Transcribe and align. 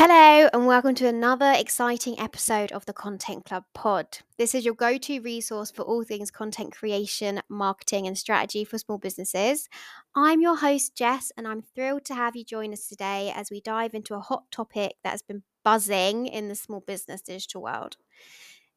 Hello, 0.00 0.48
and 0.52 0.64
welcome 0.64 0.94
to 0.94 1.08
another 1.08 1.52
exciting 1.56 2.20
episode 2.20 2.70
of 2.70 2.86
the 2.86 2.92
Content 2.92 3.44
Club 3.44 3.64
Pod. 3.74 4.20
This 4.38 4.54
is 4.54 4.64
your 4.64 4.74
go 4.74 4.96
to 4.96 5.20
resource 5.20 5.72
for 5.72 5.82
all 5.82 6.04
things 6.04 6.30
content 6.30 6.70
creation, 6.72 7.40
marketing, 7.48 8.06
and 8.06 8.16
strategy 8.16 8.64
for 8.64 8.78
small 8.78 8.98
businesses. 8.98 9.68
I'm 10.14 10.40
your 10.40 10.58
host, 10.58 10.94
Jess, 10.94 11.32
and 11.36 11.48
I'm 11.48 11.62
thrilled 11.74 12.04
to 12.04 12.14
have 12.14 12.36
you 12.36 12.44
join 12.44 12.72
us 12.72 12.86
today 12.86 13.32
as 13.34 13.50
we 13.50 13.60
dive 13.60 13.92
into 13.92 14.14
a 14.14 14.20
hot 14.20 14.44
topic 14.52 14.92
that 15.02 15.10
has 15.10 15.22
been 15.22 15.42
buzzing 15.64 16.28
in 16.28 16.46
the 16.46 16.54
small 16.54 16.78
business 16.78 17.20
digital 17.20 17.62
world. 17.62 17.96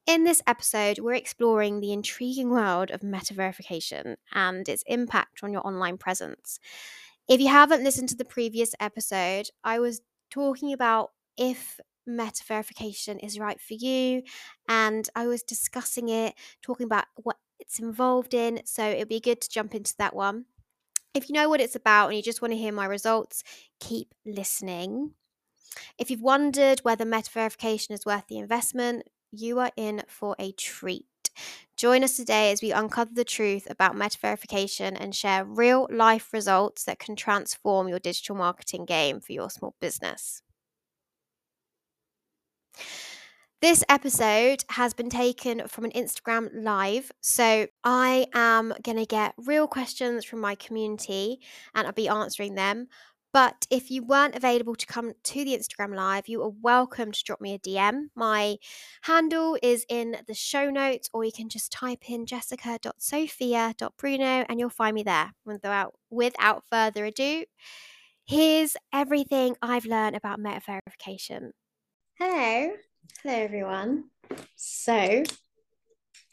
In 0.07 0.23
this 0.23 0.41
episode, 0.47 0.97
we're 0.97 1.13
exploring 1.13 1.81
the 1.81 1.93
intriguing 1.93 2.49
world 2.49 2.89
of 2.89 3.03
meta 3.03 3.35
verification 3.35 4.17
and 4.33 4.67
its 4.67 4.83
impact 4.87 5.43
on 5.43 5.53
your 5.53 5.67
online 5.67 5.99
presence. 5.99 6.59
If 7.29 7.39
you 7.39 7.49
haven't 7.49 7.83
listened 7.83 8.09
to 8.09 8.17
the 8.17 8.25
previous 8.25 8.73
episode, 8.79 9.49
I 9.63 9.77
was 9.77 10.01
talking 10.31 10.73
about 10.73 11.11
if 11.37 11.79
meta 12.07 12.43
verification 12.47 13.19
is 13.19 13.39
right 13.39 13.59
for 13.59 13.73
you. 13.73 14.23
And 14.67 15.07
I 15.15 15.27
was 15.27 15.43
discussing 15.43 16.09
it, 16.09 16.33
talking 16.61 16.85
about 16.85 17.05
what 17.15 17.37
it's 17.59 17.79
involved 17.79 18.33
in. 18.33 18.61
So 18.65 18.83
it'd 18.83 19.07
be 19.07 19.19
good 19.19 19.41
to 19.41 19.49
jump 19.49 19.75
into 19.75 19.95
that 19.97 20.15
one. 20.15 20.45
If 21.13 21.29
you 21.29 21.33
know 21.33 21.49
what 21.49 21.61
it's 21.61 21.75
about 21.75 22.07
and 22.07 22.15
you 22.15 22.23
just 22.23 22.41
want 22.41 22.53
to 22.53 22.57
hear 22.57 22.71
my 22.71 22.85
results, 22.85 23.43
keep 23.79 24.13
listening. 24.25 25.11
If 25.97 26.09
you've 26.09 26.21
wondered 26.21 26.79
whether 26.81 27.05
meta 27.05 27.29
verification 27.31 27.93
is 27.93 28.05
worth 28.05 28.27
the 28.27 28.37
investment, 28.37 29.03
you 29.31 29.59
are 29.59 29.71
in 29.77 30.03
for 30.07 30.35
a 30.39 30.51
treat. 30.53 31.05
Join 31.81 32.03
us 32.03 32.15
today 32.15 32.51
as 32.51 32.61
we 32.61 32.71
uncover 32.71 33.09
the 33.11 33.25
truth 33.25 33.67
about 33.67 33.97
meta 33.97 34.15
verification 34.21 34.95
and 34.95 35.15
share 35.15 35.43
real 35.43 35.87
life 35.89 36.31
results 36.31 36.83
that 36.83 36.99
can 36.99 37.15
transform 37.15 37.87
your 37.87 37.97
digital 37.97 38.35
marketing 38.35 38.85
game 38.85 39.19
for 39.19 39.33
your 39.33 39.49
small 39.49 39.73
business. 39.81 40.43
This 43.61 43.83
episode 43.89 44.63
has 44.69 44.93
been 44.93 45.09
taken 45.09 45.67
from 45.67 45.85
an 45.85 45.91
Instagram 45.93 46.49
live. 46.53 47.11
So 47.21 47.65
I 47.83 48.27
am 48.35 48.75
going 48.83 48.97
to 48.97 49.05
get 49.07 49.33
real 49.37 49.65
questions 49.67 50.23
from 50.23 50.39
my 50.39 50.53
community 50.53 51.39
and 51.73 51.87
I'll 51.87 51.93
be 51.93 52.07
answering 52.07 52.53
them. 52.53 52.89
But 53.33 53.65
if 53.69 53.89
you 53.89 54.03
weren't 54.03 54.35
available 54.35 54.75
to 54.75 54.85
come 54.85 55.13
to 55.23 55.45
the 55.45 55.57
Instagram 55.57 55.95
live, 55.95 56.27
you 56.27 56.43
are 56.43 56.51
welcome 56.61 57.13
to 57.13 57.23
drop 57.23 57.39
me 57.39 57.53
a 57.53 57.59
DM. 57.59 58.07
My 58.13 58.57
handle 59.03 59.57
is 59.63 59.85
in 59.87 60.17
the 60.27 60.33
show 60.33 60.69
notes, 60.69 61.09
or 61.13 61.23
you 61.23 61.31
can 61.31 61.47
just 61.47 61.71
type 61.71 62.09
in 62.09 62.25
jessica.sophia.bruno 62.25 64.45
and 64.49 64.59
you'll 64.59 64.69
find 64.69 64.95
me 64.95 65.03
there. 65.03 65.31
Without, 65.45 65.93
without 66.09 66.65
further 66.69 67.05
ado, 67.05 67.45
here's 68.25 68.75
everything 68.91 69.55
I've 69.61 69.85
learned 69.85 70.17
about 70.17 70.39
meta 70.39 70.59
verification. 70.65 71.53
Hello. 72.19 72.73
Hello, 73.23 73.35
everyone. 73.35 74.09
So, 74.57 75.23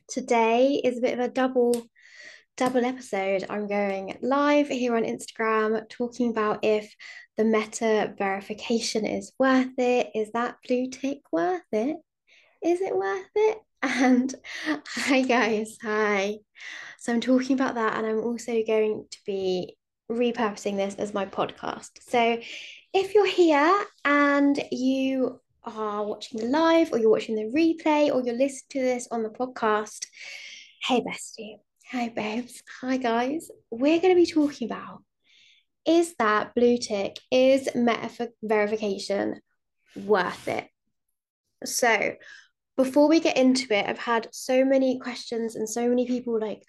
today 0.08 0.80
is 0.82 0.98
a 0.98 1.00
bit 1.00 1.14
of 1.14 1.20
a 1.20 1.28
double 1.28 1.86
double 2.58 2.84
episode. 2.84 3.44
I'm 3.48 3.68
going 3.68 4.18
live 4.20 4.66
here 4.66 4.96
on 4.96 5.04
Instagram 5.04 5.88
talking 5.88 6.30
about 6.30 6.64
if 6.64 6.92
the 7.36 7.44
meta 7.44 8.12
verification 8.18 9.06
is 9.06 9.30
worth 9.38 9.78
it. 9.78 10.10
Is 10.12 10.32
that 10.32 10.56
blue 10.66 10.90
tick 10.90 11.20
worth 11.30 11.62
it? 11.70 11.98
Is 12.60 12.80
it 12.80 12.96
worth 12.96 13.30
it? 13.36 13.58
And 13.80 14.34
hi, 14.88 15.22
guys. 15.22 15.78
Hi. 15.84 16.38
So 16.98 17.12
I'm 17.12 17.20
talking 17.20 17.54
about 17.54 17.76
that, 17.76 17.96
and 17.96 18.04
I'm 18.04 18.18
also 18.18 18.60
going 18.66 19.06
to 19.08 19.18
be 19.24 19.76
repurposing 20.10 20.74
this 20.74 20.96
as 20.96 21.14
my 21.14 21.26
podcast. 21.26 21.90
So 22.08 22.40
if 22.92 23.14
you're 23.14 23.24
here 23.24 23.84
and 24.04 24.60
you 24.72 25.40
are 25.62 26.04
watching 26.04 26.40
the 26.40 26.46
live, 26.46 26.92
or 26.92 26.98
you're 26.98 27.08
watching 27.08 27.36
the 27.36 27.56
replay, 27.56 28.12
or 28.12 28.20
you're 28.20 28.34
listening 28.34 28.70
to 28.70 28.80
this 28.80 29.06
on 29.12 29.22
the 29.22 29.28
podcast, 29.28 30.06
hey, 30.82 31.00
bestie 31.02 31.58
Hi, 31.90 32.10
babes. 32.10 32.62
Hi, 32.82 32.98
guys. 32.98 33.50
We're 33.70 33.98
going 33.98 34.14
to 34.14 34.20
be 34.20 34.26
talking 34.26 34.70
about 34.70 35.02
is 35.86 36.14
that 36.18 36.54
blue 36.54 36.76
tick, 36.76 37.18
is 37.32 37.66
meta 37.74 38.30
verification 38.42 39.40
worth 39.96 40.48
it? 40.48 40.68
So, 41.64 42.12
before 42.76 43.08
we 43.08 43.20
get 43.20 43.38
into 43.38 43.72
it, 43.72 43.86
I've 43.88 43.98
had 43.98 44.28
so 44.32 44.66
many 44.66 44.98
questions 44.98 45.56
and 45.56 45.66
so 45.66 45.88
many 45.88 46.06
people 46.06 46.38
like, 46.38 46.62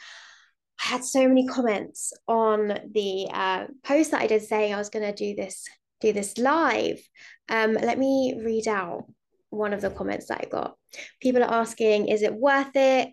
I 0.81 0.87
had 0.87 1.03
so 1.03 1.27
many 1.27 1.45
comments 1.45 2.13
on 2.25 2.79
the 2.93 3.27
uh, 3.29 3.65
post 3.83 4.11
that 4.11 4.21
I 4.21 4.27
did 4.27 4.43
saying 4.43 4.73
I 4.73 4.77
was 4.77 4.89
going 4.89 5.05
to 5.05 5.13
do 5.13 5.35
this 5.35 5.67
do 5.99 6.13
this 6.13 6.37
live. 6.37 7.01
Um, 7.49 7.73
let 7.73 7.99
me 7.99 8.39
read 8.41 8.69
out 8.69 9.03
one 9.49 9.73
of 9.73 9.81
the 9.81 9.89
comments 9.89 10.27
that 10.27 10.45
I 10.45 10.49
got. 10.49 10.77
People 11.19 11.43
are 11.43 11.53
asking, 11.53 12.07
is 12.07 12.21
it 12.21 12.33
worth 12.33 12.73
it? 12.75 13.09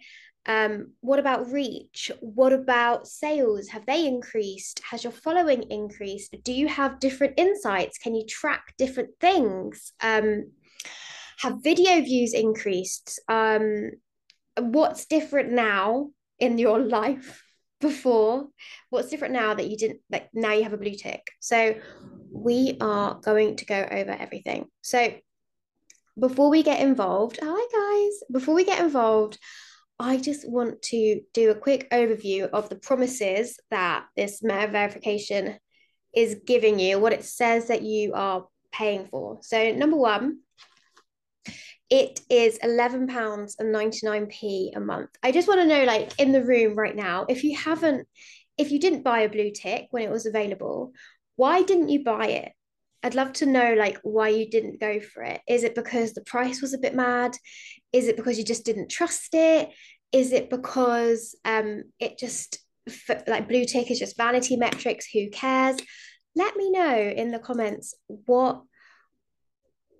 Um, 0.47 0.93
what 1.01 1.19
about 1.19 1.51
reach? 1.51 2.11
What 2.21 2.53
about 2.53 3.09
sales? 3.09 3.69
Have 3.69 3.84
they 3.84 4.07
increased? 4.07 4.81
Has 4.91 5.03
your 5.03 5.12
following 5.12 5.65
increased? 5.71 6.37
Do 6.45 6.53
you 6.53 6.69
have 6.69 7.01
different 7.01 7.34
insights? 7.37 7.99
Can 7.99 8.15
you 8.15 8.25
track 8.27 8.75
different 8.79 9.11
things? 9.21 9.93
Um, 10.01 10.53
have 11.39 11.62
video 11.62 12.01
views 12.01 12.33
increased? 12.33 13.21
Um, 13.29 13.91
what's 14.59 15.07
different 15.07 15.53
now 15.53 16.11
in 16.39 16.59
your 16.59 16.78
life 16.99 17.43
before? 17.81 18.47
What's 18.91 19.09
different 19.09 19.34
now 19.34 19.55
that 19.55 19.69
you 19.69 19.77
didn't 19.77 20.01
like 20.11 20.28
now 20.33 20.53
you 20.53 20.63
have 20.63 20.73
a 20.73 20.78
blue 20.78 20.95
tick? 20.95 21.27
So 21.41 21.75
we 22.31 22.77
are 22.81 23.19
going 23.21 23.57
to 23.57 23.67
go 23.67 23.87
over 23.91 24.13
everything. 24.13 24.67
So 24.83 25.13
before 26.19 26.51
we 26.51 26.63
get 26.63 26.81
involved, 26.81 27.39
hi 27.43 27.67
guys, 27.73 28.23
before 28.33 28.55
we 28.55 28.65
get 28.65 28.81
involved, 28.81 29.39
I 29.99 30.19
just 30.19 30.47
want 30.49 30.83
to 30.83 31.23
do 31.33 31.51
a 31.51 31.55
quick 31.55 31.89
overview 31.91 32.51
of 32.51 32.69
the 32.69 32.77
promises 32.77 33.59
that 33.71 34.05
this 34.15 34.43
meta 34.43 34.69
verification 34.69 35.57
is 36.15 36.43
giving 36.47 36.79
you, 36.79 36.99
what 36.99 37.15
it 37.15 37.25
says 37.25 37.69
that 37.69 37.81
you 37.83 38.12
are 38.15 38.47
paying 38.73 39.07
for. 39.07 39.39
So, 39.43 39.73
number 39.73 39.97
one, 39.97 40.41
it 41.89 42.21
is 42.29 42.59
£11.99p 42.59 44.77
a 44.77 44.81
month. 44.81 45.09
I 45.23 45.33
just 45.33 45.49
want 45.49 45.61
to 45.61 45.67
know, 45.67 45.84
like, 45.84 46.13
in 46.19 46.33
the 46.33 46.45
room 46.45 46.75
right 46.75 46.97
now, 46.97 47.25
if 47.28 47.45
you 47.45 47.57
haven't, 47.57 48.07
if 48.59 48.71
you 48.71 48.78
didn't 48.78 49.03
buy 49.03 49.21
a 49.21 49.31
blue 49.31 49.51
tick 49.51 49.87
when 49.91 50.03
it 50.03 50.11
was 50.11 50.27
available, 50.27 50.93
why 51.37 51.63
didn't 51.63 51.89
you 51.89 52.05
buy 52.05 52.27
it? 52.27 52.53
I'd 53.03 53.15
love 53.15 53.33
to 53.34 53.47
know 53.47 53.75
like 53.75 53.99
why 54.03 54.31
you 54.31 54.51
didn't 54.51 54.81
go 54.81 54.99
for 55.01 55.23
it. 55.23 55.41
Is 55.47 55.63
it 55.63 55.77
because 55.77 56.13
the 56.13 56.25
price 56.25 56.61
was 56.61 56.75
a 56.75 56.78
bit 56.78 56.95
mad? 56.95 57.37
Is 57.97 58.09
it 58.09 58.17
because 58.17 58.37
you 58.37 58.45
just 58.45 58.65
didn't 58.65 58.91
trust 58.91 59.31
it? 59.33 59.71
Is 60.12 60.33
it 60.33 60.51
because 60.51 61.34
um 61.45 61.84
it 61.99 62.19
just 62.19 62.59
like 63.27 63.49
blue 63.49 63.65
tick 63.65 63.91
is 63.91 63.99
just 63.99 64.17
vanity 64.17 64.57
metrics? 64.57 65.07
Who 65.12 65.31
cares? 65.31 65.79
Let 66.34 66.57
me 66.57 66.71
know 66.71 66.99
in 66.99 67.31
the 67.31 67.39
comments 67.39 67.95
what 68.07 68.62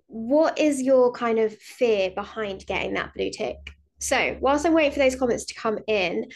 what 0.05 0.59
is 0.59 0.81
your 0.81 1.11
kind 1.11 1.39
of 1.39 1.57
fear 1.57 2.11
behind 2.11 2.65
getting 2.67 2.93
that 2.93 3.13
blue 3.15 3.31
tick? 3.31 3.57
So 3.99 4.37
whilst 4.39 4.65
I'm 4.65 4.73
waiting 4.73 4.91
for 4.91 4.99
those 4.99 5.15
comments 5.15 5.45
to 5.45 5.55
come 5.55 5.79
in, 5.87 6.27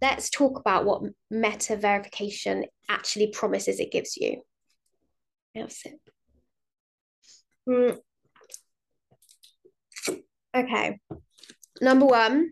let's 0.00 0.30
talk 0.30 0.58
about 0.58 0.86
what 0.86 1.02
meta 1.30 1.76
verification 1.76 2.64
actually 2.88 3.28
promises 3.28 3.78
it 3.78 3.92
gives 3.92 4.16
you. 4.16 4.42
Mm. 7.68 7.98
Okay. 10.54 10.98
Number 11.80 12.06
one, 12.06 12.50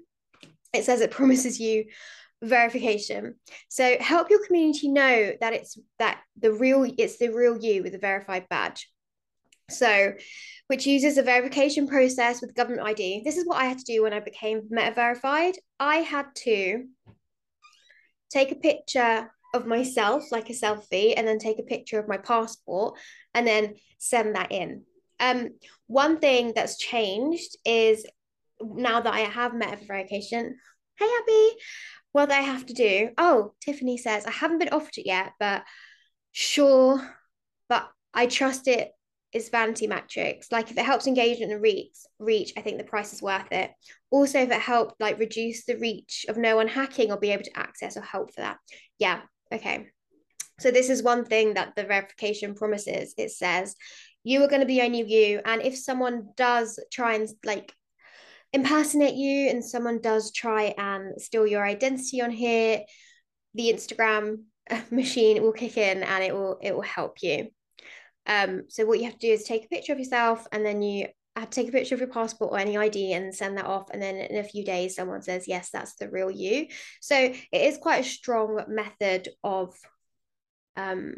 it 0.72 0.84
says 0.84 1.00
it 1.00 1.10
promises 1.10 1.58
you 1.58 1.84
verification. 2.42 3.34
So 3.68 3.96
help 3.98 4.30
your 4.30 4.44
community 4.46 4.88
know 4.88 5.32
that 5.40 5.52
it's 5.52 5.78
that 5.98 6.20
the 6.38 6.52
real 6.52 6.90
it's 6.96 7.18
the 7.18 7.28
real 7.28 7.58
you 7.58 7.82
with 7.82 7.94
a 7.94 7.98
verified 7.98 8.48
badge. 8.48 8.88
So 9.70 10.12
which 10.68 10.86
uses 10.86 11.18
a 11.18 11.22
verification 11.22 11.88
process 11.88 12.40
with 12.40 12.54
government 12.54 12.86
ID. 12.86 13.22
This 13.24 13.36
is 13.36 13.46
what 13.46 13.60
I 13.60 13.66
had 13.66 13.78
to 13.78 13.92
do 13.92 14.02
when 14.02 14.12
I 14.12 14.20
became 14.20 14.62
meta 14.70 14.92
verified. 14.94 15.56
I 15.80 15.96
had 15.96 16.26
to 16.44 16.84
take 18.30 18.52
a 18.52 18.56
picture 18.56 19.30
of 19.54 19.66
myself, 19.66 20.30
like 20.30 20.50
a 20.50 20.52
selfie, 20.52 21.14
and 21.16 21.26
then 21.26 21.38
take 21.38 21.58
a 21.58 21.62
picture 21.62 21.98
of 21.98 22.08
my 22.08 22.18
passport 22.18 22.98
and 23.34 23.46
then 23.46 23.74
send 23.98 24.36
that 24.36 24.52
in. 24.52 24.84
Um, 25.20 25.50
one 25.86 26.18
thing 26.18 26.52
that's 26.54 26.78
changed 26.78 27.56
is 27.64 28.06
now 28.60 29.00
that 29.00 29.14
I 29.14 29.20
have 29.20 29.54
meta 29.54 29.78
verification, 29.86 30.56
hey 30.98 31.08
Abby, 31.22 31.50
what 32.12 32.30
I 32.30 32.40
have 32.40 32.66
to 32.66 32.74
do. 32.74 33.10
Oh, 33.18 33.54
Tiffany 33.60 33.98
says 33.98 34.26
I 34.26 34.30
haven't 34.30 34.58
been 34.58 34.70
offered 34.70 34.98
it 34.98 35.06
yet, 35.06 35.32
but 35.38 35.64
sure, 36.32 37.00
but 37.68 37.88
I 38.14 38.26
trust 38.26 38.68
it 38.68 38.92
is 39.32 39.50
vanity 39.50 39.86
metrics. 39.86 40.50
Like 40.50 40.70
if 40.70 40.78
it 40.78 40.84
helps 40.84 41.06
engagement 41.06 41.52
and 41.52 41.62
reach, 41.62 41.94
reach, 42.18 42.52
I 42.56 42.62
think 42.62 42.78
the 42.78 42.84
price 42.84 43.12
is 43.12 43.22
worth 43.22 43.52
it. 43.52 43.70
Also, 44.10 44.40
if 44.40 44.50
it 44.50 44.60
helped 44.60 45.00
like 45.00 45.18
reduce 45.18 45.64
the 45.64 45.76
reach 45.76 46.26
of 46.28 46.36
no 46.36 46.56
one 46.56 46.68
hacking 46.68 47.12
or 47.12 47.18
be 47.18 47.30
able 47.30 47.44
to 47.44 47.58
access 47.58 47.96
or 47.96 48.00
help 48.00 48.34
for 48.34 48.40
that. 48.40 48.58
Yeah, 48.98 49.20
okay. 49.52 49.88
So 50.60 50.70
this 50.70 50.90
is 50.90 51.02
one 51.02 51.24
thing 51.24 51.54
that 51.54 51.76
the 51.76 51.84
verification 51.84 52.54
promises. 52.54 53.14
It 53.16 53.30
says 53.30 53.76
you 54.28 54.44
are 54.44 54.48
going 54.48 54.60
to 54.60 54.66
be 54.66 54.82
only 54.82 55.02
you. 55.02 55.40
And 55.46 55.62
if 55.62 55.78
someone 55.78 56.28
does 56.36 56.78
try 56.92 57.14
and 57.14 57.26
like 57.46 57.72
impersonate 58.52 59.14
you 59.14 59.48
and 59.48 59.64
someone 59.64 60.02
does 60.02 60.32
try 60.32 60.74
and 60.76 61.20
steal 61.20 61.46
your 61.46 61.64
identity 61.64 62.20
on 62.20 62.30
here 62.30 62.82
the 63.54 63.72
instagram 63.72 64.42
machine 64.90 65.42
will 65.42 65.52
kick 65.52 65.76
in 65.76 66.02
and 66.02 66.24
it 66.24 66.34
will 66.34 66.58
it 66.60 66.74
will 66.74 66.82
help 66.82 67.22
you. 67.22 67.48
Um 68.26 68.64
so 68.68 68.84
what 68.84 68.98
you 68.98 69.06
have 69.06 69.18
to 69.18 69.26
do 69.26 69.32
is 69.32 69.44
take 69.44 69.64
a 69.64 69.68
picture 69.68 69.94
of 69.94 69.98
yourself 69.98 70.46
and 70.52 70.64
then 70.64 70.82
you 70.82 71.08
have 71.34 71.48
to 71.48 71.60
take 71.60 71.68
a 71.68 71.72
picture 71.72 71.94
of 71.94 72.00
your 72.00 72.10
passport 72.10 72.52
or 72.52 72.58
any 72.58 72.76
id 72.76 73.12
and 73.14 73.34
send 73.34 73.56
that 73.56 73.64
off. 73.64 73.88
And 73.90 74.02
then 74.02 74.16
in 74.16 74.36
a 74.36 74.44
few 74.44 74.62
days 74.62 74.94
someone 74.94 75.22
says 75.22 75.48
yes 75.48 75.70
that's 75.70 75.94
the 75.94 76.10
real 76.10 76.30
you. 76.30 76.66
So 77.00 77.16
it 77.16 77.46
is 77.52 77.78
quite 77.78 78.04
a 78.04 78.08
strong 78.08 78.62
method 78.68 79.30
of 79.42 79.74
um 80.76 81.14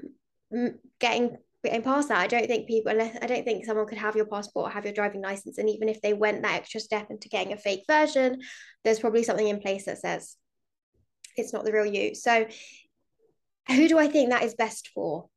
getting 1.01 1.39
getting 1.65 1.83
past 1.83 2.09
that. 2.09 2.21
I 2.21 2.27
don't 2.27 2.47
think 2.47 2.67
people, 2.67 2.93
unless 2.93 3.17
I 3.21 3.27
don't 3.27 3.45
think 3.45 3.65
someone 3.65 3.87
could 3.87 3.99
have 3.99 4.17
your 4.17 4.27
passport 4.27 4.67
or 4.67 4.71
have 4.71 4.85
your 4.85 4.95
driving 4.95 5.23
license, 5.23 5.59
and 5.59 5.69
even 5.69 5.89
if 5.89 6.01
they 6.01 6.15
went 6.15 6.43
that 6.43 6.55
extra 6.55 6.81
step 6.81 7.11
into 7.11 7.29
getting 7.29 7.53
a 7.53 7.57
fake 7.57 7.85
version, 7.87 8.41
there's 8.85 9.01
probably 9.01 9.23
something 9.23 9.49
in 9.49 9.61
place 9.61 9.87
that 9.87 9.99
says 9.99 10.37
it's 11.37 11.53
not 11.53 11.65
the 11.65 11.73
real 11.73 11.87
you. 11.87 12.15
So, 12.15 12.47
who 13.69 13.89
do 13.89 13.99
I 13.99 14.09
think 14.09 14.31
that 14.31 14.43
is 14.43 14.55
best 14.55 14.91
for? 14.95 15.29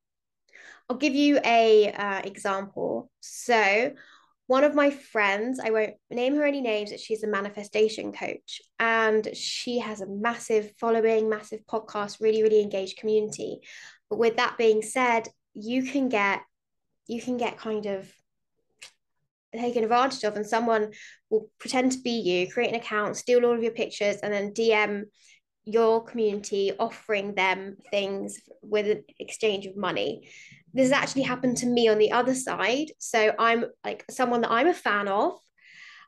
I'll 0.89 0.97
give 0.97 1.15
you 1.15 1.39
a 1.43 1.91
uh, 1.91 2.21
example. 2.23 3.09
So, 3.19 3.93
one 4.47 4.63
of 4.63 4.75
my 4.75 4.89
friends, 4.89 5.59
I 5.63 5.71
won't 5.71 5.93
name 6.09 6.35
her 6.35 6.43
any 6.43 6.61
names, 6.61 6.91
she's 7.01 7.23
a 7.23 7.27
manifestation 7.27 8.11
coach 8.11 8.61
and 8.77 9.27
she 9.33 9.79
has 9.79 10.01
a 10.01 10.07
massive 10.07 10.73
following, 10.79 11.29
massive 11.29 11.61
podcast, 11.65 12.19
really, 12.19 12.43
really 12.43 12.61
engaged 12.61 12.97
community. 12.97 13.61
But 14.09 14.19
with 14.19 14.35
that 14.35 14.57
being 14.57 14.81
said, 14.81 15.29
you 15.53 15.83
can 15.83 16.09
get 16.09 16.41
you 17.07 17.21
can 17.21 17.37
get 17.37 17.57
kind 17.57 17.85
of 17.85 18.11
taken 19.53 19.83
advantage 19.83 20.23
of 20.23 20.35
and 20.35 20.47
someone 20.47 20.91
will 21.29 21.47
pretend 21.59 21.91
to 21.91 21.99
be 21.99 22.09
you 22.09 22.51
create 22.51 22.69
an 22.69 22.79
account 22.79 23.15
steal 23.15 23.45
all 23.45 23.53
of 23.53 23.61
your 23.61 23.71
pictures 23.71 24.17
and 24.23 24.33
then 24.33 24.51
dm 24.51 25.03
your 25.65 26.03
community 26.03 26.71
offering 26.77 27.35
them 27.35 27.77
things 27.89 28.39
with 28.61 28.87
an 28.87 29.03
exchange 29.19 29.65
of 29.65 29.77
money. 29.77 30.27
This 30.73 30.89
has 30.89 30.91
actually 30.91 31.21
happened 31.23 31.57
to 31.57 31.67
me 31.67 31.87
on 31.87 31.97
the 31.97 32.11
other 32.11 32.35
side. 32.35 32.87
So 32.97 33.33
i'm 33.39 33.65
like 33.83 34.03
someone 34.09 34.41
that 34.41 34.51
i'm 34.51 34.67
a 34.67 34.73
fan 34.73 35.07
of 35.07 35.33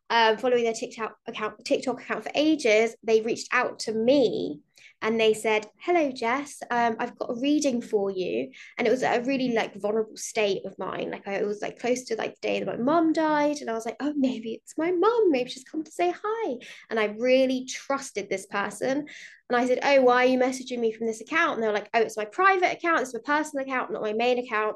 um, 0.10 0.38
following 0.38 0.66
their 0.66 0.74
tiktok 0.74 1.16
account 1.28 1.66
tiktok 1.66 2.02
account 2.02 2.24
for 2.24 2.32
ages. 2.36 2.96
They 3.04 3.22
reached 3.22 3.48
out 3.52 3.80
to 3.80 3.94
me 3.94 4.60
and 5.06 5.20
they 5.20 5.36
said, 5.36 5.68
"Hello, 5.78 6.12
Jess. 6.12 6.64
Um, 6.72 6.96
I've 6.98 7.16
got 7.20 7.30
a 7.30 7.40
reading 7.40 7.80
for 7.80 8.10
you." 8.10 8.50
And 8.76 8.88
it 8.88 8.92
was 8.92 9.04
a 9.04 9.22
really 9.22 9.54
like 9.54 9.76
vulnerable 9.76 10.18
state 10.18 10.66
of 10.66 10.78
mine. 10.80 11.12
Like 11.12 11.28
I 11.28 11.44
was 11.44 11.62
like 11.62 11.80
close 11.80 12.06
to 12.06 12.16
like 12.16 12.34
the 12.34 12.48
day 12.48 12.60
that 12.60 12.66
my 12.66 12.84
mum 12.84 13.14
died, 13.14 13.58
and 13.62 13.70
I 13.70 13.74
was 13.74 13.86
like, 13.86 13.98
"Oh, 14.00 14.14
maybe 14.18 14.56
it's 14.56 14.74
my 14.80 14.92
mum. 14.92 15.32
Maybe 15.32 15.52
she's 15.52 15.64
come 15.64 15.84
to 15.84 15.92
say 15.92 16.12
hi." 16.12 16.56
And 16.90 17.00
I 17.00 17.16
really 17.20 17.66
trusted 17.66 18.30
this 18.30 18.48
person. 18.48 19.06
And 19.50 19.56
I 19.56 19.68
said, 19.68 19.80
"Oh, 19.84 20.02
why 20.02 20.26
are 20.26 20.30
you 20.30 20.40
messaging 20.40 20.80
me 20.80 20.92
from 20.92 21.06
this 21.06 21.22
account?" 21.22 21.54
And 21.54 21.64
they 21.64 21.68
were 21.68 21.74
like, 21.74 21.90
"Oh, 21.94 22.02
it's 22.02 22.18
my 22.18 22.26
private 22.26 22.74
account. 22.74 23.02
It's 23.02 23.14
my 23.14 23.20
personal 23.24 23.64
account, 23.64 23.92
not 23.92 24.02
my 24.02 24.14
main 24.14 24.40
account." 24.40 24.76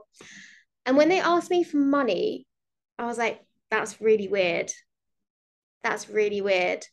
And 0.86 0.96
when 0.96 1.10
they 1.10 1.22
asked 1.22 1.50
me 1.50 1.64
for 1.64 1.78
money, 1.78 2.46
I 3.00 3.08
was 3.08 3.18
like, 3.18 3.42
"That's 3.72 4.00
really 4.00 4.28
weird. 4.28 4.72
That's 5.84 6.08
really 6.08 6.42
weird." 6.42 6.86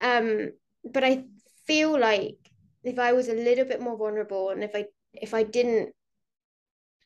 Um, 0.00 0.50
but 0.84 1.04
I 1.04 1.24
feel 1.66 1.98
like 1.98 2.36
if 2.82 2.98
I 2.98 3.12
was 3.12 3.28
a 3.28 3.34
little 3.34 3.64
bit 3.64 3.80
more 3.80 3.96
vulnerable 3.96 4.50
and 4.50 4.62
if 4.62 4.74
I 4.74 4.86
if 5.12 5.34
I 5.34 5.42
didn't 5.42 5.94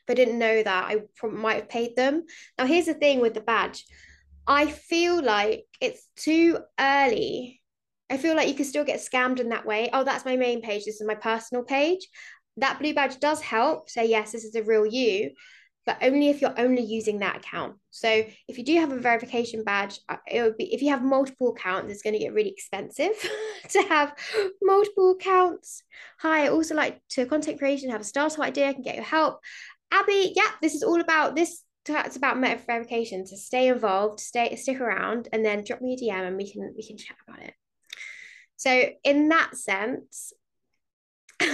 if 0.01 0.11
I 0.11 0.15
didn't 0.15 0.39
know 0.39 0.63
that 0.63 0.85
I 0.91 1.27
might 1.27 1.57
have 1.57 1.69
paid 1.69 1.97
them. 1.97 2.25
Now 2.57 2.67
here's 2.67 2.87
the 2.87 2.95
thing 2.95 3.21
with 3.21 3.35
the 3.35 3.41
badge. 3.41 3.85
I 4.47 4.67
feel 4.67 5.23
like 5.23 5.65
it's 5.81 6.09
too 6.17 6.59
early. 6.81 7.61
I 8.11 8.17
feel 8.17 8.35
like 8.35 8.49
you 8.49 8.55
can 8.55 8.65
still 8.65 8.85
get 8.85 9.01
scammed 9.01 9.39
in 9.39 9.51
that 9.51 9.67
way. 9.67 9.91
Oh, 9.93 10.05
that's 10.05 10.25
my 10.25 10.37
main 10.37 10.63
page. 10.63 10.87
This 10.87 11.01
is 11.01 11.07
my 11.07 11.15
personal 11.15 11.63
page. 11.63 12.09
That 12.57 12.79
blue 12.79 12.95
badge 12.95 13.21
does 13.21 13.43
help. 13.43 13.91
Say, 13.91 14.09
yes, 14.09 14.33
this 14.33 14.45
is 14.45 14.55
a 14.55 14.63
real 14.63 14.87
you 14.87 15.33
but 15.89 15.97
only 16.03 16.29
if 16.29 16.43
you're 16.43 16.61
only 16.61 16.83
using 16.83 17.21
that 17.21 17.39
account. 17.39 17.75
So 17.91 18.23
if 18.47 18.59
you 18.59 18.63
do 18.63 18.75
have 18.75 18.93
a 18.93 19.01
verification 19.01 19.65
badge, 19.65 19.99
uh, 20.11 20.19
it 20.31 20.43
would 20.43 20.59
be 20.59 20.75
if 20.75 20.83
you 20.83 20.91
have 20.91 21.03
multiple 21.03 21.55
accounts, 21.57 21.91
it's 21.91 22.03
going 22.03 22.13
to 22.13 22.19
get 22.19 22.35
really 22.35 22.51
expensive 22.51 23.13
to 23.71 23.83
have 23.85 24.15
multiple 24.61 25.13
accounts. 25.13 25.83
Hi, 26.19 26.45
I 26.45 26.49
also 26.49 26.75
like 26.75 27.01
to 27.13 27.25
content 27.25 27.59
creation, 27.59 27.89
have 27.89 28.03
a 28.03 28.05
startup 28.05 28.39
idea, 28.41 28.69
I 28.69 28.75
can 28.75 28.83
get 28.83 28.97
your 28.97 29.05
help. 29.05 29.41
Abby, 29.91 30.35
yeah, 30.37 30.51
this 30.61 30.75
is 30.75 30.83
all 30.83 31.01
about 31.01 31.35
this. 31.35 31.63
It's 31.89 32.17
about 32.17 32.39
meta 32.39 32.61
verification. 32.67 33.27
So 33.27 33.37
stay 33.37 33.69
involved, 33.69 34.21
stay 34.21 34.55
stick 34.57 34.83
around, 34.83 35.29
and 35.33 35.43
then 35.43 35.65
drop 35.65 35.81
me 35.81 35.95
a 35.95 35.97
DM 35.97 36.27
and 36.27 36.37
we 36.37 36.53
can 36.53 36.75
we 36.77 36.87
can 36.87 36.99
chat 36.99 37.17
about 37.27 37.43
it. 37.43 37.55
So 38.57 38.91
in 39.05 39.31
that 39.31 39.57
sense, 39.57 40.35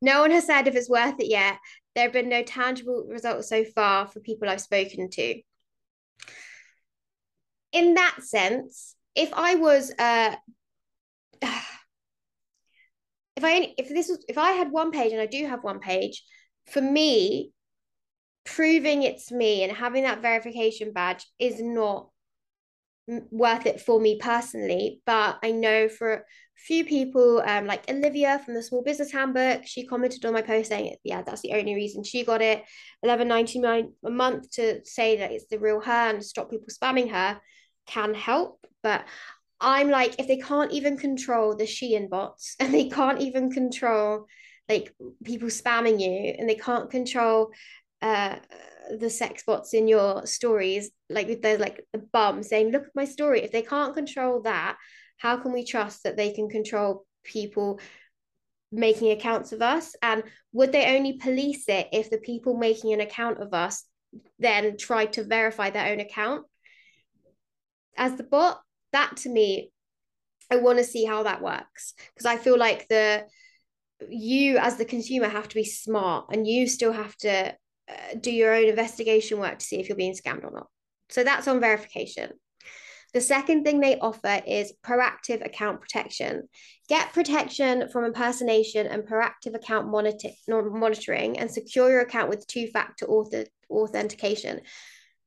no 0.00 0.20
one 0.20 0.30
has 0.30 0.46
said 0.46 0.66
if 0.66 0.76
it's 0.76 0.88
worth 0.88 1.20
it 1.20 1.28
yet 1.28 1.58
there 1.94 2.04
have 2.04 2.12
been 2.12 2.28
no 2.28 2.42
tangible 2.42 3.06
results 3.08 3.48
so 3.48 3.64
far 3.64 4.06
for 4.06 4.20
people 4.20 4.48
I've 4.48 4.60
spoken 4.60 5.10
to. 5.10 5.40
In 7.72 7.94
that 7.94 8.22
sense, 8.22 8.94
if 9.14 9.32
I 9.34 9.56
was 9.56 9.92
uh 9.98 10.36
if 13.36 13.44
I 13.44 13.74
if 13.76 13.88
this 13.88 14.08
was 14.08 14.24
if 14.28 14.38
I 14.38 14.52
had 14.52 14.70
one 14.70 14.90
page 14.90 15.12
and 15.12 15.20
I 15.20 15.26
do 15.26 15.46
have 15.46 15.64
one 15.64 15.80
page, 15.80 16.22
for 16.70 16.80
me, 16.80 17.52
proving 18.44 19.02
it's 19.02 19.30
me 19.30 19.62
and 19.62 19.72
having 19.72 20.04
that 20.04 20.22
verification 20.22 20.92
badge 20.92 21.26
is 21.38 21.60
not 21.60 22.08
worth 23.06 23.66
it 23.66 23.80
for 23.80 24.00
me 24.00 24.18
personally 24.20 25.00
but 25.06 25.38
i 25.42 25.50
know 25.50 25.88
for 25.88 26.24
few 26.56 26.84
people 26.84 27.42
um 27.46 27.66
like 27.66 27.88
olivia 27.90 28.40
from 28.44 28.54
the 28.54 28.62
small 28.62 28.82
business 28.82 29.10
handbook 29.10 29.62
she 29.64 29.86
commented 29.86 30.24
on 30.24 30.32
my 30.32 30.42
post 30.42 30.68
saying 30.68 30.94
yeah 31.02 31.22
that's 31.22 31.40
the 31.42 31.52
only 31.52 31.74
reason 31.74 32.04
she 32.04 32.24
got 32.24 32.40
it 32.40 32.62
11.99 33.04 33.92
a 34.04 34.10
month 34.10 34.50
to 34.50 34.84
say 34.84 35.16
that 35.16 35.32
it's 35.32 35.46
the 35.46 35.58
real 35.58 35.80
her 35.80 36.10
and 36.10 36.24
stop 36.24 36.50
people 36.50 36.68
spamming 36.68 37.10
her 37.10 37.40
can 37.86 38.14
help 38.14 38.64
but 38.82 39.04
i'm 39.60 39.90
like 39.90 40.14
if 40.18 40.28
they 40.28 40.36
can't 40.36 40.72
even 40.72 40.96
control 40.96 41.56
the 41.56 41.64
shein 41.64 42.08
bots 42.08 42.54
and 42.60 42.72
they 42.72 42.88
can't 42.88 43.20
even 43.20 43.50
control 43.50 44.26
like 44.68 44.94
people 45.24 45.48
spamming 45.48 46.00
you 46.00 46.34
and 46.38 46.48
they 46.48 46.54
can't 46.54 46.90
control 46.90 47.50
uh 48.02 48.36
the 48.98 49.10
sex 49.10 49.44
bots 49.44 49.74
in 49.74 49.88
your 49.88 50.26
stories, 50.26 50.90
like 51.08 51.28
with 51.28 51.42
those 51.42 51.60
like 51.60 51.84
the 51.92 51.98
bum 51.98 52.42
saying, 52.42 52.70
"Look 52.70 52.84
at 52.84 52.94
my 52.94 53.04
story." 53.04 53.42
If 53.42 53.52
they 53.52 53.62
can't 53.62 53.94
control 53.94 54.42
that, 54.42 54.76
how 55.22 55.36
can 55.36 55.52
we 55.52 55.64
trust 55.64 56.02
that 56.02 56.16
they 56.16 56.32
can 56.32 56.48
control 56.48 57.06
people 57.22 57.78
making 58.72 59.12
accounts 59.12 59.52
of 59.52 59.62
us? 59.62 59.94
And 60.02 60.24
would 60.52 60.72
they 60.72 60.96
only 60.96 61.12
police 61.12 61.68
it 61.68 61.86
if 61.92 62.10
the 62.10 62.18
people 62.18 62.56
making 62.56 62.92
an 62.92 63.00
account 63.00 63.38
of 63.38 63.54
us 63.54 63.84
then 64.40 64.76
tried 64.76 65.12
to 65.12 65.22
verify 65.22 65.70
their 65.70 65.92
own 65.92 66.00
account 66.00 66.44
as 67.96 68.16
the 68.16 68.24
bot? 68.24 68.60
That 68.90 69.16
to 69.18 69.28
me, 69.28 69.70
I 70.50 70.56
want 70.56 70.78
to 70.78 70.84
see 70.84 71.04
how 71.04 71.22
that 71.22 71.40
works 71.40 71.94
because 72.12 72.26
I 72.26 72.36
feel 72.36 72.58
like 72.58 72.88
the 72.88 73.24
you 74.08 74.58
as 74.58 74.76
the 74.76 74.84
consumer 74.84 75.28
have 75.28 75.48
to 75.48 75.54
be 75.54 75.64
smart 75.64 76.26
and 76.32 76.48
you 76.48 76.66
still 76.66 76.92
have 76.92 77.16
to 77.18 77.54
uh, 77.88 78.14
do 78.20 78.32
your 78.32 78.52
own 78.54 78.64
investigation 78.64 79.38
work 79.38 79.60
to 79.60 79.64
see 79.64 79.78
if 79.78 79.88
you're 79.88 79.96
being 79.96 80.14
scammed 80.14 80.42
or 80.44 80.50
not. 80.50 80.66
So 81.10 81.22
that's 81.22 81.46
on 81.46 81.60
verification. 81.60 82.32
The 83.14 83.20
second 83.20 83.64
thing 83.64 83.80
they 83.80 83.98
offer 83.98 84.40
is 84.46 84.72
proactive 84.82 85.44
account 85.44 85.80
protection. 85.80 86.48
Get 86.88 87.12
protection 87.12 87.88
from 87.90 88.04
impersonation 88.04 88.86
and 88.86 89.02
proactive 89.02 89.54
account 89.54 89.88
monitor- 89.88 90.30
monitoring 90.48 91.38
and 91.38 91.50
secure 91.50 91.90
your 91.90 92.00
account 92.00 92.30
with 92.30 92.46
two 92.46 92.68
factor 92.68 93.06
auth- 93.06 93.46
authentication. 93.70 94.60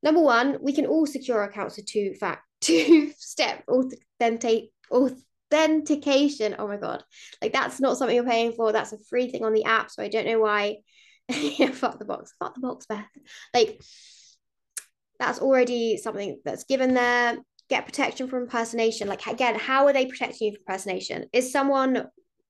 Number 0.01 0.21
one, 0.21 0.57
we 0.61 0.73
can 0.73 0.85
all 0.85 1.05
secure 1.05 1.37
our 1.39 1.49
accounts 1.49 1.77
with 1.77 1.85
two 1.85 2.13
fact 2.19 2.43
two 2.61 3.11
step 3.17 3.63
authentic 3.67 4.69
authentication. 4.91 6.55
Oh 6.57 6.67
my 6.67 6.77
god. 6.77 7.03
Like 7.41 7.53
that's 7.53 7.79
not 7.79 7.97
something 7.97 8.15
you're 8.15 8.25
paying 8.25 8.53
for. 8.53 8.71
That's 8.71 8.93
a 8.93 8.99
free 9.09 9.29
thing 9.29 9.43
on 9.43 9.53
the 9.53 9.65
app. 9.65 9.91
So 9.91 10.01
I 10.01 10.09
don't 10.09 10.25
know 10.25 10.39
why 10.39 10.77
yeah, 11.29 11.71
fuck 11.71 11.99
the 11.99 12.05
box, 12.05 12.33
fuck 12.39 12.55
the 12.55 12.61
box, 12.61 12.85
Beth. 12.85 13.05
Like 13.53 13.81
that's 15.19 15.39
already 15.39 15.97
something 15.97 16.39
that's 16.43 16.65
given 16.65 16.93
there. 16.93 17.37
Get 17.69 17.85
protection 17.85 18.27
from 18.27 18.43
impersonation. 18.43 19.07
Like 19.07 19.25
again, 19.25 19.55
how 19.55 19.87
are 19.87 19.93
they 19.93 20.05
protecting 20.05 20.47
you 20.47 20.51
from 20.53 20.61
impersonation? 20.67 21.25
Is 21.33 21.51
someone 21.51 22.07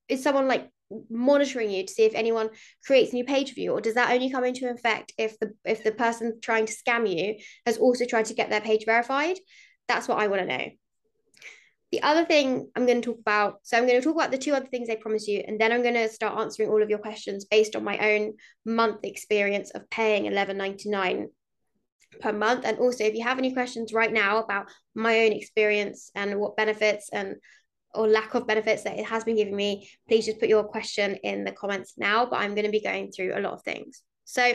is 0.08 0.22
someone 0.22 0.48
like 0.48 0.70
monitoring 1.10 1.72
you 1.72 1.86
to 1.86 1.92
see 1.92 2.04
if 2.04 2.14
anyone 2.14 2.50
creates 2.86 3.12
a 3.12 3.16
new 3.16 3.24
page 3.24 3.52
of 3.52 3.58
you, 3.58 3.72
or 3.72 3.82
does 3.82 3.96
that 3.96 4.12
only 4.12 4.30
come 4.30 4.44
into 4.44 4.70
effect 4.70 5.14
if 5.18 5.40
the 5.40 5.54
if 5.64 5.84
the 5.84 5.92
person 5.92 6.40
trying 6.42 6.66
to 6.66 6.74
scam 6.74 7.10
you 7.10 7.36
has 7.66 7.78
also 7.78 8.06
tried 8.06 8.26
to 8.26 8.34
get 8.34 8.50
their 8.50 8.62
page 8.62 8.86
verified? 8.86 9.38
That's 9.88 10.08
what 10.08 10.20
I 10.20 10.28
want 10.28 10.42
to 10.42 10.58
know. 10.58 10.68
The 11.92 12.02
other 12.04 12.26
thing 12.26 12.70
I'm 12.76 12.86
going 12.86 13.02
to 13.02 13.12
talk 13.12 13.20
about, 13.20 13.60
so 13.64 13.78
I'm 13.78 13.88
going 13.88 14.02
to 14.02 14.04
talk 14.04 14.16
about 14.16 14.32
the 14.32 14.38
two 14.38 14.54
other 14.54 14.66
things 14.66 14.90
I 14.90 14.96
promised 14.96 15.28
you, 15.28 15.44
and 15.48 15.60
then 15.60 15.72
I'm 15.72 15.82
going 15.82 15.94
to 15.94 16.10
start 16.10 16.38
answering 16.38 16.70
all 16.70 16.84
of 16.84 16.90
your 16.90 17.00
questions 17.00 17.46
based 17.46 17.76
on 17.76 17.84
my 17.84 17.98
own 18.00 18.34
month 18.66 19.04
experience 19.04 19.72
of 19.72 19.90
paying 19.90 20.26
11.99 20.26 21.28
per 22.20 22.32
month. 22.32 22.66
And 22.66 22.78
also, 22.80 23.04
if 23.04 23.14
you 23.14 23.24
have 23.24 23.38
any 23.38 23.54
questions 23.54 23.94
right 23.94 24.12
now 24.12 24.40
about 24.40 24.70
my 24.94 25.22
own 25.22 25.32
experience 25.32 26.12
and 26.16 26.40
what 26.40 26.58
benefits 26.58 27.10
and 27.12 27.36
or 27.94 28.08
lack 28.08 28.34
of 28.36 28.46
benefits 28.46 28.84
that 28.84 29.00
it 29.00 29.06
has 29.06 29.24
been 29.24 29.38
giving 29.38 29.56
me, 29.56 29.90
please 30.08 30.26
just 30.26 30.40
put 30.40 30.50
your 30.50 30.66
question 30.66 31.16
in 31.24 31.46
the 31.46 31.52
comments 31.52 31.94
now. 31.98 32.26
But 32.26 32.38
I'm 32.42 32.56
going 32.56 32.66
to 32.66 32.72
be 32.72 32.82
going 32.82 33.12
through 33.12 33.34
a 33.36 33.40
lot 33.40 33.54
of 33.54 33.64
things. 33.64 34.02
So, 34.26 34.54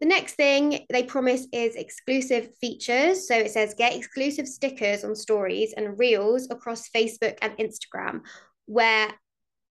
the 0.00 0.08
next 0.08 0.34
thing 0.34 0.84
they 0.90 1.04
promise 1.04 1.46
is 1.52 1.76
exclusive 1.76 2.48
features. 2.60 3.28
So 3.28 3.36
it 3.36 3.52
says 3.52 3.72
get 3.78 3.94
exclusive 3.94 4.48
stickers 4.48 5.04
on 5.04 5.14
stories 5.14 5.74
and 5.76 5.96
reels 5.96 6.48
across 6.50 6.88
Facebook 6.88 7.38
and 7.40 7.56
Instagram, 7.58 8.22
where 8.66 9.12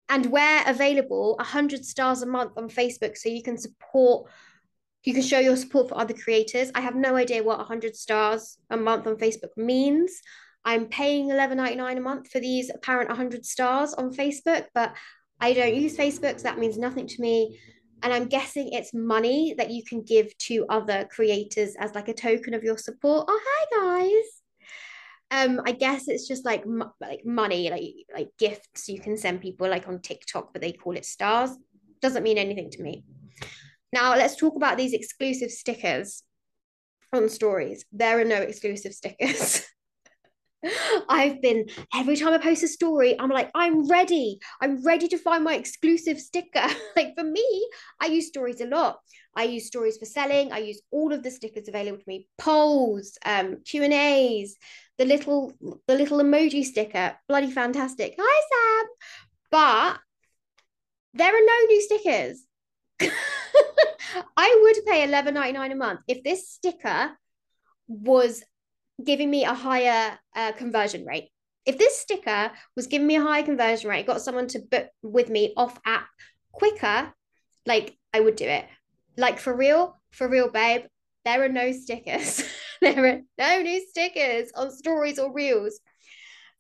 and 0.08 0.26
where 0.28 0.64
available, 0.68 1.36
100 1.38 1.84
stars 1.84 2.22
a 2.22 2.26
month 2.26 2.54
on 2.56 2.70
Facebook 2.70 3.18
so 3.18 3.28
you 3.28 3.44
can 3.44 3.58
support 3.58 4.30
you 5.04 5.14
can 5.14 5.24
show 5.24 5.40
your 5.40 5.56
support 5.56 5.90
for 5.90 5.98
other 5.98 6.14
creators. 6.14 6.72
I 6.76 6.82
have 6.82 6.96
no 6.96 7.16
idea 7.16 7.44
what 7.44 7.58
100 7.58 7.96
stars 7.96 8.58
a 8.70 8.78
month 8.78 9.08
on 9.08 9.16
Facebook 9.16 9.56
means. 9.58 10.22
I'm 10.64 10.88
paying 10.88 11.30
$11.99 11.30 11.98
a 11.98 12.02
month 12.02 12.30
for 12.30 12.40
these 12.40 12.70
apparent 12.70 13.10
100 13.10 13.46
stars 13.46 13.94
on 13.94 14.14
Facebook, 14.14 14.66
but 14.76 14.94
I 15.40 15.54
don't 15.54 15.74
use 15.74 15.98
Facebook, 15.98 16.38
so 16.38 16.44
that 16.44 16.60
means 16.60 16.78
nothing 16.78 17.08
to 17.08 17.22
me. 17.22 17.60
And 18.04 18.14
I'm 18.14 18.28
guessing 18.28 18.70
it's 18.72 18.94
money 18.94 19.56
that 19.58 19.72
you 19.72 19.84
can 19.84 20.04
give 20.04 20.36
to 20.40 20.66
other 20.70 21.08
creators 21.12 21.76
as 21.80 21.96
like 21.96 22.08
a 22.08 22.14
token 22.14 22.54
of 22.54 22.64
your 22.64 22.78
support. 22.78 23.26
Oh, 23.28 23.42
hi 23.44 24.06
guys. 24.08 24.42
Um, 25.32 25.62
I 25.66 25.72
guess 25.72 26.08
it's 26.08 26.28
just 26.28 26.46
like 26.46 26.64
like 27.00 27.26
money, 27.26 27.70
like 27.70 27.94
like 28.14 28.30
gifts 28.38 28.90
you 28.90 29.00
can 29.00 29.18
send 29.18 29.42
people 29.42 29.70
like 29.70 29.88
on 29.88 30.02
TikTok, 30.02 30.52
but 30.52 30.62
they 30.62 30.74
call 30.74 30.98
it 30.98 31.06
stars. 31.06 31.52
Doesn't 32.02 32.24
mean 32.24 32.38
anything 32.38 32.70
to 32.72 32.82
me. 32.82 33.04
Now 33.94 34.16
let's 34.16 34.36
talk 34.36 34.56
about 34.56 34.78
these 34.78 34.94
exclusive 34.94 35.52
stickers 35.52 36.24
on 37.14 37.30
stories. 37.30 37.86
There 37.92 38.20
are 38.20 38.26
no 38.26 38.38
exclusive 38.38 38.94
stickers. 38.94 39.66
I've 41.10 41.42
been 41.42 41.68
every 41.94 42.16
time 42.16 42.34
I 42.34 42.38
post 42.38 42.64
a 42.64 42.68
story, 42.68 43.20
I'm 43.20 43.30
like, 43.30 43.50
I'm 43.56 43.88
ready. 43.88 44.40
I'm 44.62 44.84
ready 44.84 45.08
to 45.08 45.18
find 45.18 45.44
my 45.44 45.56
exclusive 45.56 46.20
sticker. 46.20 46.68
like 46.96 47.16
for 47.18 47.24
me, 47.24 47.70
I 48.00 48.08
use 48.08 48.28
stories 48.28 48.62
a 48.62 48.66
lot. 48.66 49.00
I 49.36 49.44
use 49.44 49.68
stories 49.68 49.98
for 49.98 50.06
selling. 50.06 50.52
I 50.52 50.60
use 50.60 50.82
all 50.92 51.14
of 51.14 51.24
the 51.24 51.32
stickers 51.32 51.68
available 51.68 51.98
to 51.98 52.04
me, 52.08 52.28
polls, 52.38 53.18
um, 53.26 53.58
Q 53.66 53.84
and 53.84 53.94
A's, 53.94 54.56
the 54.98 55.06
little 55.06 55.54
the 55.88 55.96
little 55.96 56.20
emoji 56.20 56.64
sticker, 56.64 57.16
bloody 57.28 57.50
fantastic. 57.50 58.16
Hi 58.20 58.42
Sam, 58.52 58.90
but 59.50 60.00
there 61.14 61.34
are 61.36 61.46
no 61.46 61.66
new 61.68 61.82
stickers. 61.82 62.46
I 64.38 64.60
would 64.62 64.86
pay 64.86 65.04
eleven 65.04 65.34
ninety 65.34 65.54
nine 65.54 65.72
a 65.72 65.76
month 65.76 66.02
if 66.08 66.24
this 66.24 66.50
sticker 66.50 67.12
was 67.88 68.44
giving 69.04 69.30
me 69.30 69.46
a 69.46 69.54
higher 69.54 70.18
uh, 70.36 70.52
conversion 70.54 71.06
rate. 71.06 71.30
If 71.66 71.78
this 71.78 72.00
sticker 72.00 72.52
was 72.76 72.88
giving 72.88 73.08
me 73.08 73.18
a 73.18 73.22
higher 73.22 73.44
conversion 73.44 73.90
rate, 73.90 74.08
got 74.08 74.22
someone 74.22 74.48
to 74.50 74.60
book 74.60 74.88
with 75.04 75.30
me 75.30 75.54
off 75.56 75.80
app 75.86 76.08
quicker, 76.52 77.14
like 77.66 77.98
I 78.14 78.20
would 78.20 78.36
do 78.36 78.46
it. 78.46 78.66
Like 79.18 79.40
for 79.40 79.56
real, 79.56 80.02
for 80.12 80.28
real, 80.28 80.50
babe, 80.50 80.84
there 81.26 81.44
are 81.44 81.50
no 81.50 81.72
stickers. 81.72 82.44
there 82.82 83.06
are 83.06 83.22
no 83.38 83.62
new 83.62 83.86
stickers 83.88 84.52
on 84.56 84.72
stories 84.72 85.20
or 85.20 85.32
reels. 85.32 85.80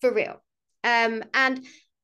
For 0.02 0.14
real. 0.14 0.42
Um, 0.84 1.24
and 1.34 1.64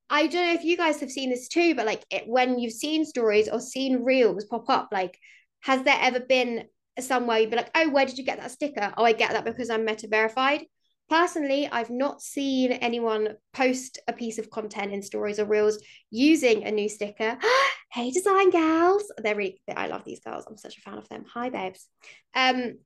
I 0.10 0.28
don't 0.28 0.48
know 0.48 0.54
if 0.54 0.64
you 0.64 0.78
guys 0.78 1.00
have 1.02 1.12
seen 1.12 1.30
this 1.30 1.48
too, 1.48 1.76
but 1.76 1.86
like 1.86 2.04
it, 2.10 2.24
when 2.28 2.60
you've 2.60 2.74
seen 2.74 3.06
stories 3.06 3.50
or 3.50 3.60
seen 3.60 4.04
reels 4.04 4.46
pop 4.46 4.70
up, 4.70 4.90
like 4.92 5.18
has 5.62 5.84
there 5.84 5.98
ever 6.00 6.20
been 6.20 6.66
somewhere 7.00 7.40
you'd 7.40 7.50
be 7.50 7.58
like, 7.58 7.72
oh, 7.76 7.90
where 7.90 8.06
did 8.06 8.18
you 8.18 8.24
get 8.24 8.40
that 8.40 8.52
sticker? 8.52 8.94
Oh, 8.98 9.04
I 9.04 9.12
get 9.12 9.32
that 9.32 9.46
because 9.46 9.70
I'm 9.70 9.86
meta 9.86 10.08
verified. 10.08 10.66
Personally, 11.10 11.70
I've 11.72 11.90
not 11.90 12.22
seen 12.22 12.74
anyone 12.74 13.36
post 13.54 14.00
a 14.08 14.14
piece 14.14 14.40
of 14.40 14.50
content 14.50 14.92
in 14.92 15.02
stories 15.02 15.40
or 15.40 15.46
reels 15.46 15.82
using 16.12 16.66
a 16.66 16.72
new 16.72 16.90
sticker. 16.90 17.38
hey, 17.92 18.12
design 18.12 18.50
gals. 18.50 19.12
They're 19.18 19.36
really, 19.36 19.62
I 19.76 19.88
love 19.88 20.04
these 20.06 20.20
girls. 20.20 20.46
I'm 20.48 20.58
such 20.58 20.78
a 20.78 20.82
fan 20.82 20.98
of 20.98 21.08
them. 21.08 21.24
Hi, 21.34 21.50
babes. 21.50 21.88
Um, 22.36 22.80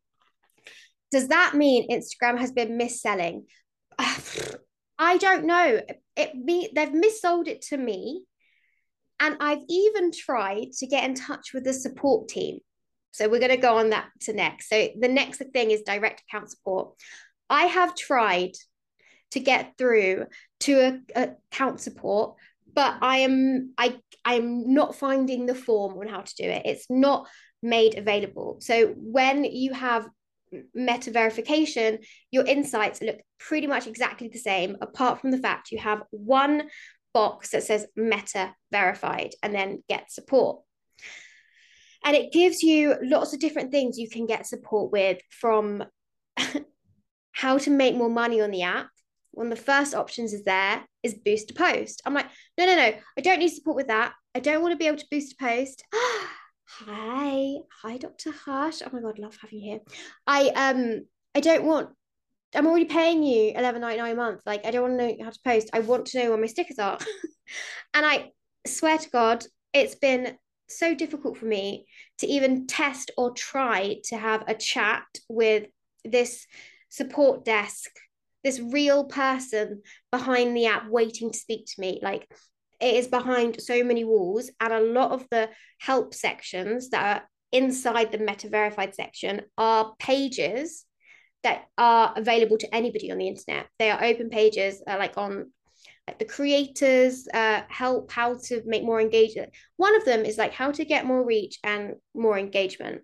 does 1.11 1.29
that 1.29 1.55
mean 1.55 1.89
Instagram 1.89 2.37
has 2.39 2.51
been 2.51 2.77
mis-selling? 2.77 3.45
I 5.01 5.17
don't 5.17 5.45
know. 5.45 5.81
It 6.15 6.35
me 6.35 6.69
they've 6.73 6.89
missold 6.89 7.47
it 7.47 7.63
to 7.63 7.77
me. 7.77 8.23
And 9.19 9.37
I've 9.39 9.63
even 9.67 10.11
tried 10.11 10.71
to 10.79 10.87
get 10.87 11.03
in 11.03 11.15
touch 11.15 11.53
with 11.53 11.63
the 11.63 11.73
support 11.73 12.27
team. 12.27 12.59
So 13.11 13.27
we're 13.27 13.39
going 13.39 13.51
to 13.51 13.57
go 13.57 13.77
on 13.77 13.89
that 13.89 14.09
to 14.21 14.33
next. 14.33 14.69
So 14.69 14.89
the 14.99 15.07
next 15.07 15.41
thing 15.53 15.71
is 15.71 15.81
direct 15.81 16.21
account 16.21 16.49
support. 16.49 16.93
I 17.49 17.65
have 17.65 17.95
tried 17.95 18.51
to 19.31 19.39
get 19.39 19.73
through 19.77 20.27
to 20.61 20.73
a, 20.73 20.99
a 21.15 21.29
account 21.51 21.81
support, 21.81 22.35
but 22.73 22.97
I 23.01 23.17
am 23.17 23.73
I 23.77 23.99
I 24.23 24.35
am 24.35 24.73
not 24.73 24.95
finding 24.95 25.47
the 25.47 25.55
form 25.55 25.97
on 25.97 26.07
how 26.07 26.21
to 26.21 26.35
do 26.35 26.43
it. 26.43 26.61
It's 26.65 26.85
not 26.89 27.27
made 27.63 27.97
available. 27.97 28.57
So 28.61 28.93
when 28.97 29.45
you 29.45 29.73
have 29.73 30.07
meta 30.73 31.11
verification, 31.11 31.99
your 32.31 32.45
insights 32.45 33.01
look 33.01 33.17
pretty 33.39 33.67
much 33.67 33.87
exactly 33.87 34.27
the 34.27 34.39
same, 34.39 34.77
apart 34.81 35.21
from 35.21 35.31
the 35.31 35.37
fact 35.37 35.71
you 35.71 35.79
have 35.79 36.03
one 36.11 36.69
box 37.13 37.51
that 37.51 37.63
says 37.63 37.87
meta 37.95 38.53
verified 38.71 39.31
and 39.43 39.53
then 39.53 39.83
get 39.89 40.11
support. 40.11 40.61
And 42.03 42.15
it 42.15 42.31
gives 42.31 42.63
you 42.63 42.95
lots 43.03 43.33
of 43.33 43.39
different 43.39 43.71
things 43.71 43.97
you 43.97 44.09
can 44.09 44.25
get 44.25 44.47
support 44.47 44.91
with 44.91 45.19
from 45.29 45.83
how 47.31 47.57
to 47.59 47.69
make 47.69 47.95
more 47.95 48.09
money 48.09 48.41
on 48.41 48.51
the 48.51 48.63
app. 48.63 48.89
One 49.31 49.51
of 49.51 49.57
the 49.57 49.63
first 49.63 49.95
options 49.95 50.33
is 50.33 50.43
there 50.43 50.83
is 51.03 51.13
boost 51.13 51.51
a 51.51 51.53
post. 51.53 52.01
I'm 52.05 52.13
like, 52.13 52.27
no, 52.57 52.65
no, 52.65 52.75
no, 52.75 52.93
I 53.17 53.21
don't 53.21 53.39
need 53.39 53.49
support 53.49 53.75
with 53.75 53.87
that. 53.87 54.13
I 54.35 54.39
don't 54.39 54.61
want 54.61 54.73
to 54.73 54.77
be 54.77 54.87
able 54.87 54.97
to 54.97 55.07
boost 55.11 55.33
a 55.33 55.43
post. 55.43 55.83
Ah, 55.93 56.40
Hi, 56.79 57.57
hi, 57.81 57.97
Dr. 57.97 58.31
Hush. 58.31 58.81
Oh 58.81 58.89
my 58.93 59.01
god, 59.01 59.19
love 59.19 59.37
having 59.41 59.59
you 59.59 59.71
here. 59.71 59.79
I 60.25 60.47
um 60.55 61.05
I 61.35 61.41
don't 61.41 61.65
want 61.65 61.89
I'm 62.55 62.65
already 62.65 62.85
paying 62.85 63.23
you 63.23 63.51
eleven 63.55 63.81
ninety 63.81 63.97
nine 63.97 64.13
a 64.13 64.15
month. 64.15 64.41
Like 64.45 64.65
I 64.65 64.71
don't 64.71 64.83
want 64.83 64.99
to 64.99 65.17
know 65.17 65.25
how 65.25 65.31
to 65.31 65.39
post. 65.43 65.69
I 65.73 65.81
want 65.81 66.05
to 66.07 66.19
know 66.19 66.29
where 66.29 66.39
my 66.39 66.47
stickers 66.47 66.79
are. 66.79 66.97
and 67.93 68.05
I 68.05 68.31
swear 68.65 68.97
to 68.97 69.09
God, 69.09 69.45
it's 69.73 69.95
been 69.95 70.37
so 70.69 70.95
difficult 70.95 71.37
for 71.37 71.45
me 71.45 71.87
to 72.19 72.27
even 72.27 72.67
test 72.67 73.11
or 73.17 73.31
try 73.31 73.97
to 74.05 74.17
have 74.17 74.45
a 74.47 74.55
chat 74.55 75.03
with 75.27 75.65
this 76.05 76.47
support 76.89 77.43
desk, 77.43 77.91
this 78.45 78.61
real 78.61 79.03
person 79.03 79.81
behind 80.09 80.55
the 80.55 80.67
app 80.67 80.89
waiting 80.89 81.31
to 81.31 81.37
speak 81.37 81.65
to 81.65 81.81
me. 81.81 81.99
Like 82.01 82.31
it 82.81 82.95
is 82.95 83.07
behind 83.07 83.61
so 83.61 83.83
many 83.83 84.03
walls, 84.03 84.49
and 84.59 84.73
a 84.73 84.79
lot 84.79 85.11
of 85.11 85.27
the 85.29 85.49
help 85.79 86.13
sections 86.13 86.89
that 86.89 87.17
are 87.17 87.23
inside 87.51 88.11
the 88.11 88.17
meta 88.17 88.49
verified 88.49 88.95
section 88.95 89.41
are 89.57 89.93
pages 89.99 90.85
that 91.43 91.65
are 91.77 92.13
available 92.15 92.57
to 92.57 92.73
anybody 92.73 93.11
on 93.11 93.17
the 93.17 93.27
internet. 93.27 93.67
They 93.79 93.91
are 93.91 94.03
open 94.03 94.29
pages, 94.29 94.81
uh, 94.87 94.97
like 94.97 95.17
on 95.17 95.51
like 96.07 96.19
the 96.19 96.25
creators 96.25 97.27
uh, 97.33 97.61
help 97.69 98.11
how 98.11 98.35
to 98.45 98.61
make 98.65 98.83
more 98.83 98.99
engagement. 98.99 99.51
One 99.77 99.95
of 99.95 100.05
them 100.05 100.25
is 100.25 100.37
like 100.37 100.53
how 100.53 100.71
to 100.71 100.85
get 100.85 101.05
more 101.05 101.23
reach 101.23 101.59
and 101.63 101.95
more 102.15 102.37
engagement. 102.37 103.01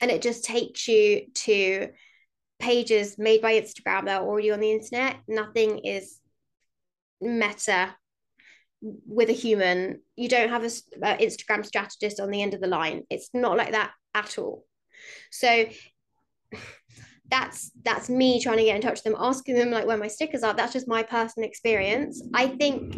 And 0.00 0.10
it 0.10 0.22
just 0.22 0.44
takes 0.44 0.88
you 0.88 1.26
to 1.34 1.88
pages 2.58 3.18
made 3.18 3.42
by 3.42 3.60
Instagram 3.60 4.06
that 4.06 4.20
are 4.20 4.26
already 4.26 4.50
on 4.50 4.60
the 4.60 4.72
internet. 4.72 5.16
Nothing 5.28 5.78
is 5.78 6.18
meta 7.20 7.94
with 8.80 9.28
a 9.28 9.34
human. 9.34 10.00
You 10.16 10.28
don't 10.28 10.48
have 10.48 10.64
a, 10.64 10.70
a 11.02 11.16
Instagram 11.18 11.64
strategist 11.64 12.20
on 12.20 12.30
the 12.30 12.42
end 12.42 12.54
of 12.54 12.60
the 12.60 12.66
line. 12.66 13.02
It's 13.10 13.30
not 13.34 13.56
like 13.56 13.72
that 13.72 13.92
at 14.14 14.38
all. 14.38 14.64
So 15.30 15.66
that's 17.30 17.70
that's 17.84 18.10
me 18.10 18.40
trying 18.40 18.58
to 18.58 18.64
get 18.64 18.76
in 18.76 18.82
touch 18.82 18.98
with 18.98 19.04
them 19.04 19.16
asking 19.18 19.54
them 19.54 19.70
like 19.70 19.86
where 19.86 19.96
my 19.96 20.08
stickers 20.08 20.42
are 20.42 20.52
that's 20.52 20.72
just 20.72 20.88
my 20.88 21.02
personal 21.02 21.48
experience 21.48 22.22
i 22.34 22.48
think 22.48 22.96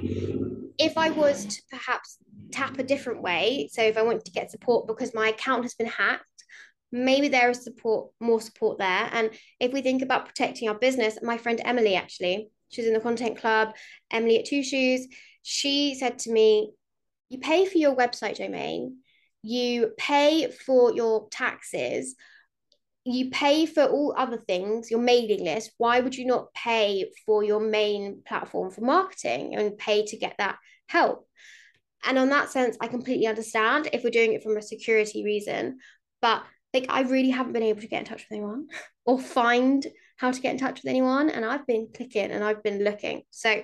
if 0.79 0.97
i 0.97 1.11
was 1.11 1.45
to 1.45 1.62
perhaps 1.71 2.17
tap 2.51 2.79
a 2.79 2.83
different 2.83 3.23
way 3.23 3.69
so 3.71 3.83
if 3.83 3.97
i 3.97 4.03
want 4.03 4.25
to 4.25 4.33
get 4.33 4.51
support 4.51 4.87
because 4.87 5.15
my 5.15 5.29
account 5.29 5.62
has 5.62 5.75
been 5.75 5.87
hacked 5.87 6.25
maybe 6.91 7.29
there 7.29 7.51
is 7.51 7.62
support 7.62 8.11
more 8.21 8.41
support 8.41 8.79
there 8.79 9.09
and 9.12 9.31
if 9.61 9.73
we 9.73 9.83
think 9.83 10.03
about 10.03 10.27
protecting 10.27 10.69
our 10.69 10.79
business 10.79 11.19
my 11.23 11.37
friend 11.37 11.61
emily 11.65 11.95
actually 11.95 12.49
she's 12.71 12.87
in 12.87 12.95
the 12.95 13.01
content 13.01 13.39
club 13.39 13.75
emily 14.11 14.39
at 14.39 14.45
two 14.45 14.62
shoes 14.62 15.07
she 15.42 15.94
said 15.94 16.18
to 16.18 16.30
me 16.30 16.72
you 17.28 17.38
pay 17.38 17.66
for 17.66 17.78
your 17.78 17.96
website 17.96 18.37
domain 18.37 18.99
you 19.42 19.92
pay 19.99 20.50
for 20.50 20.94
your 20.94 21.28
taxes 21.30 22.14
you 23.04 23.30
pay 23.30 23.66
for 23.66 23.84
all 23.84 24.14
other 24.16 24.38
things, 24.46 24.90
your 24.90 25.00
mailing 25.00 25.44
list. 25.44 25.72
Why 25.78 26.00
would 26.00 26.14
you 26.14 26.25
not 26.25 26.54
pay 26.54 27.11
for 27.26 27.42
your 27.42 27.61
main 27.61 28.22
platform 28.26 28.70
for 28.70 28.82
marketing 28.82 29.56
and 29.56 29.76
pay 29.76 30.04
to 30.06 30.16
get 30.16 30.37
that 30.38 30.58
help? 30.88 31.26
And 32.04 32.18
on 32.18 32.28
that 32.30 32.50
sense, 32.50 32.76
I 32.80 32.88
completely 32.88 33.26
understand 33.26 33.88
if 33.92 34.04
we're 34.04 34.11
doing 34.11 34.34
it 34.34 34.42
from 34.42 34.56
a 34.56 34.62
security 34.62 35.25
reason. 35.25 35.78
But 36.20 36.44
like 36.72 36.87
I 36.88 37.02
really 37.02 37.30
haven't 37.30 37.52
been 37.52 37.62
able 37.64 37.80
to 37.80 37.88
get 37.88 38.00
in 38.00 38.04
touch 38.04 38.25
with 38.28 38.38
anyone 38.38 38.68
or 39.04 39.20
find 39.20 39.84
how 40.16 40.30
to 40.30 40.40
get 40.40 40.52
in 40.52 40.58
touch 40.58 40.82
with 40.82 40.90
anyone. 40.90 41.28
And 41.28 41.44
I've 41.44 41.66
been 41.66 41.88
clicking 41.94 42.30
and 42.30 42.44
I've 42.44 42.62
been 42.62 42.84
looking. 42.84 43.22
So 43.30 43.62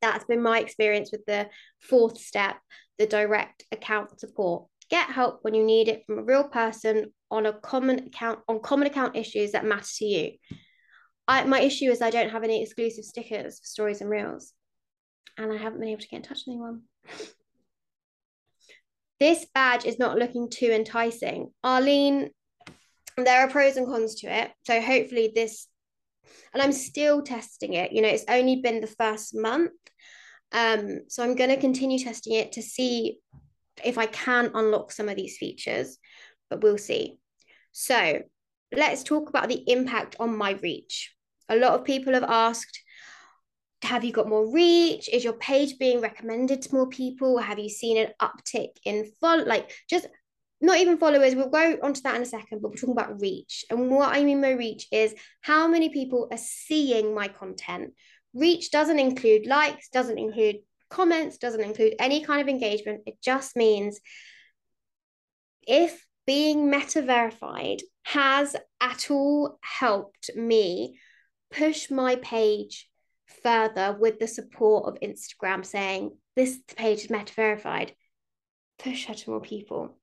that's 0.00 0.24
been 0.24 0.42
my 0.42 0.60
experience 0.60 1.10
with 1.12 1.24
the 1.26 1.48
fourth 1.80 2.18
step, 2.18 2.56
the 2.98 3.06
direct 3.06 3.64
account 3.72 4.20
support. 4.20 4.66
Get 4.88 5.10
help 5.10 5.40
when 5.42 5.54
you 5.54 5.64
need 5.64 5.88
it 5.88 6.04
from 6.06 6.18
a 6.18 6.22
real 6.22 6.44
person 6.44 7.12
on 7.30 7.46
a 7.46 7.52
common 7.52 8.06
account 8.06 8.40
on 8.48 8.60
common 8.60 8.86
account 8.86 9.16
issues 9.16 9.52
that 9.52 9.64
matter 9.64 9.88
to 9.96 10.04
you. 10.04 10.32
I, 11.28 11.44
my 11.44 11.60
issue 11.60 11.90
is 11.90 12.00
I 12.00 12.10
don't 12.10 12.30
have 12.30 12.44
any 12.44 12.62
exclusive 12.62 13.04
stickers 13.04 13.58
for 13.58 13.66
stories 13.66 14.00
and 14.00 14.08
reels, 14.08 14.52
and 15.36 15.52
I 15.52 15.56
haven't 15.56 15.80
been 15.80 15.88
able 15.88 16.02
to 16.02 16.08
get 16.08 16.18
in 16.18 16.22
touch 16.22 16.42
with 16.46 16.54
anyone. 16.54 16.82
This 19.18 19.46
badge 19.54 19.86
is 19.86 19.98
not 19.98 20.18
looking 20.18 20.50
too 20.50 20.70
enticing. 20.70 21.50
Arlene, 21.64 22.30
there 23.16 23.40
are 23.40 23.50
pros 23.50 23.76
and 23.76 23.86
cons 23.86 24.16
to 24.16 24.26
it. 24.26 24.52
So 24.66 24.80
hopefully 24.80 25.32
this, 25.34 25.68
and 26.52 26.62
I'm 26.62 26.72
still 26.72 27.22
testing 27.22 27.74
it. 27.74 27.92
You 27.92 28.02
know, 28.02 28.08
it's 28.08 28.24
only 28.28 28.56
been 28.56 28.80
the 28.80 28.86
first 28.86 29.34
month. 29.34 29.72
Um, 30.52 31.00
so 31.08 31.22
I'm 31.22 31.34
going 31.34 31.50
to 31.50 31.56
continue 31.56 31.98
testing 31.98 32.34
it 32.34 32.52
to 32.52 32.62
see 32.62 33.18
if 33.84 33.98
I 33.98 34.06
can 34.06 34.50
unlock 34.54 34.92
some 34.92 35.08
of 35.08 35.16
these 35.16 35.36
features, 35.36 35.98
but 36.48 36.62
we'll 36.62 36.78
see. 36.78 37.18
So 37.72 38.22
let's 38.74 39.02
talk 39.02 39.28
about 39.28 39.48
the 39.48 39.62
impact 39.66 40.16
on 40.18 40.36
my 40.36 40.52
reach. 40.62 41.14
A 41.48 41.56
lot 41.56 41.72
of 41.72 41.84
people 41.84 42.14
have 42.14 42.24
asked, 42.24 42.80
have 43.82 44.04
you 44.04 44.12
got 44.12 44.28
more 44.28 44.50
reach? 44.50 45.08
Is 45.08 45.22
your 45.22 45.34
page 45.34 45.78
being 45.78 46.00
recommended 46.00 46.62
to 46.62 46.74
more 46.74 46.88
people? 46.88 47.38
Have 47.38 47.58
you 47.58 47.68
seen 47.68 47.98
an 47.98 48.12
uptick 48.20 48.70
in 48.84 49.10
follow? 49.20 49.44
Like 49.44 49.70
just 49.88 50.06
not 50.60 50.78
even 50.78 50.98
followers. 50.98 51.34
We'll 51.34 51.50
go 51.50 51.78
onto 51.82 52.00
that 52.02 52.16
in 52.16 52.22
a 52.22 52.26
second, 52.26 52.62
but 52.62 52.70
we're 52.70 52.76
talking 52.76 52.92
about 52.92 53.20
reach. 53.20 53.64
And 53.70 53.90
what 53.90 54.14
I 54.14 54.24
mean 54.24 54.40
by 54.40 54.52
reach 54.52 54.86
is 54.90 55.14
how 55.42 55.68
many 55.68 55.90
people 55.90 56.28
are 56.30 56.38
seeing 56.38 57.14
my 57.14 57.28
content. 57.28 57.92
Reach 58.32 58.70
doesn't 58.70 58.98
include 58.98 59.46
likes, 59.46 59.88
doesn't 59.88 60.18
include 60.18 60.56
comments, 60.88 61.38
doesn't 61.38 61.60
include 61.60 61.94
any 61.98 62.22
kind 62.22 62.40
of 62.40 62.48
engagement. 62.48 63.02
It 63.06 63.20
just 63.22 63.56
means 63.56 64.00
if 65.66 66.06
being 66.26 66.70
meta 66.70 67.02
verified 67.02 67.82
has 68.04 68.56
at 68.80 69.10
all 69.10 69.58
helped 69.62 70.30
me 70.34 70.98
push 71.50 71.90
my 71.90 72.16
page 72.16 72.88
further 73.42 73.96
with 73.98 74.18
the 74.18 74.26
support 74.26 74.86
of 74.86 75.00
Instagram 75.00 75.64
saying 75.64 76.16
this 76.34 76.58
page 76.76 77.04
is 77.04 77.10
meta 77.10 77.32
verified, 77.34 77.94
push 78.78 79.06
her 79.06 79.14
to 79.14 79.30
more 79.30 79.40
people. 79.40 79.96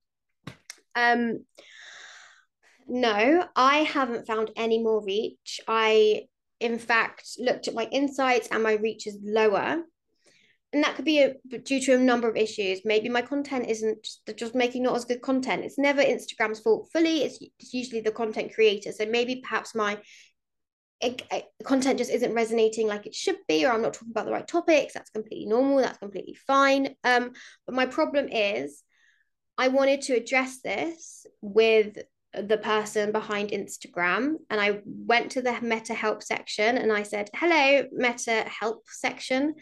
Um, 0.96 1.46
no, 2.88 3.48
I 3.56 3.78
haven't 3.80 4.28
found 4.28 4.52
any 4.56 4.82
more 4.82 5.04
reach. 5.04 5.62
I, 5.68 6.24
in 6.60 6.78
fact, 6.78 7.38
looked 7.40 7.68
at 7.68 7.74
my 7.74 7.86
insights 7.92 8.48
and 8.52 8.64
my 8.64 8.74
reach 8.74 9.08
is 9.08 9.18
lower. 9.24 9.84
And 10.74 10.84
that 10.84 10.96
could 10.96 11.06
be 11.06 11.20
a, 11.20 11.36
due 11.60 11.80
to 11.82 11.94
a 11.94 12.00
number 12.00 12.28
of 12.28 12.36
issues. 12.36 12.82
Maybe 12.84 13.08
my 13.08 13.22
content 13.22 13.70
isn't 13.70 14.08
just 14.36 14.56
making 14.56 14.84
not 14.84 14.96
as 14.96 15.06
good 15.06 15.22
content. 15.22 15.64
It's 15.64 15.78
never 15.78 16.02
Instagram's 16.02 16.62
fault 16.62 16.90
fully. 16.92 17.22
It's, 17.22 17.38
it's 17.60 17.74
usually 17.74 18.02
the 18.02 18.12
content 18.12 18.54
creator. 18.54 18.92
So 18.92 19.06
maybe 19.06 19.42
perhaps 19.44 19.76
my 19.76 20.00
it, 21.00 21.22
it, 21.32 21.46
content 21.64 22.00
just 22.00 22.12
isn't 22.12 22.34
resonating 22.34 22.88
like 22.88 23.06
it 23.06 23.14
should 23.14 23.38
be, 23.48 23.66
or 23.66 23.72
I'm 23.72 23.82
not 23.82 23.94
talking 23.94 24.12
about 24.12 24.26
the 24.26 24.32
right 24.32 24.48
topics. 24.48 24.94
That's 24.94 25.10
completely 25.10 25.46
normal. 25.46 25.78
That's 25.78 25.98
completely 25.98 26.38
fine. 26.48 26.96
Um, 27.04 27.34
but 27.66 27.76
my 27.76 27.86
problem 27.86 28.30
is, 28.30 28.84
I 29.58 29.68
wanted 29.68 30.02
to 30.04 30.14
address 30.14 30.62
this 30.62 31.26
with 31.42 31.98
the 32.34 32.58
person 32.58 33.12
behind 33.12 33.52
Instagram, 33.52 34.36
and 34.50 34.60
I 34.60 34.82
went 34.86 35.32
to 35.32 35.42
the 35.42 35.60
Meta 35.62 35.94
Help 35.94 36.24
section 36.24 36.78
and 36.78 36.92
I 36.92 37.04
said, 37.04 37.30
"Hello, 37.36 37.86
Meta 37.92 38.46
Help 38.48 38.84
section." 38.88 39.56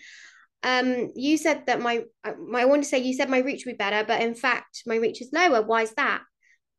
Um, 0.63 1.11
you 1.15 1.37
said 1.37 1.65
that 1.65 1.81
my, 1.81 2.03
my 2.39 2.61
I 2.61 2.65
want 2.65 2.83
to 2.83 2.89
say 2.89 2.99
you 2.99 3.13
said 3.13 3.29
my 3.29 3.39
reach 3.39 3.65
would 3.65 3.73
be 3.73 3.77
better, 3.77 4.05
but 4.05 4.21
in 4.21 4.35
fact 4.35 4.83
my 4.85 4.95
reach 4.95 5.21
is 5.21 5.33
lower. 5.33 5.61
Why 5.61 5.81
is 5.81 5.93
that? 5.93 6.21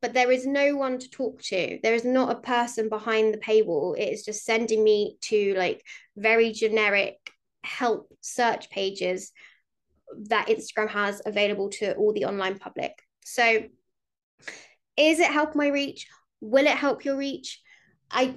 but 0.02 0.12
there 0.14 0.32
is 0.32 0.44
no 0.44 0.76
one 0.76 0.98
to 0.98 1.08
talk 1.08 1.40
to. 1.42 1.78
There 1.82 1.94
is 1.94 2.04
not 2.04 2.32
a 2.32 2.40
person 2.40 2.88
behind 2.88 3.32
the 3.32 3.38
paywall. 3.38 3.96
It 3.96 4.12
is 4.12 4.24
just 4.24 4.44
sending 4.44 4.82
me 4.82 5.16
to 5.22 5.54
like 5.54 5.82
very 6.16 6.50
generic 6.50 7.16
help 7.62 8.12
search 8.20 8.68
pages 8.68 9.30
that 10.28 10.48
Instagram 10.48 10.88
has 10.90 11.22
available 11.24 11.70
to 11.70 11.94
all 11.94 12.12
the 12.12 12.24
online 12.24 12.58
public. 12.58 12.92
So, 13.24 13.64
is 14.96 15.20
it 15.20 15.30
help 15.30 15.54
my 15.54 15.68
reach? 15.68 16.06
Will 16.40 16.66
it 16.66 16.76
help 16.76 17.04
your 17.04 17.16
reach? 17.16 17.60
I 18.10 18.34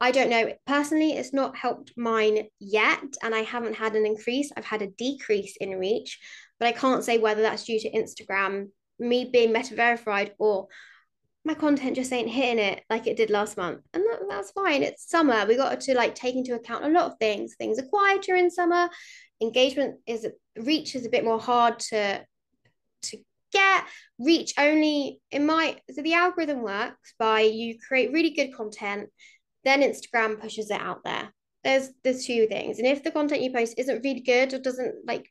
I 0.00 0.10
don't 0.10 0.30
know. 0.30 0.52
Personally, 0.66 1.12
it's 1.12 1.32
not 1.32 1.56
helped 1.56 1.92
mine 1.96 2.48
yet, 2.58 3.02
and 3.22 3.34
I 3.34 3.40
haven't 3.40 3.74
had 3.74 3.94
an 3.94 4.06
increase. 4.06 4.50
I've 4.56 4.64
had 4.64 4.82
a 4.82 4.86
decrease 4.86 5.56
in 5.60 5.78
reach, 5.78 6.18
but 6.58 6.68
I 6.68 6.72
can't 6.72 7.04
say 7.04 7.18
whether 7.18 7.42
that's 7.42 7.64
due 7.64 7.80
to 7.80 7.90
Instagram, 7.90 8.68
me 8.98 9.28
being 9.30 9.52
meta 9.52 9.74
verified, 9.74 10.32
or 10.38 10.68
my 11.44 11.54
content 11.54 11.96
just 11.96 12.12
ain't 12.12 12.28
hitting 12.28 12.58
it 12.58 12.82
like 12.90 13.06
it 13.06 13.16
did 13.16 13.30
last 13.30 13.56
month 13.56 13.80
and 13.94 14.02
that, 14.04 14.20
that's 14.28 14.50
fine 14.50 14.82
it's 14.82 15.08
summer 15.08 15.46
we 15.46 15.56
got 15.56 15.80
to 15.80 15.94
like 15.94 16.14
take 16.14 16.34
into 16.34 16.54
account 16.54 16.84
a 16.84 16.88
lot 16.88 17.10
of 17.10 17.16
things 17.18 17.54
things 17.56 17.78
are 17.78 17.86
quieter 17.86 18.36
in 18.36 18.50
summer 18.50 18.90
engagement 19.40 19.96
is 20.06 20.26
reach 20.58 20.94
is 20.94 21.06
a 21.06 21.08
bit 21.08 21.24
more 21.24 21.40
hard 21.40 21.78
to 21.78 22.18
to 22.18 22.24
get 23.52 23.84
reach 24.18 24.52
only 24.58 25.20
in 25.30 25.46
my 25.46 25.76
so 25.90 26.02
the 26.02 26.14
algorithm 26.14 26.62
works 26.62 27.14
by 27.18 27.40
you 27.40 27.78
create 27.86 28.12
really 28.12 28.30
good 28.30 28.54
content 28.54 29.08
then 29.64 29.82
instagram 29.82 30.40
pushes 30.40 30.70
it 30.70 30.80
out 30.80 31.00
there 31.04 31.32
there's 31.64 31.90
there's 32.04 32.24
two 32.24 32.46
things 32.46 32.78
and 32.78 32.86
if 32.86 33.02
the 33.02 33.10
content 33.10 33.42
you 33.42 33.52
post 33.52 33.74
isn't 33.78 34.04
really 34.04 34.20
good 34.20 34.52
or 34.52 34.58
doesn't 34.58 34.94
like 35.06 35.26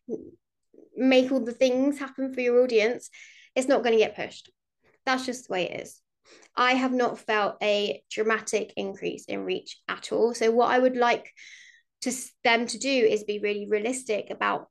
make 0.96 1.32
all 1.32 1.44
the 1.44 1.52
things 1.52 2.00
happen 2.00 2.34
for 2.34 2.42
your 2.42 2.64
audience 2.64 3.10
it's 3.56 3.68
not 3.68 3.84
going 3.84 3.94
to 3.94 4.04
get 4.04 4.16
pushed 4.16 4.52
that's 5.08 5.26
just 5.26 5.48
the 5.48 5.54
way 5.54 5.70
it 5.72 5.82
is. 5.82 6.02
I 6.56 6.74
have 6.74 6.92
not 6.92 7.18
felt 7.18 7.56
a 7.64 8.04
dramatic 8.12 8.74
increase 8.76 9.24
in 9.26 9.46
reach 9.46 9.78
at 9.88 10.12
all. 10.12 10.34
So, 10.34 10.52
what 10.52 10.70
I 10.70 10.78
would 10.78 10.98
like 10.98 11.32
to 12.02 12.12
them 12.44 12.68
to 12.68 12.78
do 12.78 12.90
is 12.90 13.24
be 13.24 13.40
really 13.40 13.68
realistic 13.70 14.30
about 14.30 14.68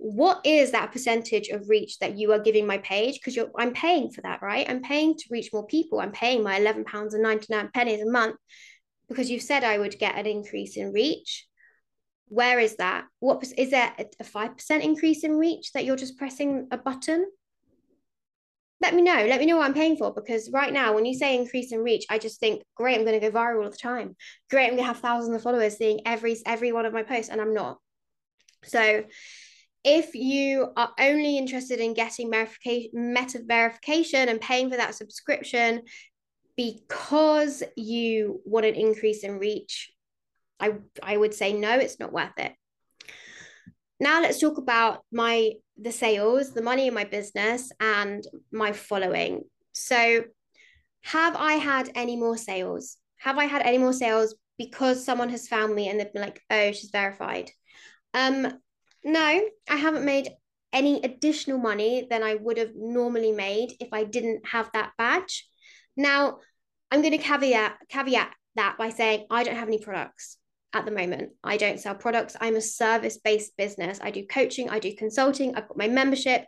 what 0.00 0.40
is 0.44 0.70
that 0.70 0.92
percentage 0.92 1.48
of 1.48 1.68
reach 1.68 1.98
that 1.98 2.16
you 2.16 2.32
are 2.32 2.38
giving 2.38 2.66
my 2.66 2.78
page 2.78 3.14
because 3.14 3.34
you're 3.34 3.50
I'm 3.58 3.72
paying 3.72 4.10
for 4.10 4.20
that, 4.22 4.42
right? 4.42 4.68
I'm 4.68 4.82
paying 4.82 5.16
to 5.16 5.24
reach 5.30 5.52
more 5.52 5.66
people. 5.66 6.00
I'm 6.00 6.12
paying 6.12 6.42
my 6.42 6.56
11 6.56 6.84
pounds 6.84 7.14
and 7.14 7.22
99 7.22 7.70
pennies 7.74 8.02
a 8.02 8.10
month 8.10 8.36
because 9.08 9.30
you 9.30 9.40
said 9.40 9.64
I 9.64 9.78
would 9.78 9.98
get 9.98 10.16
an 10.16 10.26
increase 10.26 10.76
in 10.76 10.92
reach. 10.92 11.46
Where 12.28 12.60
is 12.60 12.76
that? 12.76 13.06
What 13.20 13.44
is 13.56 13.70
there 13.70 13.92
a 13.98 14.24
5% 14.24 14.82
increase 14.82 15.24
in 15.24 15.36
reach 15.36 15.72
that 15.72 15.84
you're 15.84 15.96
just 15.96 16.18
pressing 16.18 16.68
a 16.70 16.78
button? 16.78 17.26
let 18.80 18.94
me 18.94 19.02
know. 19.02 19.26
Let 19.26 19.40
me 19.40 19.46
know 19.46 19.56
what 19.56 19.66
I'm 19.66 19.74
paying 19.74 19.96
for 19.96 20.12
because 20.12 20.50
right 20.52 20.72
now, 20.72 20.94
when 20.94 21.04
you 21.04 21.14
say 21.14 21.36
increase 21.36 21.72
in 21.72 21.82
reach, 21.82 22.06
I 22.10 22.18
just 22.18 22.38
think, 22.38 22.62
great, 22.76 22.96
I'm 22.96 23.04
going 23.04 23.20
to 23.20 23.30
go 23.30 23.36
viral 23.36 23.64
all 23.64 23.70
the 23.70 23.76
time. 23.76 24.14
Great, 24.50 24.66
I'm 24.66 24.76
going 24.76 24.82
to 24.82 24.86
have 24.86 25.00
thousands 25.00 25.34
of 25.34 25.42
followers 25.42 25.76
seeing 25.76 26.00
every 26.06 26.36
every 26.46 26.72
one 26.72 26.86
of 26.86 26.92
my 26.92 27.02
posts, 27.02 27.30
and 27.30 27.40
I'm 27.40 27.54
not. 27.54 27.78
So, 28.64 29.04
if 29.84 30.14
you 30.14 30.72
are 30.76 30.92
only 30.98 31.38
interested 31.38 31.80
in 31.80 31.94
getting 31.94 32.30
verification, 32.30 32.90
meta 32.92 33.40
verification, 33.44 34.28
and 34.28 34.40
paying 34.40 34.70
for 34.70 34.76
that 34.76 34.94
subscription 34.94 35.82
because 36.56 37.62
you 37.76 38.40
want 38.44 38.66
an 38.66 38.74
increase 38.74 39.22
in 39.22 39.38
reach, 39.38 39.92
I 40.58 40.74
I 41.02 41.16
would 41.16 41.34
say 41.34 41.52
no, 41.52 41.78
it's 41.78 42.00
not 42.00 42.12
worth 42.12 42.36
it. 42.38 42.52
Now 44.00 44.20
let's 44.20 44.40
talk 44.40 44.58
about 44.58 45.04
my 45.12 45.52
the 45.80 45.92
sales, 45.92 46.52
the 46.52 46.62
money 46.62 46.88
in 46.88 46.94
my 46.94 47.04
business, 47.04 47.70
and 47.78 48.24
my 48.52 48.72
following. 48.72 49.42
So, 49.72 50.24
have 51.02 51.36
I 51.36 51.54
had 51.54 51.90
any 51.94 52.16
more 52.16 52.36
sales? 52.36 52.96
Have 53.18 53.38
I 53.38 53.44
had 53.44 53.62
any 53.62 53.78
more 53.78 53.92
sales 53.92 54.34
because 54.56 55.04
someone 55.04 55.28
has 55.28 55.46
found 55.46 55.74
me 55.74 55.88
and 55.88 55.98
they've 55.98 56.12
been 56.12 56.22
like, 56.22 56.42
"Oh, 56.50 56.72
she's 56.72 56.90
verified"? 56.90 57.50
Um, 58.14 58.58
no, 59.04 59.42
I 59.68 59.76
haven't 59.76 60.04
made 60.04 60.28
any 60.72 61.02
additional 61.02 61.58
money 61.58 62.06
than 62.08 62.22
I 62.22 62.34
would 62.34 62.58
have 62.58 62.72
normally 62.76 63.32
made 63.32 63.74
if 63.80 63.88
I 63.92 64.04
didn't 64.04 64.46
have 64.46 64.70
that 64.72 64.92
badge. 64.98 65.48
Now, 65.96 66.38
I'm 66.90 67.00
going 67.00 67.12
to 67.12 67.18
caveat 67.18 67.76
caveat 67.88 68.30
that 68.56 68.76
by 68.78 68.90
saying 68.90 69.26
I 69.30 69.44
don't 69.44 69.56
have 69.56 69.68
any 69.68 69.78
products 69.78 70.36
at 70.72 70.84
the 70.84 70.90
moment. 70.90 71.32
I 71.42 71.56
don't 71.56 71.80
sell 71.80 71.94
products. 71.94 72.36
I'm 72.40 72.56
a 72.56 72.60
service 72.60 73.18
based 73.18 73.56
business. 73.56 73.98
I 74.02 74.10
do 74.10 74.26
coaching, 74.26 74.68
I 74.68 74.78
do 74.78 74.94
consulting, 74.94 75.54
I've 75.54 75.68
got 75.68 75.78
my 75.78 75.88
membership. 75.88 76.44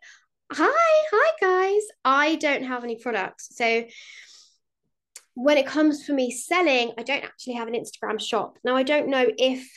Hi, 0.52 1.04
hi 1.12 1.30
guys. 1.40 1.82
I 2.04 2.36
don't 2.36 2.64
have 2.64 2.84
any 2.84 2.96
products. 2.96 3.56
So 3.56 3.84
when 5.34 5.56
it 5.56 5.66
comes 5.66 6.04
for 6.04 6.12
me 6.12 6.30
selling, 6.30 6.92
I 6.98 7.02
don't 7.02 7.24
actually 7.24 7.54
have 7.54 7.68
an 7.68 7.74
Instagram 7.74 8.20
shop. 8.20 8.58
Now, 8.64 8.76
I 8.76 8.82
don't 8.82 9.08
know 9.08 9.26
if 9.38 9.70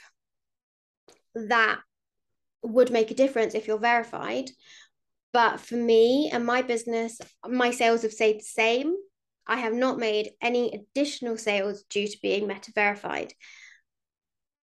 that 1.35 1.79
would 2.63 2.91
make 2.91 3.11
a 3.11 3.15
difference 3.15 3.53
if 3.53 3.67
you're 3.67 3.77
verified. 3.77 4.49
But 5.31 5.59
for 5.59 5.75
me 5.75 6.29
and 6.31 6.45
my 6.45 6.61
business, 6.61 7.19
my 7.47 7.71
sales 7.71 8.03
have 8.03 8.13
stayed 8.13 8.39
the 8.39 8.45
same. 8.45 8.95
I 9.47 9.57
have 9.57 9.73
not 9.73 9.97
made 9.97 10.31
any 10.41 10.73
additional 10.73 11.37
sales 11.37 11.83
due 11.89 12.07
to 12.07 12.17
being 12.21 12.47
meta 12.47 12.71
verified. 12.73 13.33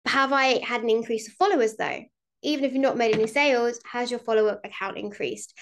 Have 0.07 0.33
I 0.33 0.65
had 0.65 0.83
an 0.83 0.91
increase 0.91 1.29
of 1.29 1.35
followers 1.35 1.77
though? 1.77 2.05
Even 2.43 2.65
if 2.65 2.73
you've 2.73 2.83
not 2.83 2.97
made 2.97 3.15
any 3.15 3.27
sales, 3.27 3.81
has 3.91 4.11
your 4.11 4.21
follower 4.21 4.61
account 4.65 4.97
increased? 4.97 5.53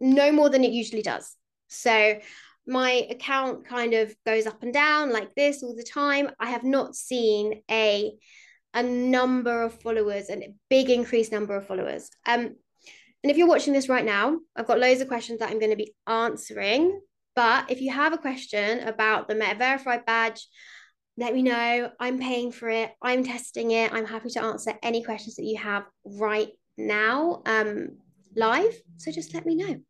No 0.00 0.32
more 0.32 0.48
than 0.50 0.64
it 0.64 0.72
usually 0.72 1.02
does. 1.02 1.36
So 1.68 2.18
my 2.66 3.06
account 3.10 3.66
kind 3.66 3.94
of 3.94 4.14
goes 4.24 4.46
up 4.46 4.62
and 4.62 4.72
down 4.72 5.12
like 5.12 5.34
this 5.34 5.62
all 5.62 5.76
the 5.76 5.84
time. 5.84 6.30
I 6.40 6.50
have 6.50 6.64
not 6.64 6.96
seen 6.96 7.62
a 7.70 8.12
a 8.76 8.82
number 8.82 9.62
of 9.62 9.80
followers 9.80 10.28
and 10.28 10.42
a 10.42 10.54
big 10.68 10.90
increased 10.90 11.32
number 11.32 11.56
of 11.56 11.66
followers. 11.66 12.10
Um, 12.26 12.54
and 13.24 13.30
if 13.30 13.38
you're 13.38 13.48
watching 13.48 13.72
this 13.72 13.88
right 13.88 14.04
now, 14.04 14.38
I've 14.54 14.68
got 14.68 14.78
loads 14.78 15.00
of 15.00 15.08
questions 15.08 15.40
that 15.40 15.50
I'm 15.50 15.58
going 15.58 15.70
to 15.70 15.76
be 15.76 15.94
answering. 16.06 17.00
But 17.34 17.70
if 17.70 17.80
you 17.80 17.90
have 17.90 18.12
a 18.12 18.18
question 18.18 18.86
about 18.86 19.28
the 19.28 19.34
Meta 19.34 19.56
Verified 19.56 20.04
badge, 20.04 20.46
let 21.16 21.34
me 21.34 21.42
know. 21.42 21.90
I'm 21.98 22.18
paying 22.20 22.52
for 22.52 22.68
it. 22.68 22.92
I'm 23.02 23.24
testing 23.24 23.70
it. 23.70 23.92
I'm 23.92 24.06
happy 24.06 24.28
to 24.30 24.42
answer 24.42 24.74
any 24.82 25.02
questions 25.02 25.36
that 25.36 25.44
you 25.44 25.58
have 25.58 25.84
right 26.04 26.50
now 26.76 27.42
um, 27.46 27.96
live. 28.36 28.74
So 28.98 29.10
just 29.10 29.32
let 29.32 29.46
me 29.46 29.54
know. 29.54 29.80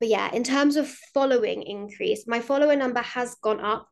But 0.00 0.08
yeah, 0.08 0.34
in 0.34 0.42
terms 0.42 0.74
of 0.74 0.88
following 1.14 1.62
increase, 1.62 2.26
my 2.26 2.40
follower 2.40 2.74
number 2.74 3.00
has 3.00 3.36
gone 3.36 3.60
up 3.60 3.88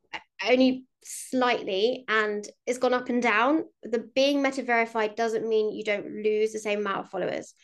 only 0.49 0.85
slightly 1.05 2.05
and 2.09 2.47
it's 2.67 2.79
gone 2.79 2.95
up 2.95 3.09
and 3.09 3.23
down. 3.23 3.65
The 3.83 4.09
being 4.15 4.43
meta 4.43 4.63
verified 4.63 5.17
doesn't 5.17 5.49
mean 5.49 5.73
you 5.73 5.85
don't 5.85 6.23
lose 6.23 6.53
the 6.53 6.59
same 6.59 6.81
amount 6.81 7.01
of 7.01 7.11
followers. 7.11 7.55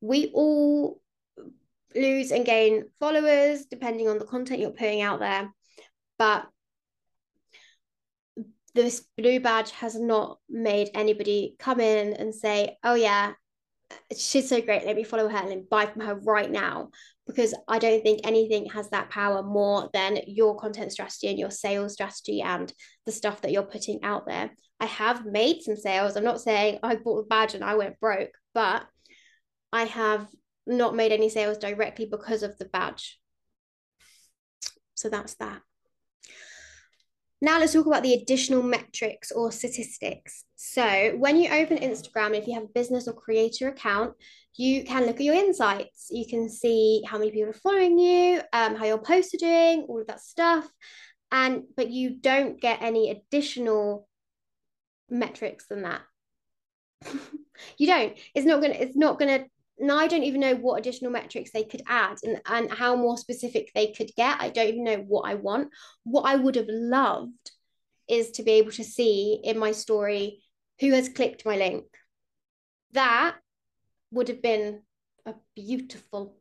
We 0.00 0.30
all 0.34 1.00
lose 1.94 2.30
and 2.30 2.44
gain 2.44 2.84
followers 2.98 3.66
depending 3.66 4.08
on 4.08 4.18
the 4.18 4.24
content 4.24 4.60
you're 4.60 4.70
putting 4.70 5.02
out 5.02 5.20
there. 5.20 5.52
But 6.18 6.46
this 8.74 9.04
blue 9.18 9.40
badge 9.40 9.70
has 9.72 9.98
not 9.98 10.38
made 10.48 10.90
anybody 10.94 11.56
come 11.58 11.80
in 11.80 12.14
and 12.14 12.34
say, 12.34 12.78
oh, 12.82 12.94
yeah, 12.94 13.32
she's 14.16 14.48
so 14.48 14.60
great. 14.60 14.86
Let 14.86 14.96
me 14.96 15.04
follow 15.04 15.28
her 15.28 15.36
and 15.36 15.68
buy 15.68 15.86
from 15.86 16.02
her 16.02 16.14
right 16.14 16.50
now. 16.50 16.90
Because 17.26 17.54
I 17.68 17.78
don't 17.78 18.02
think 18.02 18.20
anything 18.24 18.66
has 18.70 18.90
that 18.90 19.10
power 19.10 19.42
more 19.42 19.88
than 19.92 20.18
your 20.26 20.56
content 20.56 20.92
strategy 20.92 21.28
and 21.28 21.38
your 21.38 21.50
sales 21.50 21.92
strategy 21.92 22.42
and 22.42 22.72
the 23.06 23.12
stuff 23.12 23.40
that 23.42 23.52
you're 23.52 23.62
putting 23.62 24.02
out 24.02 24.26
there. 24.26 24.50
I 24.80 24.86
have 24.86 25.24
made 25.24 25.62
some 25.62 25.76
sales. 25.76 26.16
I'm 26.16 26.24
not 26.24 26.40
saying 26.40 26.80
I 26.82 26.96
bought 26.96 27.20
a 27.20 27.26
badge 27.26 27.54
and 27.54 27.62
I 27.62 27.76
went 27.76 28.00
broke, 28.00 28.32
but 28.54 28.84
I 29.72 29.84
have 29.84 30.26
not 30.66 30.96
made 30.96 31.12
any 31.12 31.28
sales 31.28 31.58
directly 31.58 32.06
because 32.06 32.42
of 32.42 32.58
the 32.58 32.64
badge. 32.64 33.20
So 34.94 35.08
that's 35.08 35.34
that. 35.34 35.62
Now 37.42 37.58
let's 37.58 37.72
talk 37.72 37.86
about 37.86 38.04
the 38.04 38.14
additional 38.14 38.62
metrics 38.62 39.32
or 39.32 39.50
statistics. 39.50 40.44
So 40.54 41.16
when 41.16 41.36
you 41.36 41.50
open 41.50 41.76
Instagram, 41.78 42.38
if 42.38 42.46
you 42.46 42.54
have 42.54 42.62
a 42.62 42.68
business 42.68 43.08
or 43.08 43.14
creator 43.14 43.66
account, 43.66 44.14
you 44.56 44.84
can 44.84 45.06
look 45.06 45.16
at 45.16 45.22
your 45.22 45.34
insights. 45.34 46.06
You 46.12 46.24
can 46.24 46.48
see 46.48 47.02
how 47.04 47.18
many 47.18 47.32
people 47.32 47.50
are 47.50 47.52
following 47.54 47.98
you, 47.98 48.40
um, 48.52 48.76
how 48.76 48.84
your 48.84 48.98
posts 48.98 49.34
are 49.34 49.38
doing, 49.38 49.86
all 49.88 50.00
of 50.00 50.06
that 50.06 50.20
stuff. 50.20 50.70
And 51.32 51.64
but 51.76 51.90
you 51.90 52.10
don't 52.10 52.60
get 52.60 52.80
any 52.80 53.10
additional 53.10 54.06
metrics 55.10 55.66
than 55.66 55.82
that. 55.82 56.02
you 57.76 57.88
don't. 57.88 58.16
It's 58.36 58.46
not 58.46 58.62
gonna. 58.62 58.74
It's 58.74 58.96
not 58.96 59.18
gonna 59.18 59.46
now 59.78 59.96
I 59.96 60.06
don't 60.06 60.22
even 60.22 60.40
know 60.40 60.54
what 60.54 60.78
additional 60.78 61.10
metrics 61.10 61.50
they 61.50 61.64
could 61.64 61.82
add 61.86 62.18
and, 62.22 62.40
and 62.46 62.70
how 62.70 62.94
more 62.94 63.16
specific 63.16 63.70
they 63.74 63.92
could 63.92 64.10
get. 64.16 64.40
I 64.40 64.50
don't 64.50 64.68
even 64.68 64.84
know 64.84 64.98
what 64.98 65.28
I 65.28 65.34
want. 65.34 65.68
What 66.04 66.22
I 66.22 66.36
would 66.36 66.56
have 66.56 66.68
loved 66.68 67.50
is 68.08 68.32
to 68.32 68.42
be 68.42 68.52
able 68.52 68.72
to 68.72 68.84
see 68.84 69.40
in 69.42 69.58
my 69.58 69.72
story 69.72 70.42
who 70.80 70.92
has 70.92 71.08
clicked 71.08 71.46
my 71.46 71.56
link. 71.56 71.84
That 72.92 73.36
would 74.10 74.28
have 74.28 74.42
been 74.42 74.82
a 75.24 75.34
beautiful, 75.56 76.36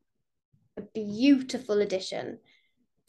a 0.78 0.82
beautiful 0.82 1.80
addition, 1.82 2.40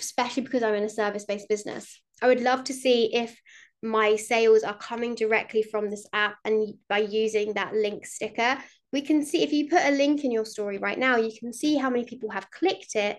especially 0.00 0.44
because 0.44 0.62
I'm 0.62 0.74
in 0.74 0.84
a 0.84 0.88
service 0.88 1.24
based 1.24 1.48
business. 1.48 2.00
I 2.20 2.28
would 2.28 2.40
love 2.40 2.64
to 2.64 2.72
see 2.72 3.14
if 3.14 3.40
my 3.82 4.14
sales 4.14 4.62
are 4.62 4.76
coming 4.76 5.16
directly 5.16 5.64
from 5.64 5.90
this 5.90 6.06
app 6.12 6.36
and 6.44 6.74
by 6.88 6.98
using 6.98 7.54
that 7.54 7.74
link 7.74 8.06
sticker 8.06 8.58
we 8.92 9.00
can 9.00 9.24
see 9.24 9.42
if 9.42 9.52
you 9.52 9.68
put 9.68 9.82
a 9.84 9.90
link 9.90 10.22
in 10.22 10.30
your 10.30 10.44
story 10.44 10.78
right 10.78 10.98
now, 10.98 11.16
you 11.16 11.32
can 11.38 11.52
see 11.52 11.76
how 11.76 11.88
many 11.88 12.04
people 12.04 12.30
have 12.30 12.50
clicked 12.50 12.94
it, 12.94 13.18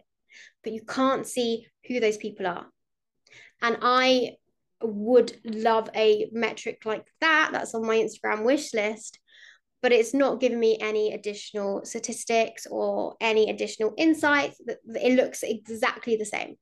but 0.64 0.72
you 0.72 0.82
can't 0.88 1.26
see 1.26 1.66
who 1.88 2.00
those 2.00 2.18
people 2.18 2.46
are. 2.46 2.68
And 3.62 3.78
I 3.82 4.34
would 4.82 5.40
love 5.44 5.90
a 5.96 6.30
metric 6.32 6.82
like 6.86 7.06
that. 7.22 7.50
That's 7.52 7.74
on 7.74 7.88
my 7.88 7.98
Instagram 7.98 8.44
wish 8.46 8.74
list, 8.74 9.20
but 9.82 9.92
it's 9.92 10.14
not 10.14 10.40
giving 10.40 10.60
me 10.60 10.78
any 10.80 11.14
additional 11.14 11.84
statistics 11.86 12.68
or 12.70 13.16
any 13.20 13.50
additional 13.50 13.94
insights. 13.98 14.62
It 14.68 15.16
looks 15.16 15.44
exactly 15.44 16.18
the 16.18 16.26
same. 16.26 16.56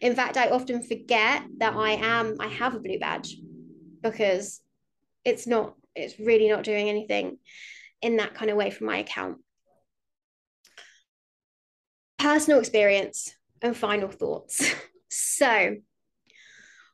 In 0.00 0.14
fact, 0.14 0.36
I 0.36 0.50
often 0.50 0.82
forget 0.82 1.42
that 1.58 1.74
I 1.74 1.92
am, 1.92 2.36
I 2.40 2.48
have 2.48 2.74
a 2.74 2.80
blue 2.80 2.98
badge 2.98 3.36
because 4.02 4.60
it's 5.24 5.46
not, 5.46 5.74
it's 5.94 6.18
really 6.18 6.48
not 6.48 6.64
doing 6.64 6.88
anything 6.88 7.38
in 8.02 8.16
that 8.16 8.34
kind 8.34 8.50
of 8.50 8.56
way 8.56 8.70
from 8.70 8.86
my 8.86 8.98
account. 8.98 9.38
Personal 12.18 12.60
experience 12.60 13.34
and 13.62 13.76
final 13.76 14.08
thoughts. 14.08 14.72
so, 15.10 15.76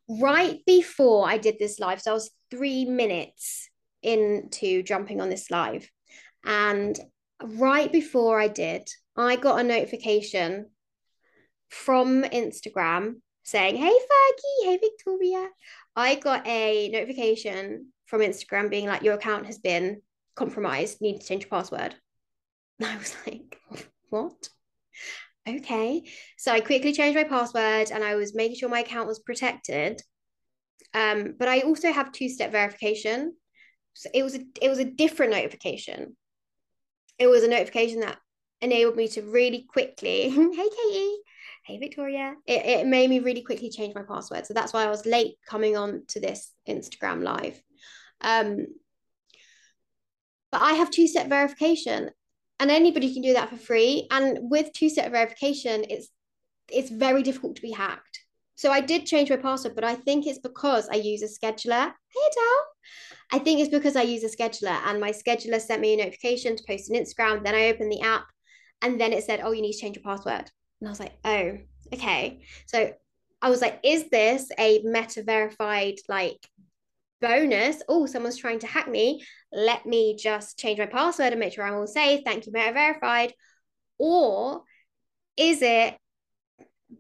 right 0.09 0.61
before 0.67 1.29
I 1.29 1.39
did 1.39 1.59
this 1.59 1.79
live, 1.81 2.01
so 2.01 2.13
I 2.13 2.15
was 2.15 2.31
three 2.51 2.85
minutes 2.85 3.69
into 4.03 4.83
jumping 4.83 5.21
on 5.21 5.29
this 5.29 5.51
live. 5.51 5.89
And 6.45 6.99
right 7.43 7.91
before 7.91 8.41
I 8.41 8.49
did, 8.49 8.89
I 9.17 9.37
got 9.37 9.61
a 9.61 9.65
notification 9.65 10.71
from 11.69 12.23
Instagram 12.23 13.17
saying, 13.43 13.77
Hey, 13.77 13.93
Fergie, 13.93 14.65
hey, 14.65 14.79
Victoria. 14.79 15.49
I 15.95 16.17
got 16.17 16.47
a 16.47 16.89
notification 16.91 17.93
from 18.07 18.21
Instagram 18.21 18.71
being 18.71 18.87
like, 18.87 19.03
Your 19.03 19.15
account 19.15 19.47
has 19.47 19.59
been 19.59 20.03
compromised, 20.37 21.01
need 21.01 21.21
to 21.21 21.27
change 21.27 21.45
your 21.45 21.51
password. 21.51 21.97
And 22.79 22.89
I 22.89 22.97
was 22.97 23.17
like, 23.27 23.59
what? 24.11 24.49
Okay. 25.49 26.03
So 26.37 26.53
I 26.53 26.61
quickly 26.61 26.93
changed 26.93 27.17
my 27.17 27.25
password 27.25 27.91
and 27.91 28.05
I 28.05 28.15
was 28.17 28.35
making 28.35 28.57
sure 28.57 28.69
my 28.69 28.81
account 28.81 29.09
was 29.09 29.19
protected. 29.21 30.01
Um, 30.95 31.35
but 31.39 31.49
I 31.49 31.61
also 31.61 31.93
have 31.93 32.13
two-step 32.13 32.53
verification. 32.53 33.35
So 33.95 34.11
it 34.13 34.23
was 34.23 34.35
a 34.35 34.41
it 34.61 34.69
was 34.69 34.79
a 34.79 34.85
different 34.85 35.33
notification. 35.33 36.17
It 37.19 37.29
was 37.29 37.45
a 37.45 37.49
notification 37.49 38.01
that 38.01 38.19
enabled 38.61 38.97
me 38.97 39.09
to 39.09 39.23
really 39.23 39.67
quickly, 39.69 40.29
hey 40.31 40.69
Katie, 40.69 41.17
hey 41.65 41.79
Victoria. 41.79 42.35
It, 42.47 42.65
it 42.67 42.87
made 42.87 43.09
me 43.09 43.21
really 43.21 43.43
quickly 43.43 43.71
change 43.71 43.95
my 43.95 44.03
password. 44.03 44.47
So 44.47 44.55
that's 44.55 44.73
why 44.73 44.85
I 44.85 44.91
was 44.91 45.07
late 45.07 45.37
coming 45.47 45.77
on 45.77 46.03
to 46.09 46.21
this 46.21 46.53
Instagram 46.69 47.23
live. 47.23 47.61
Um, 48.21 48.67
but 50.51 50.63
I 50.63 50.73
have 50.73 50.91
two 50.91 51.07
step 51.07 51.29
verification 51.29 52.11
and 52.59 52.71
anybody 52.71 53.13
can 53.13 53.23
do 53.23 53.35
that 53.35 53.51
for 53.51 53.57
free. 53.57 54.07
And 54.11 54.39
with 54.51 54.73
two 54.73 54.89
step 54.89 55.11
verification, 55.13 55.85
it's 55.89 56.09
it's 56.69 56.91
very 56.91 57.23
difficult 57.23 57.57
to 57.57 57.63
be 57.63 57.71
hacked. 57.71 58.21
So 58.57 58.73
I 58.73 58.81
did 58.81 59.07
change 59.07 59.31
my 59.31 59.37
password, 59.37 59.75
but 59.75 59.85
I 59.85 59.95
think 59.95 60.27
it's 60.27 60.39
because 60.39 60.89
I 60.89 60.97
use 60.97 61.23
a 61.23 61.27
scheduler. 61.27 61.93
Hey 62.09 62.21
Adele. 62.31 62.67
I 63.33 63.39
think 63.39 63.61
it's 63.61 63.71
because 63.71 63.97
I 63.97 64.03
use 64.03 64.25
a 64.25 64.35
scheduler 64.35 64.79
and 64.87 65.01
my 65.01 65.11
scheduler 65.11 65.61
sent 65.61 65.81
me 65.81 65.95
a 65.95 65.97
notification 65.99 66.57
to 66.57 66.65
post 66.67 66.91
on 66.91 66.97
Instagram. 66.97 67.45
Then 67.45 67.55
I 67.55 67.69
opened 67.69 67.93
the 67.93 68.01
app 68.01 68.27
and 68.83 69.01
then 69.01 69.13
it 69.13 69.25
said, 69.25 69.41
Oh, 69.43 69.53
you 69.53 69.63
need 69.63 69.73
to 69.73 69.79
change 69.79 69.97
your 69.97 70.05
password. 70.05 70.51
And 70.81 70.89
I 70.89 70.91
was 70.91 71.01
like, 71.01 71.19
Oh, 71.25 71.59
okay. 71.93 72.45
So 72.67 72.93
I 73.43 73.51
was 73.51 73.61
like, 73.61 73.81
is 73.85 74.09
this 74.09 74.49
a 74.59 74.81
meta 74.83 75.23
verified 75.23 75.97
like 76.09 76.39
bonus. 77.21 77.83
Oh 77.89 78.07
someone's 78.07 78.37
trying 78.37 78.59
to 78.61 78.67
hack 78.67 78.89
me. 78.89 79.25
Let 79.53 79.87
me 79.87 80.17
just 80.17 80.59
change 80.59 80.79
my 80.79 80.87
password 80.87 81.33
and 81.33 81.41
make 81.41 81.53
sure 81.55 81.65
i'm 81.65 81.75
all 81.75 81.87
safe. 81.87 82.23
Thank 82.25 82.47
you 82.47 82.53
meta 82.53 82.73
verified. 82.73 83.35
Or 83.99 84.63
is 85.37 85.63
it 85.63 85.97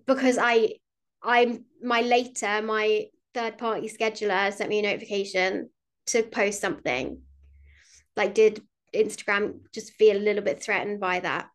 because 0.07 0.39
i 0.41 0.75
i'm 1.23 1.65
my 1.83 2.01
later 2.01 2.61
my 2.63 3.07
third 3.35 3.59
party 3.59 3.89
scheduler 3.89 4.53
sent 4.53 4.71
me 4.71 4.81
a 4.81 4.83
notification 4.83 5.71
to 6.07 6.23
post 6.23 6.61
something. 6.61 7.21
Like 8.17 8.35
did 8.35 8.63
instagram 8.95 9.61
just 9.75 9.93
feel 9.95 10.17
a 10.17 10.19
little 10.19 10.43
bit 10.43 10.63
threatened 10.63 11.01
by 11.01 11.21
that? 11.21 11.49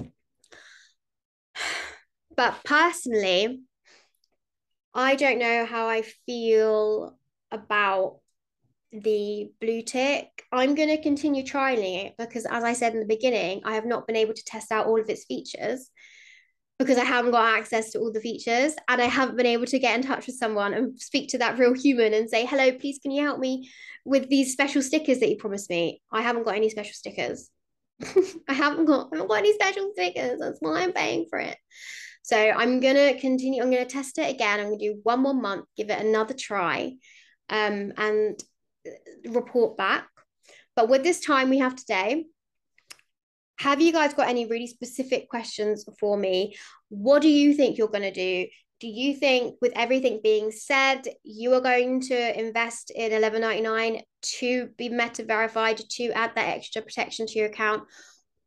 But 2.36 2.62
personally 2.64 3.62
i 4.92 5.14
don't 5.14 5.38
know 5.38 5.64
how 5.64 5.88
i 5.88 6.02
feel 6.26 7.16
about 7.50 8.20
the 8.92 9.50
blue 9.60 9.82
tick. 9.82 10.44
I'm 10.52 10.74
going 10.74 10.88
to 10.88 11.02
continue 11.02 11.44
trialing 11.44 12.06
it 12.06 12.14
because, 12.18 12.46
as 12.46 12.64
I 12.64 12.72
said 12.72 12.94
in 12.94 13.00
the 13.00 13.06
beginning, 13.06 13.62
I 13.64 13.74
have 13.74 13.86
not 13.86 14.06
been 14.06 14.16
able 14.16 14.34
to 14.34 14.44
test 14.44 14.72
out 14.72 14.86
all 14.86 15.00
of 15.00 15.08
its 15.10 15.24
features. 15.24 15.90
because 16.78 16.98
I 16.98 17.04
haven't 17.04 17.30
got 17.30 17.58
access 17.58 17.90
to 17.92 17.98
all 18.00 18.12
the 18.12 18.20
features 18.20 18.74
and 18.88 19.00
I 19.00 19.06
haven't 19.06 19.36
been 19.36 19.46
able 19.46 19.64
to 19.66 19.78
get 19.78 19.96
in 19.96 20.02
touch 20.06 20.26
with 20.26 20.36
someone 20.36 20.74
and 20.74 21.00
speak 21.00 21.30
to 21.30 21.38
that 21.38 21.58
real 21.58 21.72
human 21.72 22.12
and 22.12 22.28
say, 22.28 22.44
hello, 22.44 22.72
please, 22.72 22.98
can 23.00 23.10
you 23.12 23.22
help 23.24 23.38
me 23.38 23.70
with 24.04 24.28
these 24.28 24.52
special 24.52 24.82
stickers 24.82 25.20
that 25.20 25.30
you 25.30 25.36
promised 25.38 25.70
me? 25.70 26.02
I 26.12 26.20
haven't 26.22 26.44
got 26.44 26.54
any 26.56 26.68
special 26.68 26.92
stickers. 26.92 27.50
I 28.48 28.52
haven't 28.52 28.84
got, 28.84 29.08
I 29.12 29.16
haven't 29.16 29.28
got 29.28 29.38
any 29.38 29.54
special 29.54 29.90
stickers. 29.94 30.38
That's 30.38 30.58
why 30.60 30.82
I'm 30.82 30.92
paying 30.92 31.26
for 31.30 31.38
it. 31.38 31.56
So 32.22 32.36
I'm 32.36 32.80
gonna 32.80 33.14
continue. 33.18 33.62
I'm 33.62 33.70
gonna 33.70 33.86
test 33.86 34.18
it 34.18 34.28
again. 34.34 34.60
I'm 34.60 34.66
gonna 34.66 34.78
do 34.78 35.00
one 35.02 35.20
more 35.20 35.32
month, 35.34 35.64
give 35.76 35.90
it 35.90 36.04
another 36.04 36.34
try, 36.34 36.92
um, 37.48 37.92
and 37.96 38.38
report 39.24 39.76
back. 39.76 40.08
But 40.74 40.88
with 40.88 41.02
this 41.02 41.20
time 41.20 41.50
we 41.50 41.58
have 41.58 41.74
today, 41.74 42.26
have 43.58 43.80
you 43.80 43.92
guys 43.92 44.14
got 44.14 44.28
any 44.28 44.46
really 44.46 44.66
specific 44.66 45.28
questions 45.28 45.86
for 45.98 46.16
me? 46.16 46.56
What 46.88 47.22
do 47.22 47.28
you 47.28 47.54
think 47.54 47.78
you're 47.78 47.88
going 47.88 48.02
to 48.02 48.12
do? 48.12 48.46
Do 48.78 48.88
you 48.88 49.14
think, 49.14 49.56
with 49.62 49.72
everything 49.74 50.20
being 50.22 50.50
said, 50.50 51.08
you 51.22 51.54
are 51.54 51.62
going 51.62 52.02
to 52.02 52.38
invest 52.38 52.90
in 52.94 53.10
11.99 53.10 54.02
to 54.38 54.68
be 54.76 54.90
meta 54.90 55.24
verified 55.24 55.78
to 55.78 56.10
add 56.10 56.32
that 56.34 56.56
extra 56.56 56.82
protection 56.82 57.26
to 57.26 57.38
your 57.38 57.48
account? 57.48 57.84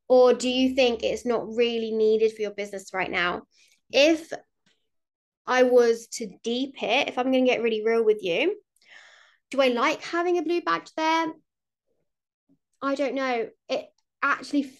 Or 0.07 0.35
do 0.35 0.47
you 0.47 0.75
think 0.75 1.01
it's 1.01 1.25
not 1.25 1.47
really 1.55 1.91
needed 1.91 2.33
for 2.33 2.43
your 2.43 2.51
business 2.51 2.93
right 2.93 3.09
now? 3.09 3.43
If 3.91 4.31
I 5.47 5.63
was 5.63 6.07
to 6.13 6.29
deep 6.43 6.75
it, 6.83 7.07
if 7.07 7.17
I'm 7.17 7.31
going 7.31 7.45
to 7.45 7.49
get 7.49 7.63
really 7.63 7.83
real 7.83 8.05
with 8.05 8.21
you, 8.21 8.55
do 9.51 9.61
I 9.61 9.69
like 9.69 10.01
having 10.03 10.37
a 10.37 10.43
blue 10.43 10.61
badge 10.61 10.91
there? 10.95 11.27
I 12.81 12.95
don't 12.95 13.15
know. 13.15 13.49
It 13.67 13.85
actually 14.21 14.71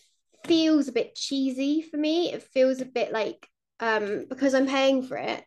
feels 0.46 0.88
a 0.88 0.94
bit 0.94 1.16
cheesy 1.16 1.82
for 1.82 1.98
me. 1.98 2.32
It 2.32 2.44
feels 2.44 2.82
a 2.82 2.86
bit 2.86 3.12
like 3.12 3.48
um, 3.80 4.26
because 4.30 4.54
I'm 4.54 4.68
paying 4.68 5.04
for 5.04 5.18
it 5.18 5.44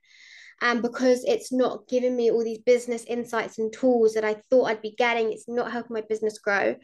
and 0.60 0.80
because 0.80 1.24
it's 1.24 1.52
not 1.52 1.88
giving 1.88 2.14
me 2.14 2.30
all 2.30 2.44
these 2.44 2.60
business 2.60 3.04
insights 3.04 3.58
and 3.58 3.72
tools 3.72 4.14
that 4.14 4.24
I 4.24 4.34
thought 4.48 4.66
I'd 4.66 4.82
be 4.82 4.94
getting, 4.96 5.32
it's 5.32 5.48
not 5.48 5.72
helping 5.72 5.94
my 5.94 6.02
business 6.08 6.38
grow. 6.38 6.76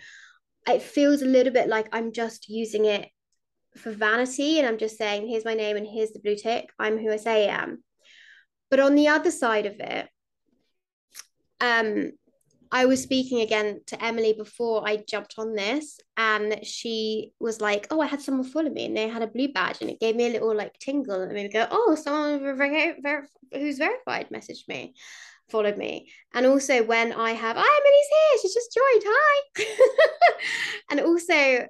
It 0.66 0.82
feels 0.82 1.22
a 1.22 1.26
little 1.26 1.52
bit 1.52 1.68
like 1.68 1.88
I'm 1.92 2.12
just 2.12 2.48
using 2.48 2.86
it 2.86 3.08
for 3.76 3.92
vanity 3.92 4.58
and 4.58 4.66
I'm 4.66 4.78
just 4.78 4.98
saying, 4.98 5.28
here's 5.28 5.44
my 5.44 5.54
name 5.54 5.76
and 5.76 5.86
here's 5.86 6.10
the 6.10 6.18
blue 6.18 6.34
tick. 6.34 6.70
I'm 6.78 6.98
who 6.98 7.12
I 7.12 7.16
say 7.16 7.48
I 7.48 7.62
am. 7.62 7.84
But 8.70 8.80
on 8.80 8.94
the 8.96 9.08
other 9.08 9.30
side 9.30 9.66
of 9.66 9.76
it, 9.78 10.08
um, 11.60 12.12
I 12.70 12.86
was 12.86 13.02
speaking 13.02 13.40
again 13.40 13.80
to 13.86 14.04
Emily 14.04 14.32
before 14.32 14.86
I 14.86 14.98
jumped 14.98 15.34
on 15.38 15.54
this, 15.54 15.98
and 16.16 16.64
she 16.64 17.32
was 17.40 17.60
like, 17.60 17.86
"Oh, 17.90 18.00
I 18.00 18.06
had 18.06 18.20
someone 18.20 18.44
follow 18.44 18.70
me, 18.70 18.86
and 18.86 18.96
they 18.96 19.08
had 19.08 19.22
a 19.22 19.26
blue 19.26 19.48
badge, 19.48 19.78
and 19.80 19.90
it 19.90 20.00
gave 20.00 20.16
me 20.16 20.26
a 20.26 20.32
little 20.32 20.54
like 20.54 20.78
tingle, 20.78 21.22
and 21.22 21.32
made 21.32 21.44
me 21.44 21.48
go, 21.52 21.66
oh, 21.70 21.94
someone 21.94 22.40
ver- 22.40 22.96
ver- 23.00 23.28
who's 23.52 23.78
verified 23.78 24.28
messaged 24.30 24.68
me, 24.68 24.94
followed 25.48 25.78
me, 25.78 26.10
and 26.34 26.46
also 26.46 26.82
when 26.84 27.12
I 27.12 27.32
have, 27.32 27.56
oh, 27.58 27.80
Emily's 27.80 28.08
here, 28.10 28.38
she's 28.42 28.54
just 28.54 28.74
joined, 28.74 29.02
hi, 29.06 30.34
and 30.90 31.00
also 31.00 31.68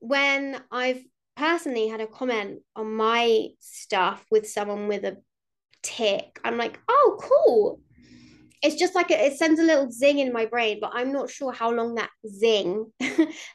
when 0.00 0.60
I've 0.70 1.02
personally 1.36 1.88
had 1.88 2.00
a 2.00 2.06
comment 2.06 2.60
on 2.74 2.94
my 2.94 3.48
stuff 3.60 4.24
with 4.30 4.48
someone 4.48 4.88
with 4.88 5.04
a 5.04 5.18
tick, 5.82 6.40
I'm 6.44 6.56
like, 6.56 6.80
oh, 6.88 7.18
cool 7.20 7.80
it's 8.62 8.76
just 8.76 8.94
like 8.94 9.10
a, 9.10 9.26
it 9.26 9.36
sends 9.36 9.60
a 9.60 9.64
little 9.64 9.90
zing 9.90 10.18
in 10.18 10.32
my 10.32 10.46
brain, 10.46 10.78
but 10.80 10.92
I'm 10.94 11.12
not 11.12 11.30
sure 11.30 11.52
how 11.52 11.70
long 11.70 11.96
that 11.96 12.10
zing, 12.28 12.92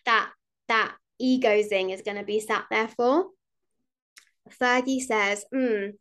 that 0.06 0.30
that 0.68 0.96
ego 1.20 1.62
zing 1.62 1.92
is 1.92 2.02
going 2.02 2.18
to 2.18 2.24
be 2.24 2.40
sat 2.40 2.66
there 2.70 2.90
for. 2.90 3.28
Fergie 4.62 5.02
says, 5.02 5.46
mm, 5.54 5.94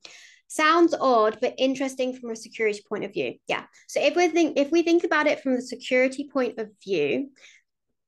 sounds 0.48 0.94
odd, 1.00 1.38
but 1.40 1.54
interesting 1.58 2.18
from 2.18 2.30
a 2.30 2.36
security 2.36 2.82
point 2.88 3.04
of 3.04 3.12
view. 3.12 3.34
Yeah. 3.46 3.64
So 3.88 4.00
if 4.00 4.16
we 4.16 4.28
think 4.28 4.58
if 4.58 4.70
we 4.70 4.82
think 4.82 5.04
about 5.04 5.26
it 5.26 5.40
from 5.40 5.54
the 5.54 5.62
security 5.62 6.28
point 6.32 6.58
of 6.58 6.70
view, 6.84 7.30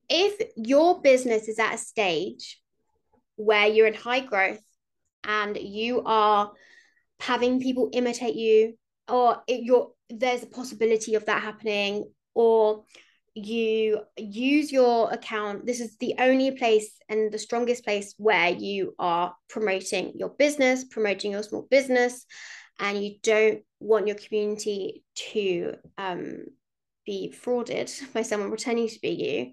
if 0.08 0.50
your 0.56 1.00
business 1.00 1.48
is 1.48 1.58
at 1.58 1.74
a 1.74 1.78
stage 1.78 2.60
where 3.36 3.68
you're 3.68 3.86
in 3.86 3.94
high 3.94 4.20
growth 4.20 4.60
and 5.24 5.56
you 5.56 6.02
are 6.04 6.52
having 7.20 7.60
people 7.60 7.90
imitate 7.92 8.34
you 8.34 8.76
or 9.08 9.42
you're 9.48 9.92
there's 10.10 10.42
a 10.42 10.46
possibility 10.46 11.14
of 11.14 11.26
that 11.26 11.42
happening 11.42 12.10
or 12.34 12.84
you 13.34 14.00
use 14.16 14.72
your 14.72 15.12
account. 15.12 15.64
This 15.64 15.80
is 15.80 15.96
the 15.98 16.14
only 16.18 16.52
place 16.52 16.90
and 17.08 17.30
the 17.30 17.38
strongest 17.38 17.84
place 17.84 18.14
where 18.18 18.50
you 18.50 18.94
are 18.98 19.34
promoting 19.48 20.14
your 20.16 20.30
business 20.30 20.84
promoting 20.84 21.32
your 21.32 21.42
small 21.42 21.66
business 21.70 22.26
and 22.80 23.02
you 23.02 23.14
don't 23.22 23.62
want 23.80 24.06
your 24.06 24.16
community 24.16 25.04
to 25.32 25.74
um, 25.96 26.44
be 27.04 27.32
frauded 27.34 27.90
by 28.12 28.22
someone 28.22 28.50
pretending 28.50 28.88
to 28.88 29.00
be 29.00 29.10
you. 29.10 29.52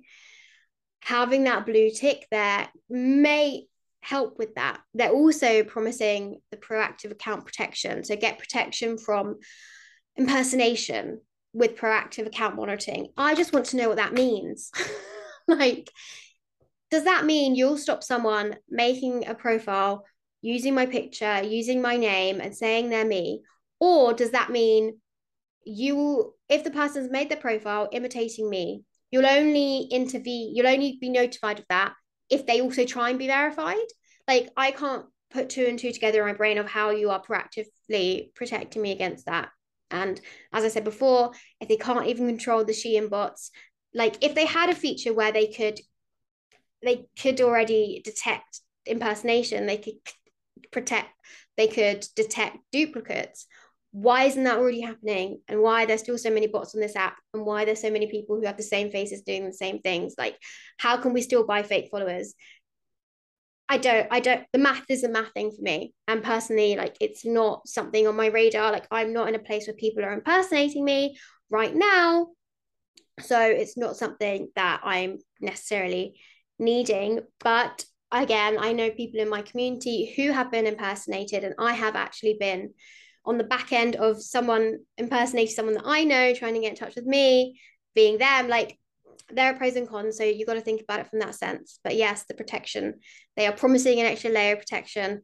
Having 1.01 1.43
that 1.43 1.65
blue 1.65 1.91
tick 1.91 2.25
there 2.31 2.67
may 2.89 3.65
help 4.01 4.37
with 4.37 4.55
that. 4.55 4.81
They're 4.93 5.11
also 5.11 5.63
promising 5.63 6.39
the 6.51 6.57
proactive 6.57 7.11
account 7.11 7.45
protection. 7.45 8.03
So 8.03 8.15
get 8.15 8.39
protection 8.39 8.97
from 8.97 9.37
impersonation 10.17 11.21
with 11.53 11.77
proactive 11.77 12.27
account 12.27 12.55
monitoring. 12.55 13.07
I 13.17 13.35
just 13.35 13.53
want 13.53 13.67
to 13.67 13.77
know 13.77 13.87
what 13.87 13.97
that 13.97 14.13
means. 14.13 14.71
like, 15.47 15.89
does 16.91 17.05
that 17.05 17.25
mean 17.25 17.55
you'll 17.55 17.77
stop 17.77 18.03
someone 18.03 18.57
making 18.69 19.27
a 19.27 19.35
profile 19.35 20.05
using 20.41 20.75
my 20.75 20.85
picture, 20.85 21.41
using 21.43 21.81
my 21.81 21.97
name, 21.97 22.39
and 22.41 22.55
saying 22.55 22.89
they're 22.89 23.05
me? 23.05 23.41
Or 23.79 24.13
does 24.13 24.31
that 24.31 24.51
mean 24.51 24.99
you, 25.65 25.95
will, 25.95 26.35
if 26.49 26.63
the 26.63 26.71
person's 26.71 27.09
made 27.09 27.29
the 27.29 27.37
profile 27.37 27.89
imitating 27.91 28.49
me, 28.49 28.83
you'll 29.11 29.25
only 29.25 29.87
intervene, 29.91 30.55
you'll 30.55 30.67
only 30.67 30.97
be 30.99 31.09
notified 31.09 31.59
of 31.59 31.65
that 31.69 31.93
if 32.29 32.45
they 32.45 32.61
also 32.61 32.85
try 32.85 33.09
and 33.09 33.19
be 33.19 33.27
verified? 33.27 33.87
Like, 34.27 34.49
I 34.55 34.71
can't 34.71 35.05
put 35.31 35.49
two 35.49 35.65
and 35.65 35.79
two 35.79 35.91
together 35.91 36.21
in 36.21 36.27
my 36.27 36.33
brain 36.33 36.57
of 36.57 36.67
how 36.67 36.91
you 36.91 37.09
are 37.09 37.21
proactively 37.21 38.33
protecting 38.35 38.81
me 38.81 38.91
against 38.91 39.25
that. 39.25 39.49
And 39.91 40.19
as 40.51 40.63
I 40.63 40.69
said 40.69 40.83
before, 40.83 41.31
if 41.59 41.67
they 41.67 41.77
can't 41.77 42.07
even 42.07 42.27
control 42.27 42.63
the 42.63 42.73
Shein 42.73 43.09
bots, 43.09 43.51
like 43.93 44.23
if 44.23 44.35
they 44.35 44.45
had 44.45 44.69
a 44.69 44.75
feature 44.75 45.13
where 45.13 45.31
they 45.31 45.47
could 45.47 45.79
they 46.83 47.07
could 47.19 47.41
already 47.41 48.01
detect 48.03 48.61
impersonation, 48.85 49.65
they 49.65 49.77
could 49.77 49.95
protect, 50.71 51.09
they 51.57 51.67
could 51.67 52.05
detect 52.15 52.57
duplicates. 52.71 53.47
Why 53.91 54.25
isn't 54.25 54.43
that 54.43 54.57
already 54.57 54.81
happening? 54.81 55.39
And 55.47 55.61
why 55.61 55.83
are 55.83 55.87
there 55.87 55.97
still 55.97 56.17
so 56.17 56.29
many 56.29 56.47
bots 56.47 56.75
on 56.75 56.81
this 56.81 56.95
app? 56.95 57.15
And 57.33 57.45
why 57.45 57.63
there's 57.65 57.81
so 57.81 57.89
many 57.89 58.07
people 58.07 58.35
who 58.35 58.45
have 58.45 58.57
the 58.57 58.63
same 58.63 58.91
faces 58.91 59.21
doing 59.21 59.45
the 59.45 59.53
same 59.53 59.79
things? 59.79 60.15
Like, 60.17 60.37
how 60.77 60.97
can 60.97 61.13
we 61.13 61.21
still 61.21 61.45
buy 61.45 61.63
fake 61.63 61.87
followers? 61.89 62.35
I 63.67 63.77
don't, 63.77 64.07
I 64.11 64.19
don't, 64.19 64.43
the 64.53 64.59
math 64.59 64.85
is 64.89 65.03
a 65.03 65.09
math 65.09 65.33
thing 65.33 65.51
for 65.51 65.61
me. 65.61 65.93
And 66.07 66.23
personally, 66.23 66.75
like 66.75 66.95
it's 67.01 67.25
not 67.25 67.67
something 67.67 68.07
on 68.07 68.15
my 68.15 68.27
radar. 68.27 68.71
Like 68.71 68.87
I'm 68.91 69.11
not 69.11 69.27
in 69.27 69.35
a 69.35 69.39
place 69.39 69.67
where 69.67 69.75
people 69.75 70.05
are 70.05 70.13
impersonating 70.13 70.85
me 70.85 71.17
right 71.49 71.73
now. 71.73 72.27
So 73.21 73.39
it's 73.39 73.77
not 73.77 73.95
something 73.95 74.49
that 74.55 74.81
I'm 74.83 75.17
necessarily 75.39 76.19
needing. 76.59 77.21
But 77.39 77.85
again, 78.11 78.57
I 78.59 78.73
know 78.73 78.91
people 78.91 79.19
in 79.19 79.29
my 79.29 79.41
community 79.41 80.13
who 80.15 80.31
have 80.31 80.51
been 80.51 80.67
impersonated, 80.67 81.43
and 81.43 81.55
I 81.57 81.73
have 81.73 81.95
actually 81.95 82.37
been 82.39 82.73
on 83.25 83.37
the 83.37 83.43
back 83.43 83.73
end 83.73 83.95
of 83.95 84.21
someone 84.21 84.79
impersonating 84.97 85.53
someone 85.53 85.75
that 85.75 85.85
I 85.85 86.03
know, 86.03 86.33
trying 86.33 86.53
to 86.53 86.59
get 86.59 86.71
in 86.71 86.75
touch 86.75 86.95
with 86.95 87.05
me, 87.05 87.59
being 87.95 88.17
them. 88.17 88.47
Like 88.47 88.77
there 89.29 89.51
are 89.51 89.57
pros 89.57 89.75
and 89.75 89.87
cons 89.87 90.17
so 90.17 90.23
you've 90.23 90.47
got 90.47 90.55
to 90.55 90.61
think 90.61 90.81
about 90.81 90.99
it 90.99 91.07
from 91.07 91.19
that 91.19 91.35
sense. 91.35 91.79
But 91.83 91.95
yes 91.95 92.25
the 92.27 92.33
protection 92.33 92.95
they 93.35 93.47
are 93.47 93.53
promising 93.53 93.99
an 93.99 94.05
extra 94.05 94.29
layer 94.29 94.53
of 94.53 94.59
protection. 94.59 95.21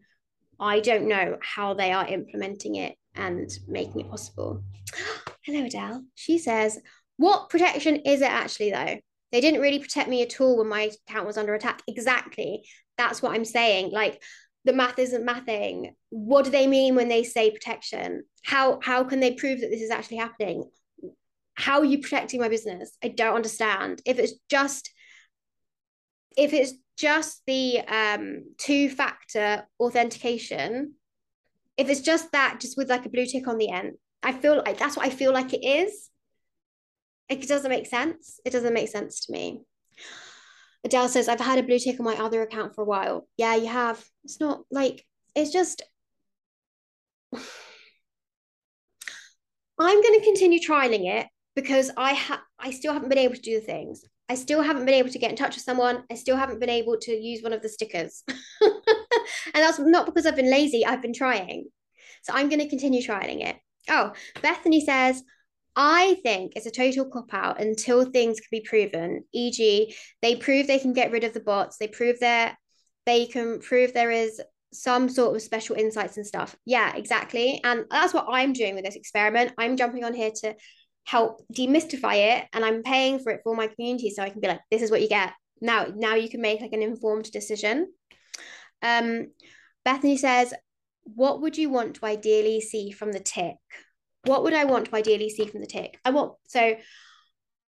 I 0.60 0.80
don't 0.80 1.08
know 1.08 1.38
how 1.42 1.74
they 1.74 1.92
are 1.92 2.08
implementing 2.08 2.76
it 2.76 2.96
and 3.16 3.50
making 3.68 4.02
it 4.02 4.10
possible. 4.10 4.64
Hello 5.46 5.66
adele. 5.66 6.04
She 6.16 6.38
says 6.38 6.80
what 7.18 7.50
protection 7.50 7.98
is 7.98 8.22
it 8.22 8.30
actually 8.30 8.72
though? 8.72 8.98
They 9.32 9.42
didn't 9.42 9.62
really 9.62 9.80
protect 9.80 10.10
me 10.10 10.22
at 10.24 10.42
all 10.42 10.58
when 10.58 10.68
my 10.68 10.92
account 11.08 11.28
was 11.28 11.38
under 11.38 11.54
attack. 11.54 11.82
Exactly. 11.88 12.64
That's 12.98 13.22
what 13.22 13.34
i'm 13.34 13.46
saying. 13.46 13.92
Like 13.92 14.22
the 14.66 14.74
math 14.74 15.00
isn't 15.00 15.26
mathing. 15.26 15.94
What 16.10 16.46
do 16.46 16.52
they 16.52 16.68
mean 16.68 16.96
when 16.96 17.08
they 17.08 17.24
say 17.24 17.52
protection? 17.52 18.24
How 18.44 18.80
how 18.82 19.04
can 19.04 19.20
they 19.20 19.34
prove 19.34 19.62
that 19.62 19.70
this 19.70 19.82
is 19.82 19.90
actually 19.90 20.18
happening 20.18 20.66
how 21.56 21.80
are 21.80 21.86
you 21.86 22.00
protecting 22.00 22.40
my 22.40 22.50
business? 22.50 22.98
I 23.04 23.10
don't 23.10 23.36
understand. 23.36 24.02
If 24.06 24.20
it's 24.20 24.34
just 24.50 24.92
if 26.38 26.54
it's 26.54 26.74
just 26.98 27.42
the 27.46 27.80
um 27.80 28.44
two 28.58 28.90
factor 28.90 29.68
authentication, 29.80 30.94
if 31.78 31.90
it's 31.90 32.02
just 32.02 32.32
that 32.32 32.60
just 32.60 32.78
with 32.78 32.90
like 32.90 33.06
a 33.06 33.10
blue 33.10 33.26
tick 33.26 33.48
on 33.48 33.58
the 33.58 33.70
end, 33.70 33.94
I 34.24 34.34
feel 34.34 34.58
like 34.58 34.78
that's 34.78 34.98
what 34.98 35.06
I 35.06 35.10
feel 35.10 35.34
like 35.34 35.54
it 35.54 35.66
is. 35.66 36.10
It 37.30 37.48
doesn't 37.48 37.70
make 37.70 37.88
sense. 37.88 38.40
It 38.46 38.52
doesn't 38.52 38.74
make 38.74 38.90
sense 38.90 39.26
to 39.26 39.32
me. 39.32 39.62
Adele 40.84 41.10
says, 41.10 41.30
I've 41.30 41.40
had 41.40 41.60
a 41.60 41.64
blue 41.64 41.80
tick 41.80 42.00
on 42.00 42.06
my 42.06 42.16
other 42.16 42.42
account 42.42 42.76
for 42.76 42.82
a 42.82 42.86
while. 42.86 43.28
Yeah, 43.38 43.56
you 43.56 43.68
have. 43.68 44.04
It's 44.24 44.40
not 44.40 44.62
like, 44.72 45.06
it's 45.36 45.52
just, 45.52 45.84
I'm 47.34 47.42
going 50.02 50.20
to 50.20 50.26
continue 50.26 50.60
trialing 50.60 51.08
it 51.08 51.28
because 51.56 51.92
I 51.98 52.14
ha- 52.14 52.44
I 52.60 52.72
still 52.72 52.94
haven't 52.94 53.10
been 53.10 53.18
able 53.18 53.36
to 53.36 53.42
do 53.42 53.60
the 53.60 53.66
things. 53.66 54.04
I 54.30 54.36
still 54.36 54.62
haven't 54.62 54.86
been 54.86 54.96
able 54.96 55.10
to 55.10 55.20
get 55.20 55.32
in 55.32 55.36
touch 55.36 55.56
with 55.56 55.64
someone. 55.64 56.04
I 56.10 56.16
still 56.16 56.38
haven't 56.38 56.60
been 56.60 56.70
able 56.70 56.98
to 57.02 57.12
use 57.12 57.44
one 57.44 57.54
of 57.54 57.62
the 57.62 57.70
stickers. 57.70 58.24
and 58.62 58.74
that's 59.54 59.80
not 59.80 60.06
because 60.06 60.26
I've 60.26 60.38
been 60.38 60.52
lazy, 60.52 60.86
I've 60.86 61.02
been 61.02 61.14
trying. 61.14 61.66
So 62.24 62.34
I'm 62.34 62.48
going 62.48 62.62
to 62.62 62.70
continue 62.70 63.02
trialing 63.02 63.46
it. 63.46 63.58
Oh, 63.90 64.14
Bethany 64.42 64.86
says, 64.86 65.24
I 65.76 66.18
think 66.24 66.54
it's 66.56 66.66
a 66.66 66.72
total 66.72 67.10
cop 67.10 67.34
out 67.34 67.60
until 67.60 68.06
things 68.06 68.40
can 68.40 68.48
be 68.52 68.62
proven. 68.62 69.24
E.g., 69.34 69.96
they 70.22 70.36
prove 70.36 70.68
they 70.68 70.80
can 70.80 70.94
get 70.94 71.12
rid 71.12 71.24
of 71.24 71.34
the 71.34 71.40
bots, 71.40 71.78
they 71.78 71.88
prove 71.88 72.20
that 72.20 72.58
they 73.06 73.26
can 73.26 73.60
prove 73.60 73.94
there 73.94 74.12
is 74.12 74.42
some 74.74 75.10
sort 75.10 75.36
of 75.36 75.42
special 75.42 75.76
insights 75.76 76.18
and 76.18 76.26
stuff. 76.26 76.56
Yeah, 76.66 76.96
exactly. 76.96 77.60
And 77.64 77.86
that's 77.90 78.14
what 78.14 78.28
I'm 78.30 78.54
doing 78.54 78.76
with 78.76 78.86
this 78.86 78.96
experiment. 78.96 79.54
I'm 79.58 79.76
jumping 79.76 80.04
on 80.04 80.14
here 80.14 80.32
to 80.44 80.56
help 81.06 81.42
demystify 81.54 82.38
it 82.38 82.48
and 82.54 82.64
I'm 82.64 82.84
paying 82.84 83.20
for 83.20 83.32
it 83.32 83.42
for 83.44 83.56
my 83.56 83.68
community 83.68 84.10
so 84.10 84.24
I 84.24 84.30
can 84.30 84.42
be 84.42 84.48
like 84.48 84.62
this 84.70 84.82
is 84.82 84.92
what 84.92 85.02
you 85.02 85.10
get. 85.10 85.34
Now 85.60 85.88
now 85.94 86.16
you 86.16 86.30
can 86.30 86.42
make 86.42 86.62
like 86.62 86.74
an 86.74 86.82
informed 86.82 87.32
decision. 87.32 87.92
Um 88.82 89.28
Bethany 89.84 90.18
says 90.18 90.54
what 91.04 91.42
would 91.42 91.58
you 91.58 91.70
want 91.70 91.96
to 91.96 92.06
ideally 92.06 92.62
see 92.62 92.92
from 92.92 93.12
the 93.12 93.20
tick? 93.20 93.56
What 94.26 94.44
would 94.44 94.54
I 94.54 94.66
want 94.66 94.86
to 94.86 94.96
ideally 94.96 95.30
see 95.30 95.48
from 95.48 95.62
the 95.62 95.68
tick? 95.68 96.00
I 96.06 96.12
want 96.12 96.34
so 96.48 96.76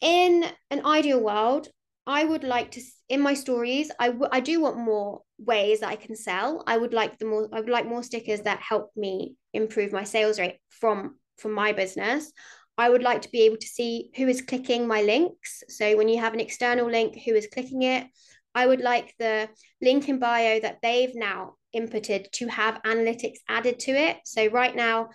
in 0.02 0.46
an 0.72 0.86
ideal 0.86 1.22
world 1.22 1.68
I 2.08 2.24
would 2.24 2.44
like 2.44 2.72
to 2.72 2.82
in 3.08 3.22
my 3.22 3.36
stories 3.36 3.92
I, 4.00 4.08
w- 4.08 4.30
I 4.32 4.40
do 4.40 4.60
want 4.62 4.78
more 4.78 5.22
ways 5.38 5.82
that 5.82 5.90
I 5.90 5.96
can 5.96 6.16
sell. 6.16 6.64
I 6.66 6.78
would 6.78 6.94
like 6.94 7.20
the 7.20 7.26
more 7.26 7.48
I 7.54 7.60
would 7.60 7.70
like 7.70 7.86
more 7.86 8.04
stickers 8.04 8.42
that 8.42 8.60
help 8.60 8.90
me 8.96 9.36
improve 9.54 9.92
my 9.92 10.04
sales 10.04 10.40
rate 10.40 10.58
from 10.70 11.18
from 11.38 11.54
my 11.54 11.72
business 11.72 12.32
I 12.80 12.90
would 12.90 13.04
like 13.04 13.22
to 13.24 13.30
be 13.30 13.42
able 13.42 13.58
to 13.58 13.68
see 13.68 14.10
who 14.16 14.28
is 14.28 14.42
clicking 14.42 14.88
my 14.88 15.02
links. 15.02 15.64
So 15.68 15.98
when 15.98 16.08
you 16.08 16.20
have 16.20 16.34
an 16.34 16.40
external 16.40 16.90
link, 16.90 17.20
who 17.26 17.34
is 17.34 17.48
clicking 17.54 17.84
it. 17.84 18.08
I 18.56 18.66
would 18.66 18.82
like 18.82 19.14
the 19.20 19.50
link 19.82 20.10
in 20.10 20.18
bio 20.18 20.60
that 20.62 20.80
they've 20.82 21.14
now 21.14 21.56
inputted 21.76 22.32
to 22.32 22.48
have 22.48 22.82
analytics 22.84 23.38
added 23.48 23.80
to 23.80 23.92
it. 23.92 24.18
So 24.26 24.48
right 24.48 24.76
now, 24.76 25.10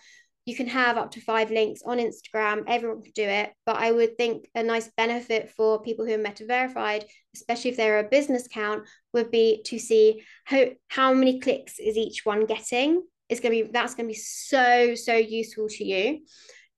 you 0.44 0.54
can 0.54 0.68
have 0.68 0.98
up 0.98 1.12
to 1.12 1.22
five 1.22 1.50
links 1.50 1.80
on 1.84 1.98
Instagram. 1.98 2.64
Everyone 2.68 3.02
can 3.02 3.12
do 3.14 3.24
it. 3.24 3.52
But 3.64 3.76
I 3.76 3.92
would 3.92 4.18
think 4.18 4.46
a 4.54 4.62
nice 4.62 4.90
benefit 4.96 5.50
for 5.50 5.82
people 5.82 6.04
who 6.04 6.12
are 6.12 6.18
meta 6.18 6.44
verified, 6.44 7.06
especially 7.34 7.70
if 7.70 7.76
they're 7.78 8.00
a 8.00 8.08
business 8.08 8.46
account, 8.46 8.86
would 9.14 9.30
be 9.30 9.62
to 9.64 9.78
see 9.78 10.22
how, 10.44 10.66
how 10.88 11.14
many 11.14 11.40
clicks 11.40 11.78
is 11.78 11.96
each 11.96 12.26
one 12.26 12.44
getting. 12.44 13.02
It's 13.30 13.40
gonna 13.40 13.54
be 13.54 13.62
that's 13.62 13.94
gonna 13.94 14.08
be 14.08 14.14
so, 14.14 14.94
so 14.94 15.14
useful 15.14 15.68
to 15.68 15.84
you. 15.84 16.20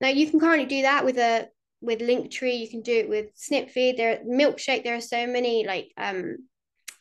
Now 0.00 0.09
you 0.09 0.30
can 0.30 0.40
currently 0.40 0.66
do 0.66 0.82
that 0.82 1.04
with 1.04 1.18
a 1.18 1.48
with 1.80 2.00
Linktree. 2.00 2.59
You 2.59 2.68
can 2.68 2.82
do 2.82 2.92
it 2.92 3.09
with 3.09 3.26
Snipfeed. 3.35 3.96
There, 3.96 4.20
Milkshake. 4.26 4.85
There 4.85 4.96
are 4.96 5.00
so 5.00 5.26
many 5.26 5.66
like 5.66 5.92
um, 5.96 6.37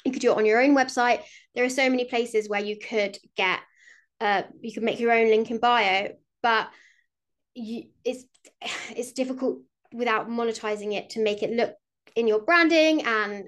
you 0.05 0.11
could 0.11 0.21
do 0.21 0.31
it 0.31 0.37
on 0.37 0.45
your 0.45 0.61
own 0.61 0.75
website. 0.75 1.21
There 1.55 1.65
are 1.65 1.69
so 1.69 1.89
many 1.89 2.05
places 2.05 2.49
where 2.49 2.63
you 2.63 2.77
could 2.77 3.17
get 3.35 3.59
uh, 4.21 4.43
you 4.61 4.73
could 4.73 4.83
make 4.83 4.99
your 4.99 5.11
own 5.11 5.27
link 5.27 5.51
in 5.51 5.59
bio, 5.59 6.09
but 6.41 6.69
you, 7.53 7.83
it's 8.03 8.25
it's 8.91 9.13
difficult 9.13 9.59
without 9.93 10.29
monetizing 10.29 10.93
it 10.93 11.11
to 11.11 11.23
make 11.23 11.43
it 11.43 11.51
look 11.51 11.73
in 12.15 12.27
your 12.27 12.41
branding 12.41 13.03
and 13.03 13.45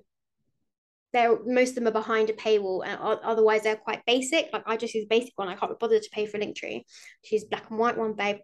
they're 1.13 1.37
most 1.45 1.69
of 1.69 1.75
them 1.75 1.87
are 1.87 1.91
behind 1.91 2.29
a 2.29 2.33
paywall 2.33 2.85
and 2.85 2.99
otherwise 3.01 3.63
they're 3.63 3.75
quite 3.75 4.05
basic 4.05 4.49
like 4.51 4.63
i 4.65 4.75
just 4.77 4.93
use 4.93 5.05
a 5.05 5.09
basic 5.09 5.31
one 5.35 5.47
i 5.47 5.55
can't 5.55 5.71
be 5.71 5.77
bothered 5.79 6.01
to 6.01 6.09
pay 6.11 6.25
for 6.25 6.37
linktree 6.37 6.83
she's 7.23 7.45
black 7.45 7.69
and 7.69 7.79
white 7.79 7.97
one 7.97 8.13
babe 8.13 8.37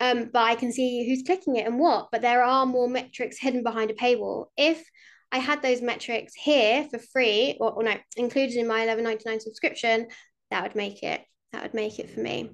um, 0.00 0.30
but 0.32 0.42
I 0.42 0.54
can 0.54 0.72
see 0.72 1.08
who's 1.08 1.22
clicking 1.22 1.56
it 1.56 1.66
and 1.66 1.78
what. 1.78 2.08
But 2.12 2.22
there 2.22 2.42
are 2.42 2.66
more 2.66 2.88
metrics 2.88 3.38
hidden 3.38 3.62
behind 3.62 3.90
a 3.90 3.94
paywall. 3.94 4.46
If 4.56 4.84
I 5.30 5.38
had 5.38 5.60
those 5.60 5.82
metrics 5.82 6.34
here 6.34 6.86
for 6.90 6.98
free, 6.98 7.56
or, 7.60 7.72
or 7.72 7.82
no, 7.82 7.94
included 8.16 8.56
in 8.56 8.66
my 8.66 8.82
eleven 8.82 9.04
ninety 9.04 9.24
nine 9.26 9.40
subscription, 9.40 10.08
that 10.50 10.62
would 10.62 10.74
make 10.74 11.02
it. 11.02 11.20
That 11.52 11.62
would 11.62 11.74
make 11.74 11.98
it 11.98 12.10
for 12.10 12.20
me. 12.20 12.50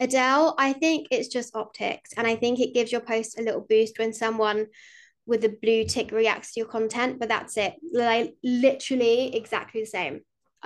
Adele, 0.00 0.54
I 0.58 0.72
think 0.72 1.08
it's 1.10 1.28
just 1.28 1.54
optics, 1.54 2.12
and 2.16 2.26
I 2.26 2.36
think 2.36 2.60
it 2.60 2.74
gives 2.74 2.92
your 2.92 3.00
post 3.00 3.38
a 3.38 3.42
little 3.42 3.64
boost 3.68 3.98
when 3.98 4.12
someone 4.12 4.66
with 5.24 5.44
a 5.44 5.56
blue 5.62 5.84
tick 5.84 6.10
reacts 6.10 6.52
to 6.52 6.60
your 6.60 6.68
content. 6.68 7.18
But 7.20 7.28
that's 7.28 7.56
it. 7.56 7.74
Like 7.92 8.34
literally 8.42 9.36
exactly 9.36 9.80
the 9.80 9.86
same 9.86 10.20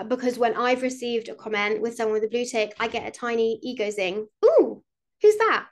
because 0.09 0.39
when 0.39 0.57
I've 0.57 0.83
received 0.83 1.29
a 1.29 1.35
comment 1.35 1.81
with 1.81 1.97
someone 1.97 2.15
with 2.15 2.25
a 2.25 2.29
blue 2.29 2.45
tick, 2.45 2.75
I 2.79 2.89
get 2.89 3.07
a 3.07 3.11
tiny 3.11 3.59
ego 3.63 3.91
zing. 3.91 4.27
Ooh, 4.45 4.83
who's 5.23 5.37
that? 5.37 5.67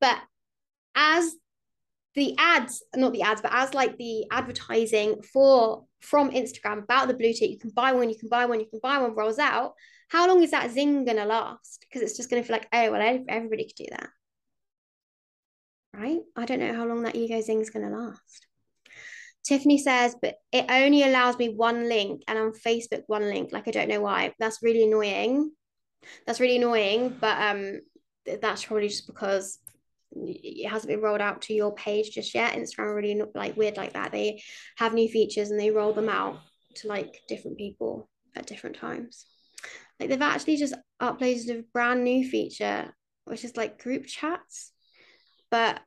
But 0.00 0.18
as 0.94 1.34
the 2.14 2.34
ads, 2.38 2.82
not 2.96 3.12
the 3.12 3.22
ads, 3.22 3.40
but 3.42 3.52
as 3.54 3.74
like 3.74 3.96
the 3.96 4.26
advertising 4.30 5.22
for 5.22 5.84
from 6.00 6.30
Instagram 6.30 6.82
about 6.82 7.08
the 7.08 7.14
blue 7.14 7.32
tick, 7.32 7.50
you 7.50 7.58
can 7.58 7.70
buy 7.70 7.92
one, 7.92 8.10
you 8.10 8.18
can 8.18 8.28
buy 8.28 8.46
one, 8.46 8.60
you 8.60 8.66
can 8.66 8.80
buy 8.82 8.98
one 8.98 9.14
rolls 9.14 9.38
out. 9.38 9.74
How 10.08 10.26
long 10.26 10.42
is 10.42 10.50
that 10.50 10.70
zing 10.70 11.04
gonna 11.04 11.26
last? 11.26 11.86
Because 11.88 12.02
it's 12.02 12.16
just 12.16 12.30
gonna 12.30 12.42
feel 12.42 12.56
like, 12.56 12.68
oh 12.72 12.92
well, 12.92 13.24
everybody 13.28 13.64
could 13.64 13.84
do 13.84 13.86
that, 13.90 14.08
right? 15.94 16.20
I 16.36 16.44
don't 16.44 16.60
know 16.60 16.74
how 16.74 16.86
long 16.86 17.02
that 17.02 17.16
ego 17.16 17.40
zing 17.40 17.60
is 17.60 17.70
gonna 17.70 17.90
last. 17.90 18.46
Tiffany 19.44 19.78
says, 19.78 20.14
but 20.20 20.34
it 20.52 20.66
only 20.68 21.04
allows 21.04 21.38
me 21.38 21.48
one 21.48 21.88
link, 21.88 22.22
and 22.28 22.38
on 22.38 22.52
Facebook 22.52 23.02
one 23.06 23.28
link. 23.28 23.50
Like 23.52 23.68
I 23.68 23.70
don't 23.70 23.88
know 23.88 24.00
why. 24.00 24.34
That's 24.38 24.62
really 24.62 24.84
annoying. 24.84 25.52
That's 26.26 26.40
really 26.40 26.56
annoying. 26.56 27.16
But 27.20 27.40
um, 27.40 27.80
that's 28.40 28.64
probably 28.64 28.88
just 28.88 29.06
because 29.06 29.58
it 30.12 30.68
hasn't 30.68 30.90
been 30.90 31.00
rolled 31.00 31.20
out 31.20 31.42
to 31.42 31.54
your 31.54 31.74
page 31.74 32.12
just 32.12 32.34
yet. 32.34 32.54
Instagram 32.54 32.94
really 32.94 33.22
like 33.34 33.56
weird 33.56 33.76
like 33.76 33.92
that. 33.92 34.12
They 34.12 34.42
have 34.76 34.94
new 34.94 35.08
features 35.08 35.50
and 35.50 35.60
they 35.60 35.70
roll 35.70 35.92
them 35.92 36.08
out 36.08 36.38
to 36.76 36.88
like 36.88 37.20
different 37.28 37.58
people 37.58 38.08
at 38.34 38.46
different 38.46 38.76
times. 38.76 39.26
Like 40.00 40.08
they've 40.08 40.22
actually 40.22 40.56
just 40.56 40.74
uploaded 41.00 41.50
a 41.50 41.62
brand 41.72 42.04
new 42.04 42.28
feature, 42.28 42.92
which 43.24 43.44
is 43.44 43.56
like 43.56 43.82
group 43.82 44.06
chats, 44.06 44.72
but 45.50 45.80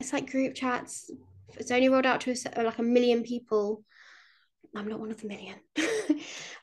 it's 0.00 0.12
like 0.12 0.30
group 0.30 0.54
chats. 0.54 1.10
It's 1.56 1.70
only 1.70 1.88
rolled 1.88 2.06
out 2.06 2.22
to 2.22 2.34
a, 2.56 2.62
like 2.62 2.78
a 2.78 2.82
million 2.82 3.22
people. 3.22 3.84
I'm 4.74 4.88
not 4.88 4.98
one 4.98 5.12
of 5.12 5.20
the 5.20 5.28
million, 5.28 5.56
but 5.76 5.86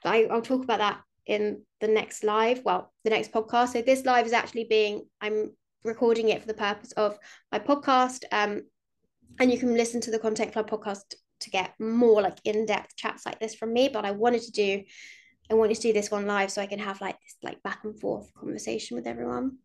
I, 0.03 0.23
I'll 0.25 0.41
talk 0.41 0.63
about 0.63 0.79
that 0.79 1.01
in 1.31 1.63
the 1.79 1.87
next 1.87 2.25
live, 2.25 2.61
well, 2.65 2.91
the 3.05 3.09
next 3.09 3.31
podcast. 3.31 3.69
So 3.69 3.81
this 3.81 4.05
live 4.05 4.25
is 4.25 4.33
actually 4.33 4.65
being, 4.65 5.05
I'm 5.21 5.51
recording 5.85 6.27
it 6.27 6.41
for 6.41 6.47
the 6.47 6.53
purpose 6.53 6.91
of 6.91 7.17
my 7.53 7.59
podcast. 7.59 8.25
Um, 8.33 8.63
and 9.39 9.49
you 9.49 9.57
can 9.57 9.73
listen 9.75 10.01
to 10.01 10.11
the 10.11 10.19
Content 10.19 10.51
Club 10.51 10.69
podcast 10.69 11.15
to 11.39 11.49
get 11.49 11.73
more 11.79 12.21
like 12.21 12.37
in-depth 12.43 12.97
chats 12.97 13.25
like 13.25 13.39
this 13.39 13.55
from 13.55 13.71
me. 13.71 13.87
But 13.87 14.03
I 14.03 14.11
wanted 14.11 14.41
to 14.41 14.51
do, 14.51 14.83
I 15.49 15.53
wanted 15.53 15.75
to 15.75 15.81
do 15.81 15.93
this 15.93 16.11
one 16.11 16.27
live 16.27 16.51
so 16.51 16.61
I 16.61 16.67
can 16.67 16.79
have 16.79 16.99
like 16.99 17.15
this 17.21 17.37
like 17.41 17.63
back 17.63 17.79
and 17.85 17.97
forth 17.97 18.33
conversation 18.33 18.97
with 18.97 19.07
everyone. 19.07 19.57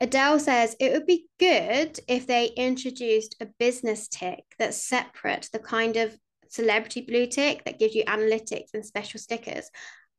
Adele 0.00 0.38
says 0.38 0.76
it 0.80 0.92
would 0.92 1.06
be 1.06 1.28
good 1.38 1.98
if 2.08 2.26
they 2.26 2.48
introduced 2.48 3.36
a 3.40 3.48
business 3.58 4.06
tick 4.08 4.44
that's 4.58 4.86
separate, 4.86 5.48
the 5.50 5.58
kind 5.58 5.96
of 5.96 6.14
celebrity 6.54 7.02
blue 7.02 7.26
tick 7.26 7.64
that 7.64 7.78
gives 7.78 7.94
you 7.94 8.04
analytics 8.04 8.74
and 8.74 8.84
special 8.84 9.20
stickers, 9.20 9.70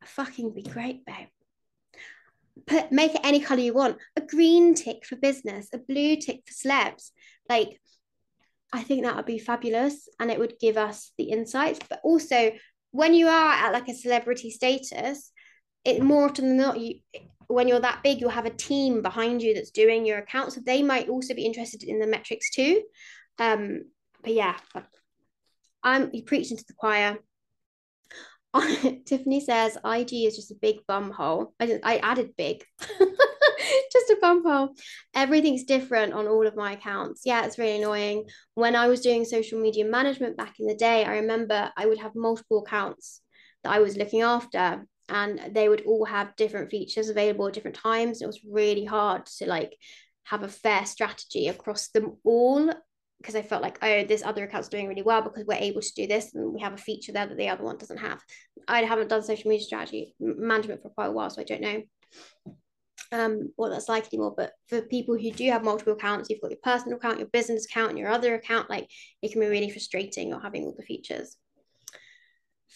fucking 0.04 0.54
be 0.54 0.64
great, 0.64 1.06
babe. 1.06 1.28
Put 2.68 2.92
make 2.92 3.16
it 3.16 3.22
any 3.24 3.40
color 3.40 3.62
you 3.62 3.74
want. 3.74 3.98
A 4.16 4.22
green 4.22 4.76
tick 4.76 5.06
for 5.06 5.16
business, 5.16 5.70
a 5.74 5.78
blue 5.78 6.16
tick 6.16 6.44
for 6.46 6.54
celebs. 6.54 7.12
Like, 7.50 7.80
I 8.72 8.84
think 8.84 9.04
that 9.04 9.16
would 9.16 9.26
be 9.26 9.40
fabulous, 9.40 10.08
and 10.20 10.32
it 10.32 10.40
would 10.40 10.56
give 10.60 10.78
us 10.78 11.12
the 11.18 11.26
insights. 11.26 11.80
But 11.90 12.00
also, 12.04 12.52
when 12.92 13.14
you 13.14 13.28
are 13.28 13.54
at 13.54 13.74
like 13.74 13.88
a 13.88 13.94
celebrity 13.94 14.52
status, 14.52 15.32
it 15.84 16.02
more 16.02 16.26
often 16.26 16.48
than 16.48 16.58
not 16.58 16.80
you 16.80 17.00
when 17.48 17.68
you're 17.68 17.80
that 17.80 18.02
big, 18.04 18.20
you'll 18.20 18.30
have 18.32 18.46
a 18.46 18.50
team 18.50 19.02
behind 19.02 19.42
you 19.42 19.54
that's 19.54 19.72
doing 19.72 20.06
your 20.06 20.18
accounts. 20.18 20.56
so 20.56 20.62
they 20.66 20.82
might 20.82 21.10
also 21.10 21.34
be 21.34 21.46
interested 21.46 21.84
in 21.84 22.00
the 22.00 22.08
metrics 22.08 22.50
too. 22.50 22.82
Um, 23.38 23.86
but 24.24 24.34
yeah, 24.34 24.56
I'm 25.86 26.10
you 26.14 26.24
preaching 26.24 26.58
to 26.58 26.66
the 26.68 26.74
choir. 26.74 27.20
Tiffany 29.06 29.40
says 29.40 29.78
IG 29.86 30.14
is 30.26 30.36
just 30.36 30.52
a 30.52 30.56
big 30.62 30.78
bum 30.88 31.12
hole. 31.12 31.54
I, 31.60 31.80
I 31.84 31.98
added 31.98 32.36
big, 32.38 32.64
just 32.80 34.10
a 34.10 34.18
bum 34.20 34.44
hole. 34.44 34.74
Everything's 35.14 35.66
different 35.66 36.14
on 36.14 36.28
all 36.28 36.48
of 36.48 36.56
my 36.56 36.72
accounts. 36.72 37.22
Yeah, 37.26 37.46
it's 37.46 37.60
really 37.60 37.82
annoying. 37.82 38.26
When 38.56 38.76
I 38.76 38.88
was 38.88 39.02
doing 39.02 39.26
social 39.26 39.60
media 39.60 39.86
management 39.86 40.38
back 40.38 40.56
in 40.60 40.66
the 40.68 40.76
day, 40.76 41.04
I 41.04 41.18
remember 41.18 41.72
I 41.78 41.86
would 41.86 42.00
have 42.00 42.16
multiple 42.16 42.64
accounts 42.66 43.22
that 43.64 43.74
I 43.74 43.80
was 43.80 43.98
looking 43.98 44.22
after, 44.22 44.86
and 45.10 45.54
they 45.54 45.70
would 45.70 45.82
all 45.82 46.06
have 46.06 46.36
different 46.36 46.72
features 46.72 47.10
available 47.10 47.48
at 47.48 47.54
different 47.54 47.78
times. 47.78 48.22
It 48.22 48.28
was 48.28 48.42
really 48.50 48.86
hard 48.86 49.28
to 49.38 49.46
like 49.46 49.76
have 50.24 50.42
a 50.42 50.48
fair 50.48 50.86
strategy 50.86 51.48
across 51.48 51.90
them 51.90 52.18
all 52.24 52.72
because 53.18 53.36
I 53.36 53.42
felt 53.42 53.62
like, 53.62 53.80
oh, 53.82 54.04
this 54.04 54.24
other 54.24 54.44
account's 54.44 54.68
doing 54.68 54.88
really 54.88 55.02
well 55.02 55.22
because 55.22 55.46
we're 55.46 55.56
able 55.56 55.82
to 55.82 55.94
do 55.96 56.06
this 56.06 56.34
and 56.36 56.54
we 56.54 56.62
have 56.62 56.74
a 56.74 56.78
feature 56.78 57.12
there 57.12 57.26
that 57.26 57.38
the 57.38 57.50
other 57.50 57.64
one 57.64 57.78
doesn't 57.78 57.98
have. 57.98 58.22
I 58.68 58.84
haven't 58.84 59.10
done 59.10 59.24
social 59.24 59.50
media 59.50 59.66
strategy 59.66 60.16
management 60.20 60.82
for 60.82 60.90
quite 60.90 61.08
a 61.08 61.12
while, 61.12 61.30
so 61.30 61.42
I 61.42 61.46
don't 61.46 61.62
know 61.62 61.82
um, 63.12 63.52
what 63.56 63.70
that's 63.70 63.90
like 63.90 64.08
anymore. 64.08 64.34
But 64.36 64.52
for 64.68 64.82
people 64.82 65.18
who 65.18 65.32
do 65.32 65.50
have 65.50 65.64
multiple 65.64 65.94
accounts, 65.94 66.30
you've 66.30 66.42
got 66.42 66.52
your 66.52 66.60
personal 66.64 66.98
account, 66.98 67.20
your 67.20 67.28
business 67.30 67.66
account, 67.66 67.92
and 67.92 68.00
your 68.00 68.10
other 68.10 68.36
account, 68.36 68.70
like 68.70 68.90
it 69.22 69.32
can 69.32 69.42
be 69.42 69.48
really 69.48 69.70
frustrating 69.70 70.30
not 70.30 70.44
having 70.44 70.64
all 70.64 70.76
the 70.78 70.84
features. 70.84 71.38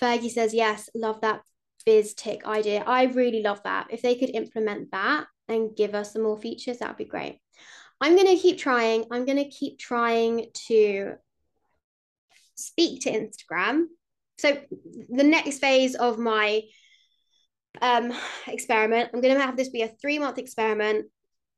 Fergie 0.01 0.31
says, 0.31 0.53
yes, 0.53 0.89
love 0.95 1.21
that 1.21 1.41
biz 1.85 2.13
tick 2.13 2.45
idea. 2.45 2.83
I 2.85 3.03
really 3.05 3.41
love 3.41 3.61
that. 3.63 3.87
If 3.89 4.01
they 4.01 4.15
could 4.15 4.29
implement 4.29 4.91
that 4.91 5.25
and 5.47 5.75
give 5.75 5.95
us 5.95 6.13
some 6.13 6.23
more 6.23 6.37
features, 6.37 6.79
that 6.79 6.89
would 6.89 6.97
be 6.97 7.05
great. 7.05 7.39
I'm 8.01 8.15
going 8.15 8.27
to 8.27 8.41
keep 8.41 8.57
trying. 8.57 9.05
I'm 9.11 9.25
going 9.25 9.37
to 9.37 9.49
keep 9.49 9.77
trying 9.77 10.47
to 10.67 11.15
speak 12.55 13.01
to 13.01 13.11
Instagram. 13.11 13.85
So 14.37 14.57
the 15.09 15.23
next 15.23 15.59
phase 15.59 15.95
of 15.95 16.17
my 16.17 16.63
um, 17.81 18.13
experiment, 18.47 19.09
I'm 19.13 19.21
going 19.21 19.35
to 19.35 19.41
have 19.41 19.57
this 19.57 19.69
be 19.69 19.81
a 19.81 19.89
three 20.01 20.19
month 20.19 20.37
experiment. 20.37 21.07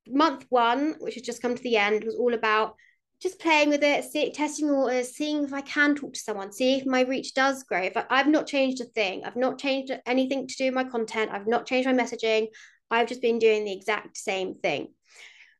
Month 0.07 0.45
one, 0.49 0.95
which 0.99 1.13
has 1.13 1.23
just 1.23 1.43
come 1.43 1.55
to 1.55 1.61
the 1.61 1.77
end, 1.77 2.03
was 2.03 2.15
all 2.15 2.33
about 2.33 2.75
just 3.21 3.39
playing 3.39 3.69
with 3.69 3.83
it, 3.83 4.03
see, 4.03 4.31
testing 4.31 4.75
waters, 4.75 5.15
seeing 5.15 5.43
if 5.43 5.53
I 5.53 5.61
can 5.61 5.95
talk 5.95 6.13
to 6.13 6.19
someone, 6.19 6.51
see 6.51 6.77
if 6.77 6.87
my 6.87 7.01
reach 7.01 7.35
does 7.35 7.61
grow. 7.63 7.83
If 7.83 7.95
I, 7.95 8.05
I've 8.09 8.27
not 8.27 8.47
changed 8.47 8.81
a 8.81 8.85
thing, 8.85 9.23
I've 9.23 9.35
not 9.35 9.59
changed 9.59 9.93
anything 10.07 10.47
to 10.47 10.55
do 10.55 10.65
with 10.65 10.73
my 10.73 10.85
content, 10.85 11.29
I've 11.31 11.45
not 11.45 11.67
changed 11.67 11.87
my 11.87 11.93
messaging, 11.93 12.47
I've 12.89 13.07
just 13.07 13.21
been 13.21 13.37
doing 13.37 13.63
the 13.63 13.73
exact 13.73 14.17
same 14.17 14.55
thing. 14.55 14.87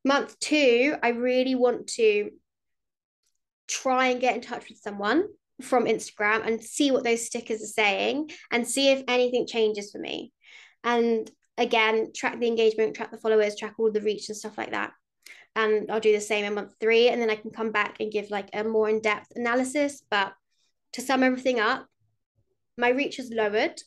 Month 0.04 0.40
two, 0.40 0.96
I 1.02 1.10
really 1.10 1.56
want 1.56 1.88
to 1.88 2.32
try 3.68 4.08
and 4.08 4.22
get 4.22 4.36
in 4.36 4.42
touch 4.42 4.68
with 4.70 4.80
someone 4.80 5.26
from 5.62 5.86
Instagram 5.86 6.46
and 6.46 6.62
see 6.62 6.92
what 6.92 7.04
those 7.04 7.26
stickers 7.26 7.62
are 7.62 7.68
saying 7.68 8.32
and 8.52 8.68
see 8.68 8.92
if 8.92 9.04
anything 9.08 9.48
changes 9.48 9.92
for 9.92 10.00
me. 10.00 10.34
And 10.84 11.30
again, 11.58 12.12
track 12.14 12.40
the 12.40 12.48
engagement, 12.48 12.96
track 12.96 13.12
the 13.12 13.18
followers, 13.18 13.56
track 13.56 13.76
all 13.78 13.92
the 13.92 14.02
reach 14.02 14.30
and 14.30 14.38
stuff 14.38 14.58
like 14.58 14.72
that. 14.72 14.92
And 15.56 15.92
I'll 15.92 16.00
do 16.00 16.14
the 16.14 16.22
same 16.22 16.46
in 16.46 16.56
month 16.56 16.74
three. 16.80 17.10
And 17.10 17.22
then 17.22 17.30
I 17.30 17.36
can 17.36 17.52
come 17.52 17.72
back 17.72 17.98
and 18.00 18.12
give 18.12 18.32
like 18.32 18.50
a 18.54 18.64
more 18.64 18.90
in 18.90 19.02
depth 19.02 19.34
analysis. 19.36 20.02
But 20.10 20.34
to 20.94 21.02
sum 21.02 21.24
everything 21.24 21.60
up, 21.60 21.86
my 22.78 22.90
reach 22.90 23.18
has 23.18 23.30
lowered. 23.32 23.80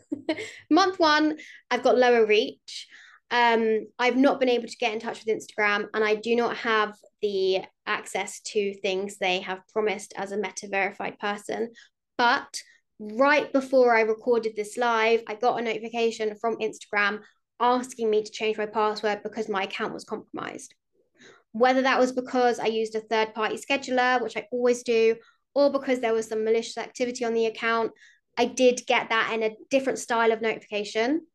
month 0.70 0.98
one, 0.98 1.38
I've 1.70 1.82
got 1.82 1.98
lower 1.98 2.26
reach 2.26 2.86
um, 3.30 3.86
I've 3.98 4.16
not 4.16 4.40
been 4.40 4.48
able 4.48 4.68
to 4.68 4.76
get 4.76 4.92
in 4.92 5.00
touch 5.00 5.24
with 5.24 5.36
Instagram 5.36 5.86
and 5.92 6.02
I 6.02 6.14
do 6.14 6.34
not 6.34 6.56
have 6.58 6.94
the 7.20 7.60
access 7.86 8.40
to 8.40 8.74
things 8.74 9.18
they 9.18 9.40
have 9.40 9.60
promised 9.72 10.14
as 10.16 10.32
a 10.32 10.36
meta 10.36 10.68
verified 10.68 11.18
person. 11.18 11.72
But 12.16 12.62
right 12.98 13.52
before 13.52 13.94
I 13.94 14.02
recorded 14.02 14.54
this 14.56 14.76
live, 14.76 15.22
I 15.26 15.34
got 15.34 15.60
a 15.60 15.62
notification 15.62 16.36
from 16.40 16.56
Instagram 16.56 17.20
asking 17.60 18.08
me 18.08 18.22
to 18.22 18.30
change 18.30 18.56
my 18.56 18.66
password 18.66 19.22
because 19.22 19.48
my 19.48 19.64
account 19.64 19.92
was 19.92 20.04
compromised. 20.04 20.74
Whether 21.52 21.82
that 21.82 21.98
was 21.98 22.12
because 22.12 22.58
I 22.58 22.66
used 22.66 22.94
a 22.94 23.00
third 23.00 23.34
party 23.34 23.56
scheduler, 23.56 24.22
which 24.22 24.36
I 24.36 24.46
always 24.52 24.82
do, 24.82 25.16
or 25.54 25.70
because 25.70 26.00
there 26.00 26.14
was 26.14 26.28
some 26.28 26.44
malicious 26.44 26.78
activity 26.78 27.24
on 27.24 27.34
the 27.34 27.46
account, 27.46 27.92
I 28.38 28.44
did 28.46 28.82
get 28.86 29.08
that 29.08 29.32
in 29.34 29.42
a 29.42 29.56
different 29.70 29.98
style 29.98 30.32
of 30.32 30.40
notification. 30.40 31.26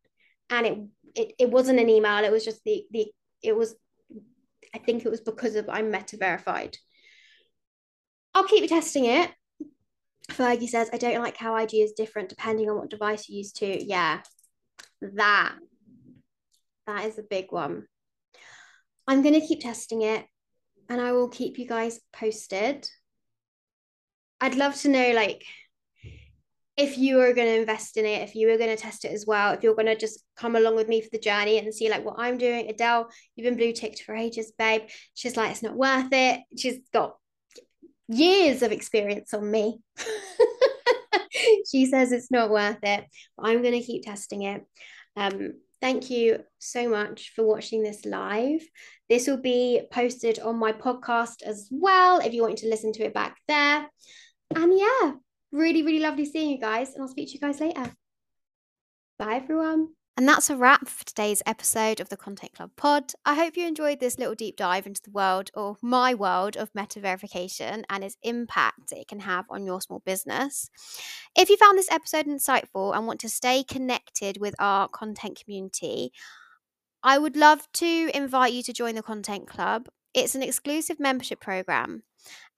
And 0.49 0.65
it 0.65 0.77
it, 1.15 1.33
it 1.39 1.49
wasn't 1.49 1.79
an 1.79 1.89
email 1.89 2.23
it 2.23 2.31
was 2.31 2.45
just 2.45 2.63
the 2.63 2.85
the 2.91 3.07
it 3.41 3.55
was 3.55 3.75
i 4.73 4.77
think 4.79 5.05
it 5.05 5.09
was 5.11 5.21
because 5.21 5.55
of 5.55 5.69
i'm 5.69 5.91
meta 5.91 6.17
verified 6.17 6.77
i'll 8.33 8.47
keep 8.47 8.67
testing 8.67 9.05
it. 9.05 9.31
Fergie 10.31 10.67
says 10.67 10.89
i 10.93 10.97
don't 10.97 11.21
like 11.21 11.37
how 11.37 11.55
ig 11.57 11.73
is 11.73 11.91
different 11.91 12.29
depending 12.29 12.69
on 12.69 12.77
what 12.77 12.89
device 12.89 13.29
you 13.29 13.37
use 13.37 13.51
to 13.51 13.85
yeah 13.85 14.21
that 15.01 15.53
that 16.87 17.05
is 17.05 17.17
a 17.17 17.23
big 17.23 17.51
one. 17.51 17.85
I'm 19.07 19.21
going 19.21 19.39
to 19.39 19.45
keep 19.45 19.61
testing 19.61 20.01
it 20.01 20.25
and 20.89 20.99
i 20.99 21.11
will 21.11 21.29
keep 21.29 21.57
you 21.57 21.67
guys 21.67 21.99
posted. 22.11 22.87
I'd 24.41 24.55
love 24.55 24.75
to 24.81 24.89
know 24.89 25.11
like 25.11 25.45
if 26.75 26.97
you 26.97 27.19
are 27.19 27.33
going 27.33 27.47
to 27.47 27.59
invest 27.59 27.97
in 27.97 28.05
it, 28.05 28.23
if 28.23 28.35
you 28.35 28.51
are 28.51 28.57
going 28.57 28.75
to 28.75 28.81
test 28.81 29.05
it 29.05 29.11
as 29.11 29.25
well, 29.27 29.53
if 29.53 29.61
you're 29.61 29.75
going 29.75 29.85
to 29.85 29.95
just 29.95 30.23
come 30.35 30.55
along 30.55 30.75
with 30.75 30.87
me 30.87 31.01
for 31.01 31.09
the 31.11 31.19
journey 31.19 31.59
and 31.59 31.73
see 31.73 31.89
like 31.89 32.03
what 32.03 32.15
I'm 32.17 32.37
doing, 32.37 32.67
Adele, 32.69 33.09
you've 33.35 33.45
been 33.45 33.57
blue 33.57 33.73
ticked 33.73 34.01
for 34.03 34.15
ages, 34.15 34.51
babe. 34.57 34.83
She's 35.13 35.37
like, 35.37 35.51
it's 35.51 35.61
not 35.61 35.75
worth 35.75 36.09
it. 36.11 36.41
She's 36.57 36.79
got 36.91 37.15
years 38.07 38.63
of 38.63 38.71
experience 38.71 39.33
on 39.35 39.49
me. 39.49 39.81
she 41.71 41.85
says 41.85 42.11
it's 42.11 42.31
not 42.31 42.49
worth 42.49 42.79
it. 42.81 43.05
But 43.37 43.47
I'm 43.47 43.61
going 43.61 43.79
to 43.79 43.85
keep 43.85 44.03
testing 44.03 44.43
it. 44.43 44.65
Um, 45.15 45.53
thank 45.79 46.09
you 46.09 46.39
so 46.57 46.89
much 46.89 47.33
for 47.35 47.45
watching 47.45 47.83
this 47.83 48.03
live. 48.03 48.61
This 49.09 49.27
will 49.27 49.41
be 49.41 49.81
posted 49.91 50.39
on 50.39 50.57
my 50.57 50.71
podcast 50.71 51.43
as 51.45 51.67
well 51.69 52.19
if 52.19 52.33
you 52.33 52.41
want 52.41 52.57
to 52.59 52.69
listen 52.69 52.93
to 52.93 53.05
it 53.05 53.13
back 53.13 53.37
there. 53.47 53.87
And 54.55 54.77
yeah, 54.77 55.13
Really, 55.53 55.83
really 55.83 55.99
lovely 55.99 56.25
seeing 56.25 56.49
you 56.49 56.57
guys, 56.57 56.93
and 56.93 57.03
I'll 57.03 57.07
speak 57.07 57.27
to 57.27 57.33
you 57.35 57.39
guys 57.39 57.59
later. 57.61 57.93
Bye, 59.19 59.35
everyone. 59.35 59.89
And 60.17 60.27
that's 60.27 60.49
a 60.49 60.57
wrap 60.57 60.87
for 60.87 61.05
today's 61.05 61.43
episode 61.45 61.99
of 61.99 62.09
the 62.09 62.17
Content 62.17 62.53
Club 62.53 62.71
Pod. 62.75 63.13
I 63.23 63.35
hope 63.35 63.55
you 63.55 63.67
enjoyed 63.67 63.99
this 63.99 64.17
little 64.17 64.33
deep 64.33 64.57
dive 64.57 64.87
into 64.87 65.01
the 65.03 65.11
world 65.11 65.51
or 65.53 65.77
my 65.79 66.15
world 66.15 66.57
of 66.57 66.71
meta 66.73 66.99
verification 66.99 67.85
and 67.87 68.03
its 68.03 68.17
impact 68.23 68.91
it 68.91 69.07
can 69.07 69.19
have 69.19 69.45
on 69.47 69.63
your 69.63 69.79
small 69.79 70.01
business. 70.03 70.71
If 71.37 71.51
you 71.51 71.57
found 71.57 71.77
this 71.77 71.91
episode 71.91 72.25
insightful 72.25 72.95
and 72.95 73.05
want 73.05 73.19
to 73.19 73.29
stay 73.29 73.63
connected 73.63 74.39
with 74.39 74.55
our 74.57 74.87
content 74.87 75.39
community, 75.43 76.11
I 77.03 77.19
would 77.19 77.37
love 77.37 77.67
to 77.73 78.09
invite 78.11 78.53
you 78.53 78.63
to 78.63 78.73
join 78.73 78.95
the 78.95 79.03
Content 79.03 79.47
Club. 79.47 79.87
It's 80.15 80.33
an 80.33 80.41
exclusive 80.41 80.99
membership 80.99 81.39
program 81.39 82.01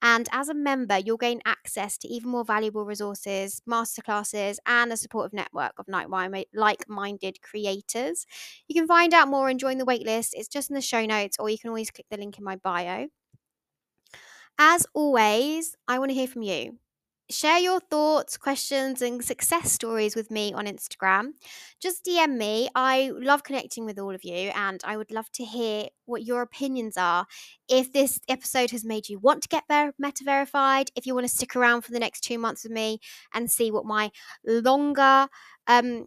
and 0.02 0.28
as 0.32 0.48
a 0.48 0.54
member, 0.54 0.98
you'll 0.98 1.16
gain 1.16 1.40
access 1.44 1.98
to 1.98 2.08
even 2.08 2.30
more 2.30 2.44
valuable 2.44 2.84
resources, 2.84 3.60
masterclasses, 3.68 4.58
and 4.66 4.92
a 4.92 4.96
supportive 4.96 5.32
network 5.32 5.72
of 5.78 5.86
like 5.88 6.88
minded 6.88 7.42
creators. 7.42 8.26
You 8.68 8.74
can 8.74 8.86
find 8.86 9.12
out 9.14 9.28
more 9.28 9.48
and 9.48 9.58
join 9.58 9.78
the 9.78 9.86
waitlist. 9.86 10.30
It's 10.34 10.48
just 10.48 10.70
in 10.70 10.74
the 10.74 10.82
show 10.82 11.06
notes, 11.06 11.36
or 11.38 11.48
you 11.50 11.58
can 11.58 11.70
always 11.70 11.90
click 11.90 12.06
the 12.10 12.18
link 12.18 12.38
in 12.38 12.44
my 12.44 12.56
bio. 12.56 13.08
As 14.58 14.86
always, 14.94 15.76
I 15.88 15.98
want 15.98 16.10
to 16.10 16.14
hear 16.14 16.26
from 16.26 16.42
you. 16.42 16.78
Share 17.28 17.58
your 17.58 17.80
thoughts, 17.80 18.36
questions, 18.36 19.02
and 19.02 19.24
success 19.24 19.72
stories 19.72 20.14
with 20.14 20.30
me 20.30 20.52
on 20.52 20.66
Instagram. 20.66 21.32
Just 21.80 22.04
DM 22.04 22.36
me. 22.36 22.68
I 22.76 23.10
love 23.12 23.42
connecting 23.42 23.84
with 23.84 23.98
all 23.98 24.14
of 24.14 24.22
you, 24.22 24.52
and 24.54 24.80
I 24.84 24.96
would 24.96 25.10
love 25.10 25.30
to 25.32 25.44
hear 25.44 25.88
what 26.04 26.22
your 26.22 26.42
opinions 26.42 26.96
are. 26.96 27.26
If 27.68 27.92
this 27.92 28.20
episode 28.28 28.70
has 28.70 28.84
made 28.84 29.08
you 29.08 29.18
want 29.18 29.42
to 29.42 29.48
get 29.48 29.64
ver- 29.68 29.92
meta 29.98 30.22
verified, 30.24 30.90
if 30.94 31.04
you 31.04 31.14
want 31.14 31.28
to 31.28 31.36
stick 31.36 31.56
around 31.56 31.82
for 31.82 31.90
the 31.90 31.98
next 31.98 32.20
two 32.20 32.38
months 32.38 32.62
with 32.62 32.70
me 32.70 33.00
and 33.34 33.50
see 33.50 33.72
what 33.72 33.84
my 33.84 34.12
longer 34.44 35.28
um, 35.66 36.06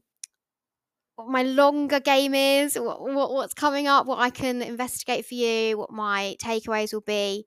what 1.20 1.28
my 1.28 1.43
longer 1.43 1.99
game 1.99 2.34
is, 2.34 2.80
what, 2.80 3.01
what, 3.01 3.34
what's 3.34 3.53
coming 3.53 3.88
up, 3.88 4.05
what 4.05 4.20
I 4.20 4.30
can 4.30 4.61
investigate 4.61 5.26
for 5.26 5.36
you, 5.36 5.78
what 5.78 5.91
my 5.91 6.38
takeaways 6.41 6.93
will 6.93 7.01
be. 7.01 7.45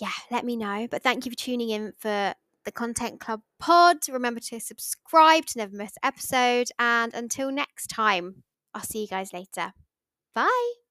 Yeah, 0.00 0.08
let 0.30 0.46
me 0.46 0.56
know. 0.56 0.88
But 0.90 1.02
thank 1.02 1.26
you 1.26 1.32
for 1.32 1.36
tuning 1.36 1.68
in 1.68 1.92
for 1.98 2.34
the 2.64 2.72
Content 2.72 3.20
Club 3.20 3.42
pod. 3.58 3.98
Remember 4.10 4.40
to 4.40 4.60
subscribe 4.60 5.46
to 5.46 5.58
never 5.58 5.76
miss 5.76 5.92
episode. 6.02 6.68
And 6.78 7.14
until 7.14 7.50
next 7.50 7.88
time, 7.88 8.42
I'll 8.74 8.82
see 8.82 9.02
you 9.02 9.08
guys 9.08 9.32
later. 9.32 9.72
Bye. 10.34 10.72